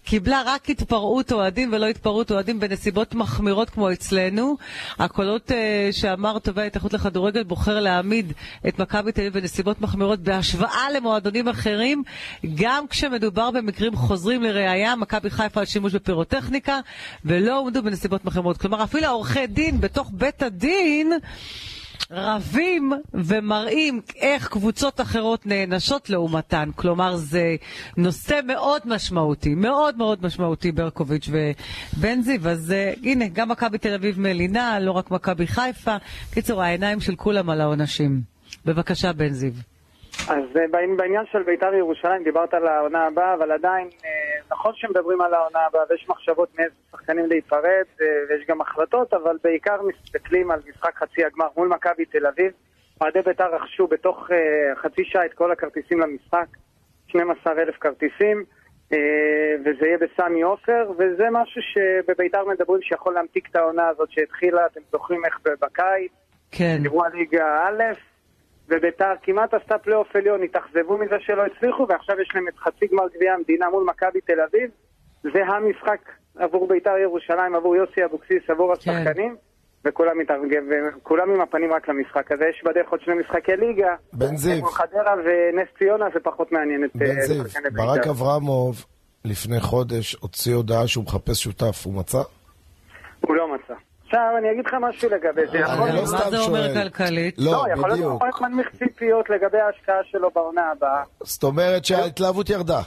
[0.05, 4.57] קיבלה רק התפרעות אוהדים ולא התפרעות אוהדים בנסיבות מחמירות כמו אצלנו?
[4.99, 8.33] הקולות אה, שאמר טובה ההתאחדות לכדורגל בוחר להעמיד
[8.69, 10.62] את מכבי תל אביב בנסיבות מחמירות בהשוואה
[10.95, 12.03] למועדונים אחרים,
[12.55, 16.81] גם כשמדובר במקרים חוזרים לראייה, מכבי חיפה על שימוש בפירוטכניקה,
[17.25, 18.57] ולא עומדו בנסיבות מחמירות.
[18.57, 21.13] כלומר, אפילו העורכי דין בתוך בית הדין
[22.11, 26.71] רבים ומראים איך קבוצות אחרות נענשות לעומתן.
[26.77, 27.57] כלומר, זה
[27.97, 32.49] נושא מאוד משמעותי, מאוד מאוד משמעותי, ברקוביץ' ובן זיו.
[32.49, 35.97] אז uh, הנה, גם מכבי תל אביב מלינה, לא רק מכבי חיפה.
[36.31, 38.21] קיצור, העיניים של כולם על העונשים.
[38.65, 39.53] בבקשה, בן זיו.
[40.29, 44.11] אז אה, בעניין- של בית"ר ירושלים, דיברת על העונה הבאה, אבל עדיין, אה,
[44.51, 49.37] נכון שמדברים על העונה הבאה ויש מחשבות מאיזה שחקנים להיפרד, אה, ויש גם החלטות, אבל
[49.45, 52.53] בעיקר מסתכלים על משחק חצי הגמר מול מכבי תל אביב.
[53.01, 54.29] אוהדי בית"ר רכשו בתוך
[54.77, 56.47] חצי שעה את כל הכרטיסים למשחק,
[57.07, 58.45] 12,000 כרטיסים,
[59.65, 64.81] וזה יהיה בסמי עופר, וזה משהו שבבית"ר מדברים שיכול להמתיק את העונה הזאת שהתחילה, אתם
[64.93, 66.13] זוכרים איך בקיץ,
[66.51, 66.79] כן.
[66.83, 67.83] דיברו על ליגה א',
[68.73, 73.05] וביתר כמעט עשתה פלייאוף עליון, התאכזבו מזה שלא הצליחו, ועכשיו יש להם את חצי גמר
[73.17, 74.71] גביע המדינה מול מכבי תל אביב.
[75.23, 76.01] זה המשחק
[76.37, 78.91] עבור ביתר ירושלים, עבור יוסי אבוקסיס, עבור כן.
[78.91, 79.37] השחקנים.
[79.85, 80.65] וכולם מתארגן,
[80.99, 82.45] וכולם עם הפנים רק למשחק הזה.
[82.51, 83.95] יש בדרך עוד שני משחקי ליגה.
[84.13, 84.67] בן זיו.
[84.67, 86.91] חדרה ונס ציונה זה פחות מעניין את...
[86.95, 87.87] בן אה, זיו, שחקני בית"ר.
[87.87, 88.85] ברק אברמוב
[89.25, 92.23] לפני חודש הוציא הודעה שהוא מחפש שותף, הוא מצא?
[93.21, 93.62] הוא לא מצא.
[94.13, 95.59] עכשיו אני אגיד לך משהו לגבי זה.
[95.59, 95.67] לא
[96.13, 96.75] מה זה אומר.
[96.75, 97.35] כלכלית?
[97.39, 98.19] לא, לא, יכול להיות.
[98.19, 101.03] שהוא יכול מנמיך ציפיות לגבי ההשקעה שלו בעונה הבאה.
[101.21, 102.81] זאת אומרת שההתלהבות ירדה.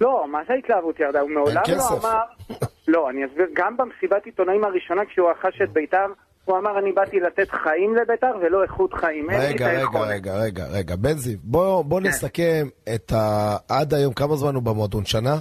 [0.00, 1.20] לא, מה זה ההתלהבות ירדה?
[1.20, 1.98] הוא מעולם לא.
[2.00, 2.20] אמר...
[2.88, 6.06] לא, אני אסביר, גם במסיבת עיתונאים הראשונה כשהוא רכש את ביתר,
[6.44, 9.30] הוא אמר אני באתי לתת חיים לביתר ולא איכות חיים.
[9.30, 10.00] רגע, רגע.
[10.00, 10.96] רגע, רגע, רגע.
[10.96, 11.88] בן זיו, בוא כן.
[11.88, 13.56] בוא נסכם את ה...
[13.68, 15.04] עד היום, כמה זמן הוא במועדון?
[15.04, 15.34] שנה?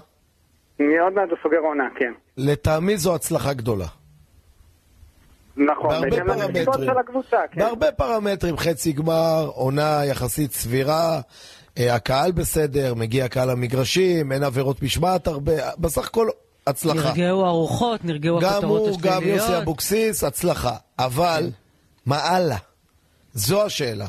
[0.80, 2.14] אני עוד מעט הוא סוגר עונה, כן.
[2.38, 3.99] לטעמי זו הצלחה גדולה.
[5.60, 6.98] נכון, בהרבה פרמטרים.
[6.98, 7.62] הקבוצה, כן.
[7.62, 11.22] בהרבה פרמטרים, חצי גמר, עונה יחסית סבירה,
[11.78, 16.28] אה, הקהל בסדר, מגיע קהל למגרשים, אין עבירות משמעת הרבה, בסך הכל
[16.68, 17.10] הצלחה.
[17.10, 19.42] נרגעו הרוחות, נרגעו גם הכותרות הוא, גם השליליות.
[19.42, 20.76] יוסי אבוקסיס, הצלחה.
[21.00, 21.50] אבל,
[22.06, 22.58] מה הלאה?
[23.34, 24.08] זו השאלה.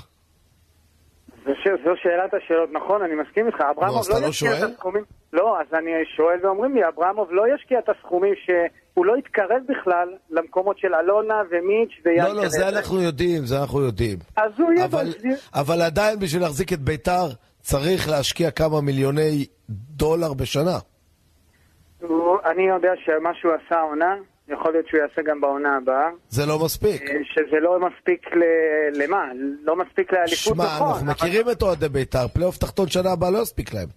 [1.84, 3.61] זו שאלת השאלות, נכון, אני מסכים איתך.
[3.70, 4.70] אברמוב לא לא ישקיע את?
[4.70, 5.05] הסכומים...
[5.32, 10.09] לא, אז אני שואל ואומרים לי, אברמוב לא ישקיע את הסכומים שהוא לא יתקרב בכלל
[10.30, 12.34] למקומות של אלונה ומיץ' ויאנקל'ה.
[12.34, 14.18] לא, לא, זה אנחנו יודעים, זה אנחנו יודעים.
[14.36, 15.09] אז הוא יהיה אבל,
[15.55, 17.26] אבל עדיין בשביל להחזיק את ביתר
[17.61, 20.78] צריך להשקיע כמה מיליוני דולר בשנה.
[22.44, 24.14] אני יודע שמה שהוא עשה העונה,
[24.53, 26.09] יכול להיות שהוא יעשה גם בעונה הבאה.
[26.28, 27.03] זה לא מספיק.
[27.03, 28.42] אה, שזה לא מספיק ל...
[29.03, 29.24] למה?
[29.64, 30.88] לא מספיק לאליפות, שמע, נכון.
[30.88, 33.88] אנחנו אבל- מכירים את אוהדי ביתר, פלייאוף תחתון שנה הבאה לא יספיק להם.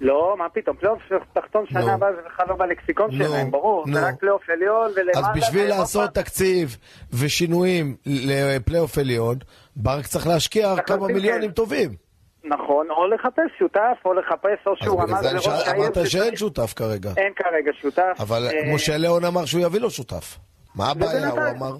[0.00, 1.02] לא, מה פתאום, פלייאוף
[1.34, 1.64] תחתון.
[1.66, 3.84] שנה הבאה זה בכלל לא בלקסיקון שלהם, ברור.
[3.94, 5.28] זה רק פלייאוף עליון ולמעלה.
[5.30, 5.68] אז בשביל.
[5.68, 6.76] לעשות תקציב
[7.12, 9.36] ושינויים לפלייאוף עליון,
[9.76, 11.54] ברק צריך להשקיע כמה מיליונים לב.
[11.54, 12.05] טובים.
[12.48, 15.82] נכון, או לחפש שותף, או לחפש, או שהוא רמז לראש העיר.
[15.82, 17.10] אמרת שאין שותף כרגע.
[17.16, 18.16] אין כרגע שותף.
[18.20, 20.38] אבל אה, משה ליאון אמר שהוא יביא לו שותף.
[20.74, 21.76] מה הבעיה, הוא אמר?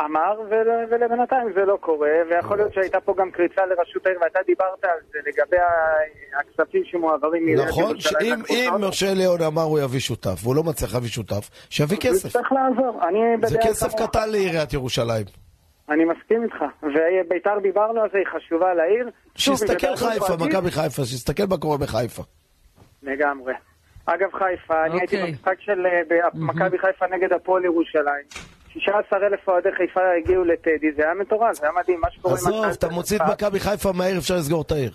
[0.00, 4.38] אמר, ול- ולבינתיים זה לא קורה, ויכול להיות שהייתה פה גם קריצה לראשות העיר, ואתה
[4.46, 5.56] דיברת על זה לגבי
[6.40, 8.84] הכספים שמועברים מעיריית נכון, שאם אם.
[8.88, 12.28] משה ליאון אמר הוא יביא שותף, והוא לא מצליח להביא שותף, שיביא הוא כסף.
[12.32, 13.18] צריך לעזור, אני
[13.48, 13.94] זה כסף.
[13.94, 15.24] קטן לעיריית ירושלים.
[15.90, 16.56] אני מסכים איתך.
[16.82, 19.10] וביתר דיברנו על זה, היא חשובה לעיר.
[19.34, 22.22] שיסתכל חיפה, מכבי חיפה, שיסתכל מה קורה בחיפה.
[23.02, 23.54] לגמרי.
[24.06, 25.32] אגב, חיפה, אני הייתי אוקיי.
[25.32, 28.24] במשחק של אה, מכבי חיפה נגד הפועל ירושלים.
[28.68, 32.88] 16,000 אוהדי חיפה הגיעו לטדי, זה היה מטורף, זה היה מדהים, מה שקורה עזוב, אתה
[32.88, 33.22] מוציא את.
[33.32, 34.92] מכבי חיפה מהעיר, אפשר לסגור את העיר.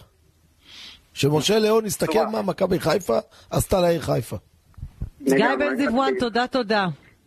[1.13, 2.25] שמשה ליאון יסתכל.
[2.31, 3.17] מה מכבי חיפה
[3.51, 4.37] עשתה לעיר חיפה.
[5.21, 6.13] גיא בן זיוואן.
[6.19, 6.85] תודה, תודה.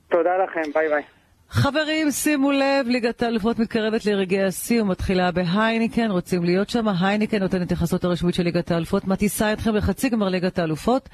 [0.09, 1.16] תודה לכם, ביי ביי.
[1.51, 6.89] חברים, שימו לב, ליגת האלופות מתקרבת לרגעי השיא ומתחילה בהייניקן, רוצים להיות שם?
[7.01, 11.09] הייניקן נותנת החסות הרשמית של ליגת האלופות, מטיסה אתכם לחצי גמר ליגת האלופות,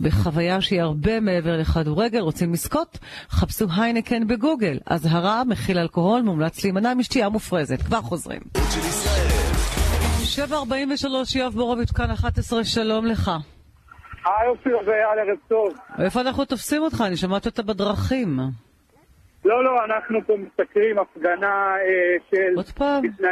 [0.00, 2.98] בחוויה שהיא הרבה מעבר לכדורגל, רוצים לזכות?
[3.30, 4.78] חפשו הייניקן בגוגל.
[4.86, 7.82] אזהרה, מכיל אלכוהול, מומלץ להימנע משתייה מופרזת.
[7.82, 8.40] כבר חוזרים.
[8.54, 9.28] של ישראל.
[10.24, 13.30] 743, יואב בורוביץ', כאן 11, שלום לך.
[14.24, 15.68] היי אופיר ערב טוב.
[16.04, 17.04] איפה אנחנו תופסים אותך?
[17.06, 18.40] אני שמעת אותה בדרכים.
[19.48, 22.52] לא, לא, אנחנו פה מסתכלים הפגנה אה, של...
[22.56, 23.04] עוד פעם?
[23.04, 23.28] לפני-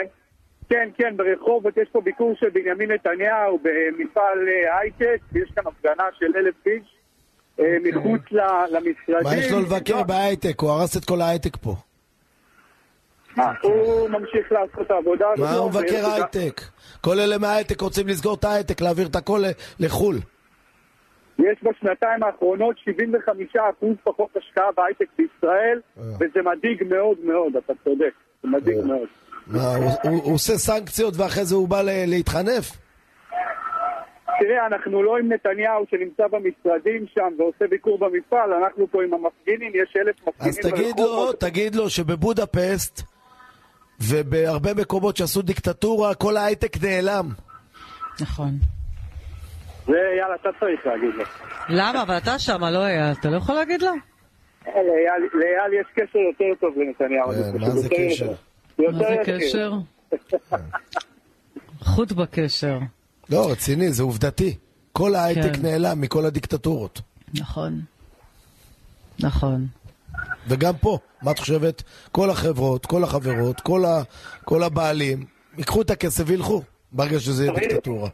[0.71, 6.05] כן, כן, ברחובות יש פה ביקור של בנימין נתניהו במפעל אה, הייטק, ויש כאן הפגנה
[6.19, 6.83] של אלף איש
[7.61, 8.41] אה, מחוץ ל-
[8.77, 9.25] למשרדים.
[9.25, 10.61] מה יש לו לבקר בהייטק?
[10.61, 11.75] הוא הרס את כל ההייטק פה.
[13.37, 16.61] מה, הוא ממשיך לעשות את העבודה מה הוא מבקר הייטק?
[17.01, 19.43] כל אלה מההייטק רוצים לסגור את ההייטק, להעביר את הכל
[19.81, 20.17] לחו"ל.
[21.39, 23.59] יש בשנתיים האחרונות 75%
[24.05, 28.13] פחות השקעה בהייטק בישראל, וזה מדאיג מאוד מאוד, אתה צודק,
[28.43, 29.09] זה מדאיג מאוד.
[29.47, 32.71] מה, הוא- עושה סנקציות ואחרי זה הוא בא להתחנף?
[34.41, 39.73] תראה, אנחנו לא עם נתניהו שנמצא במשרדים שם ועושה ביקור במפעל, אנחנו פה עם המפגינים,
[39.75, 43.03] יש אלף מפגינים אז תגיד לו, תגיד לו שבבודפסט
[44.11, 47.27] ובהרבה מקומות שעשו דיקטטורה, כל ההייטק נעלם.
[48.21, 48.51] נכון.
[49.87, 51.25] זה יאללה, אתה צריך להגיד לו.
[51.69, 52.03] למה?
[52.03, 53.13] אבל אתה שם, לא אייל.
[53.21, 53.91] אתה לא יכול להגיד לו?
[54.67, 57.29] לאייל לאייל יש קשר יותר טוב לנתניהו.
[57.29, 58.33] כן, מה זה קשר?
[58.79, 59.17] מה זה.
[59.27, 59.73] קשר?
[61.81, 62.79] חוט בקשר.
[63.31, 64.57] לא, רציני, זה עובדתי.
[64.93, 65.63] כל ההייטק כן.
[65.63, 67.01] נעלם מכל הדיקטטורות.
[67.35, 67.81] נכון.
[69.21, 69.67] נכון.
[70.49, 71.83] וגם פה, מה את חושבת?
[72.13, 74.03] כל החברות, כל החברות, כל, ה,
[74.45, 75.25] כל הבעלים,
[75.59, 78.11] ייקחו את הכסף וילכו, ברגע שזה יהיה דיקטטורה.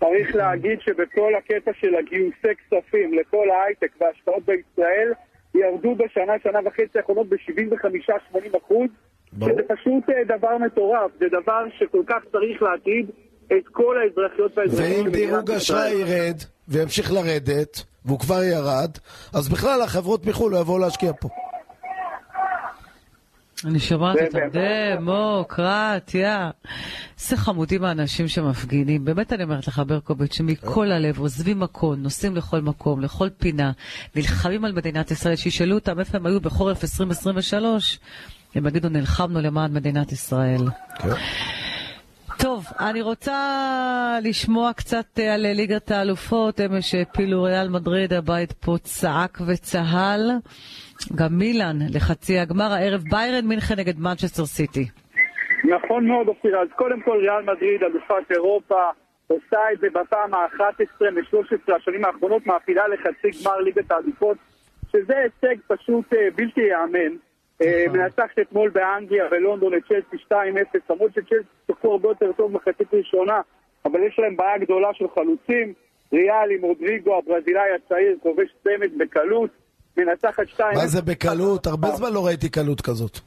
[0.00, 5.12] צריך להגיד שבכל הקטע של הגיוסי כספים לכל ההייטק וההשקעות בישראל
[5.54, 8.88] ירדו בשנה, שנה וחצי האחרונות ב-75-80 אחוז.
[9.40, 13.10] שזה פשוט אה, דבר מטורף, זה דבר שכל כך צריך להטריד
[13.46, 16.00] את כל האזרחיות והאזרחים ואם דירוג האשראי ישראל.
[16.00, 16.36] ירד,
[16.68, 18.90] וימשיך לרדת, והוא כבר ירד,
[19.34, 21.28] אז בכלל החברות מחו"ל לא יבואו להשקיע פה.
[23.64, 24.38] אני שומעת אותם.
[24.98, 26.50] דמוקרטיה.
[27.20, 29.04] איזה חמודים האנשים שמפגינים.
[29.04, 33.72] באמת אני אומרת לך, ברקוביץ', שמכל הלב עוזבים מקום, נוסעים לכל מקום, לכל פינה,
[34.16, 35.36] נלחמים על מדינת ישראל.
[35.36, 37.98] שישאלו אותם איפה הם היו בחורף 2023,
[38.54, 40.62] הם יגידו, נלחמנו למען מדינת ישראל.
[40.98, 41.08] כן.
[42.42, 43.38] טוב, אני רוצה
[44.22, 50.30] לשמוע קצת אה, על ליגת האלופות, אמש שהפילו ריאל מדריד, הבית פה צעק וצהל.
[51.14, 54.84] גם מילאן לחצי הגמר, הערב ביירן מינכן נגד מנצ'סטר סיטי.
[55.64, 56.58] נכון מאוד, אופיר.
[56.58, 58.82] אז קודם כל, ריאל מדריד, אלופת אירופה,
[59.26, 64.36] עושה את זה בפעם ה-11 מ-13 השנים האחרונות, מעפילה לחצי גמר ליגת האלופות,
[64.92, 67.16] שזה הישג פשוט אה, בלתי ייאמן.
[67.62, 70.34] אה, מנצחת אתמול באנגליה ולונדון את צ'לסי 2-0,
[70.90, 73.40] למרות שצ'לסי שיחקו הרבה יותר טוב מחצית ראשונה,
[73.84, 75.72] אבל יש להם בעיה גדולה של חלוצים.
[76.12, 79.50] ריאל עם רודריגו, הברזילאי הצעיר, כובש צמד בקלות,
[79.96, 80.62] מנצחת 2-0.
[80.74, 81.66] מה זה בקלות?
[81.66, 83.18] הרבה זמן לא ראיתי קלות כזאת.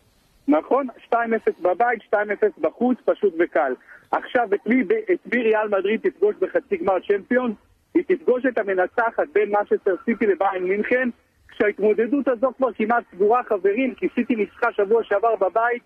[0.47, 1.15] נכון, 2-0
[1.61, 2.15] בבית, 2-0
[2.61, 3.73] בחוץ, פשוט וקל.
[4.11, 4.81] עכשיו, את מי,
[5.13, 7.53] את מי ריאל מדריד תפגוש בחצי גמר צ'מפיון?
[7.93, 11.09] היא תפגוש את המנצחת בין משסטר סיטי לביין מינכן,
[11.59, 15.83] כשההתמודדות הזו כבר כמעט סגורה, חברים, כי סיטי ניצחה שבוע שעבר בבית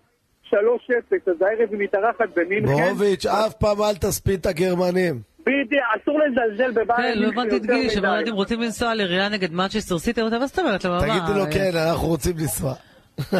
[0.50, 0.54] 3-0,
[1.26, 2.72] אז הערב היא מתארחת במינכן.
[2.72, 5.20] בורוביץ', אף פעם אל תספיד את הגרמנים.
[5.40, 8.30] בדיוק, אסור לזלזל בביין כן, לא הבנתי את יותר גיל, שאומר, מדי.
[8.30, 10.80] אם רוצים לנסוע לריאל נגד מנצ'סטר סיטי, אמרתי, מה זאת אומרת?
[10.80, 12.74] תגידי לו כן, אנחנו רוצים לנסוע.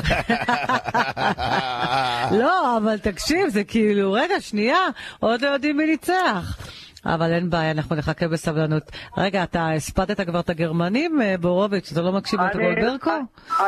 [2.40, 4.78] לא, אבל תקשיב, זה כאילו, רגע, שנייה,
[5.20, 6.58] עוד לא יודעים מי ניצח.
[7.06, 8.82] אבל אין בעיה, אנחנו נחכה בסבלנות.
[9.18, 13.10] רגע, אתה הספדת כבר את הגרמנים, אה, בורוביץ', אתה לא מקשיב את אני- הגול ברקו?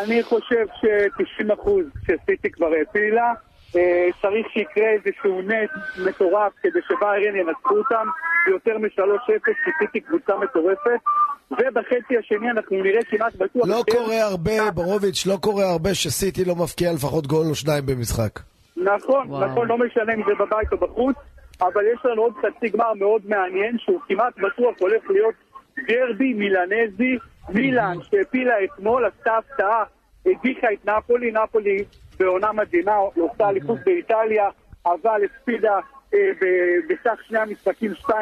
[0.04, 1.70] אני חושב ש-90%
[2.02, 3.32] שסיטי כבר העפילה.
[3.76, 5.70] אה, צריך שיקרה איזשהו נס
[6.06, 8.06] מטורף כדי שביירן ינצחו אותם
[8.46, 9.28] ביותר מ-3-0,
[9.64, 11.00] כי סיטי קבוצה מטורפת.
[11.50, 13.68] ובחצי השני אנחנו נראה כמעט בטוח...
[13.68, 17.86] לא יותר- קורה הרבה, בורוביץ', לא קורה הרבה שסיטי לא מפקיע לפחות גול או שניים
[17.86, 18.40] במשחק.
[18.76, 19.46] נכון, וואו.
[19.50, 21.16] נכון, לא משנה אם זה בבית או בחוץ,
[21.60, 25.34] אבל יש לנו עוד חצי גמר מאוד מעניין, שהוא כמעט בטוח הולך להיות
[25.88, 27.18] דרבי מילנזי,
[27.48, 29.84] מילאן שהפילה אתמול, עשתה הפתעה,
[30.26, 31.84] הדיחה את נפולי, נפולי
[32.18, 34.48] בעונה מדהימה, עושה אליפות באיטליה,
[34.86, 35.78] אבל הספידה
[36.14, 36.30] אה,
[36.88, 38.12] בסך שני המשחקים 2-1,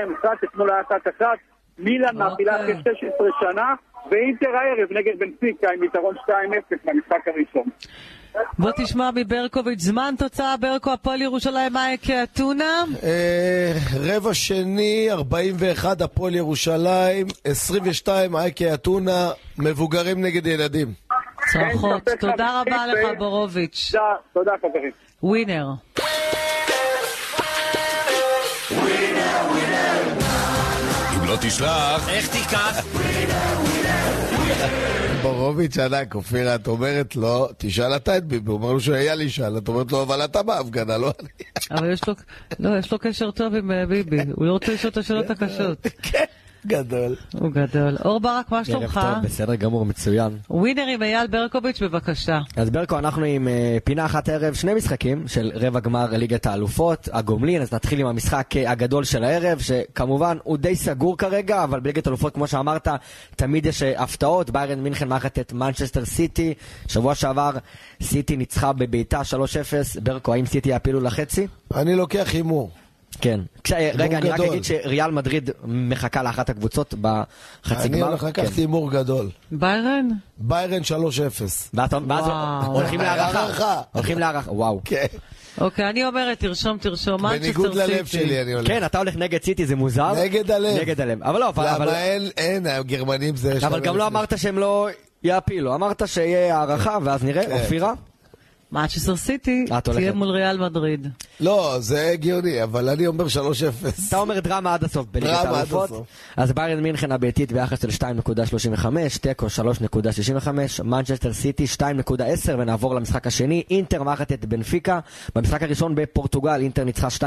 [0.44, 0.82] אתמול היה
[1.20, 1.22] 1-1,
[1.78, 3.74] מילאן מעפילה אחרי 16 שנה,
[4.10, 6.30] ואינטר הערב נגד בנפיקה עם יתרון 2-0
[6.84, 7.66] במשחק הראשון.
[8.58, 12.84] בוא תשמע מברקוביץ', זמן תוצאה ברקו, הפועל ירושלים, אייק אתונה.
[13.02, 20.92] אה, רבע שני, 41, הפועל ירושלים, 22, אייקי אתונה, מבוגרים נגד ילדים.
[21.52, 22.08] צרחות.
[22.20, 23.90] תודה רבה לך, בורוביץ'.
[23.92, 24.90] תודה, תודה חברים.
[25.22, 25.66] ווינר.
[31.14, 32.84] אם לא תשלח, איך תיקח?
[35.24, 39.58] בורוביץ' ענק, אופירה, את אומרת לו, תשאל אתה את ביבי, הוא אומר לו שאייל ישאל,
[39.58, 41.28] את אומרת לו, אבל אתה בהפגנה, לא אני.
[41.70, 42.14] אבל יש לו,
[42.58, 45.86] לא, יש לו קשר טוב עם אה, ביבי, הוא לא רוצה לשאול את השאלות הקשות.
[46.02, 46.24] כן,
[46.66, 47.16] גדול.
[47.32, 47.96] הוא גדול.
[48.04, 49.00] אור ברק, מה ערב שלומך?
[49.02, 50.38] טוב, בסדר גמור, מצוין.
[50.50, 52.38] ווינר עם אייל ברקוביץ', בבקשה.
[52.56, 57.08] אז ברקו, אנחנו עם אה, פינה אחת הערב, שני משחקים של רבע גמר ליגת האלופות,
[57.12, 61.80] הגומלין, אז נתחיל עם המשחק אה, הגדול של הערב, שכמובן הוא די סגור כרגע, אבל
[61.80, 62.88] בליגת האלופות, כמו שאמרת,
[63.36, 66.54] תמיד יש אה, הפתעות, ביירן מינכן מארחת את מנצ'סטר סיטי,
[66.88, 67.50] שבוע שעבר
[68.02, 71.46] סיטי ניצחה בביתה 3-0, ברקו, האם סיטי יעפילו לחצי?
[71.74, 72.70] אני לוקח הימור.
[73.20, 73.40] כן.
[73.64, 73.72] כש...
[73.94, 74.40] רגע, אני רק.
[74.40, 78.08] אגיד שריאל מדריד מחכה לאחת הקבוצות בחצי אני גמר.
[78.08, 78.26] הולך כן.
[78.26, 79.30] לקחת הימור גדול.
[79.52, 80.08] ביירן?
[80.38, 80.84] ביירן 3-0.
[81.74, 82.26] ואז.
[82.66, 83.40] הולכים להארכה.
[83.40, 83.80] הארכה.
[83.92, 84.80] הולכים להארכה, וואו.
[84.84, 85.06] כן.
[85.60, 87.22] אוקיי, אני אומרת, תרשום, תרשום.
[87.22, 88.24] בניגוד מנצ'סטר ללב סיטי.
[88.24, 88.66] שלי אני הולך.
[88.66, 90.12] כן, אתה הולך נגד סיטי, זה מוזר.
[90.24, 90.76] נגד הלב.
[90.80, 91.22] נגד הלב.
[91.22, 91.74] אבל לא, אבל...
[91.74, 93.58] למה אין, אין, הגרמנים זה...
[93.66, 94.06] אבל גם לא.
[94.06, 94.88] אמרת שהם לא
[95.22, 97.52] יעפילו, אמרת שיהיה הארכה, ואז נראה, כן.
[97.52, 97.92] אופירה?
[98.74, 100.00] מנצ'סטר סיטי את הולכת.
[100.00, 101.08] תהיה מול ריאל מדריד.
[101.40, 103.28] לא, זה הגיוני, אבל אני אומר 3-0.
[104.08, 105.84] אתה אומר דרמה עד הסוף בליגת דרמה עד האלופות.
[105.84, 106.06] הסוף.
[106.36, 108.86] אז ביירן מינכן הביתית ביחס של 2.35,
[109.20, 110.48] תיקו 3.65,
[110.84, 111.82] מנצ'סטר סיטי 2.10,
[112.58, 113.62] ונעבור למשחק השני.
[113.70, 115.00] אינטר מארחת את בנפיקה.
[115.34, 117.22] במשחק הראשון בפורטוגל, אינטר ניצחה 2-0,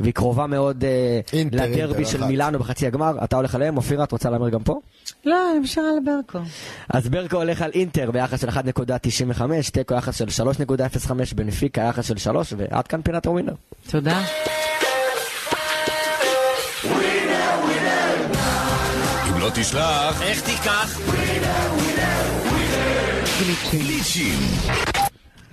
[0.00, 1.20] והיא קרובה מאוד אה,
[1.52, 2.24] לדרבי של.
[2.24, 3.24] מילאנו בחצי הגמר.
[3.24, 4.80] אתה הולך עליהם, אופירה, את רוצה להמר גם פה?
[5.24, 6.38] לא, אני משאירה לברקו.
[6.88, 10.44] אז ברקו הולך על אינטר ביחס של 1.95, תיקו יחס של
[11.06, 13.54] 3.05, בנפיקה יחס של 3, ועד כאן פינת הווינר.
[13.90, 14.22] תודה.
[19.28, 21.00] אם לא תשלח, איך תיקח?
[23.72, 24.85] גליצ'ים.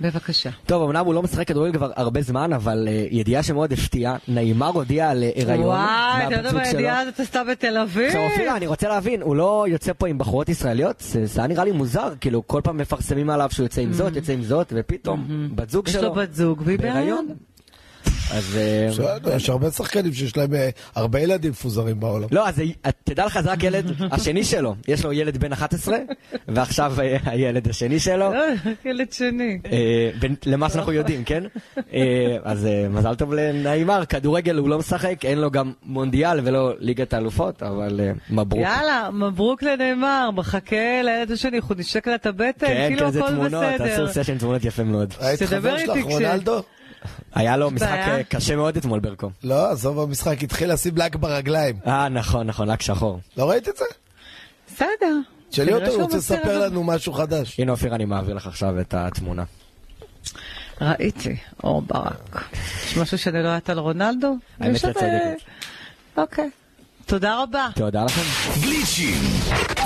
[0.00, 0.50] בבקשה.
[0.66, 4.68] טוב, אמנם הוא לא משחק כדורגל כבר הרבה זמן, אבל אה, ידיעה שמאוד הפתיעה, נעימר
[4.68, 6.62] הודיע על אה, הריון וואי, אתה יודע מה.
[6.62, 8.06] הידיעה הזאת עשתה בתל אביב?
[8.06, 11.00] עכשיו אופירה, אני רוצה להבין, הוא לא יוצא פה עם בחורות ישראליות?
[11.00, 14.16] זה זה היה נראה לי מוזר, כאילו כל פעם מפרסמים עליו שהוא יוצא עם זאת,
[14.16, 17.26] יוצא עם זאת, ופתאום בת זוג יש שלו לו בת זוג, והיא בהיריון.
[18.30, 18.56] אז...
[18.56, 22.28] אה, בסדר, יש הרבה שחקנים שיש להם אה, הרבה ילדים מפוזרים בעולם.
[22.30, 22.62] לא, אז
[23.04, 24.74] תדע לך, זה רק ילד השני שלו.
[24.88, 25.96] יש לו ילד בן 11,
[26.48, 28.32] ועכשיו אה, הילד השני שלו.
[28.32, 28.44] לא,
[28.84, 29.58] ילד שני.
[30.46, 31.44] למה שאנחנו יודעים, כן?
[32.44, 37.62] אז מזל טוב לנעימר, כדורגל הוא לא משחק, אין לו גם מונדיאל ולא ליגת האלופות,
[37.62, 38.62] אבל מברוק.
[38.62, 43.18] יאללה, מברוק לנאמר, מחכה לילד השני, הוא נשק לה את הבטן, כן, כאילו כן, זה
[43.18, 44.04] הכל תמונות, בסדר.
[44.04, 45.14] עשו סשן תמונות יפה מאוד.
[45.20, 46.62] ראית תדבר חבר שלך, רונלדו?
[47.34, 47.88] היה לו משחק?
[47.88, 49.30] אה, קשה מאוד אתמול, ברקו.
[49.44, 51.76] לא, עזוב המשחק, התחיל לשים לק ברגליים.
[51.86, 53.20] אה, נכון, נכון, רק שחור.
[53.36, 53.84] לא ראית את זה?
[54.68, 55.16] בסדר.
[55.50, 57.60] תשאלי אותו, הוא רוצה לספר לנו משהו חדש.
[57.60, 59.44] הנה אופיר, אני מעביר לך עכשיו את התמונה.
[60.80, 62.44] ראיתי, אור ברק.
[62.84, 64.36] יש משהו שאני לא יודעת על רונלדו?
[64.60, 65.48] האמת יש עוד, שאת אה, צודקת.
[66.16, 66.50] אוקיי.
[67.06, 67.68] תודה רבה.
[67.74, 68.60] תודה לכם.
[68.60, 69.22] גליצ'ים,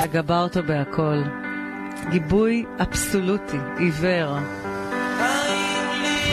[0.05, 1.23] מגבה אותו בהכל.
[2.11, 4.39] גיבוי אבסולוטי, עיוור.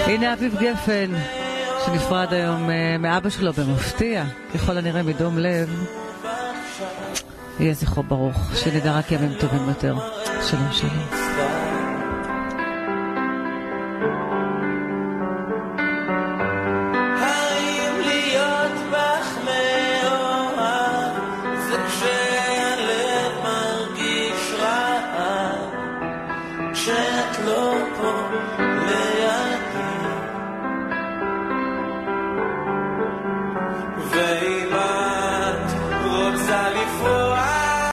[0.06, 1.12] הנה אביב גפן,
[1.86, 4.24] שנפרד היום אה, מאבא שלו במפתיע,
[4.54, 5.86] ככל הנראה מדום לב.
[7.60, 9.96] יהיה זכרו ברוך, שנדע רק ימים טובים יותר.
[10.42, 11.55] שלום שלום.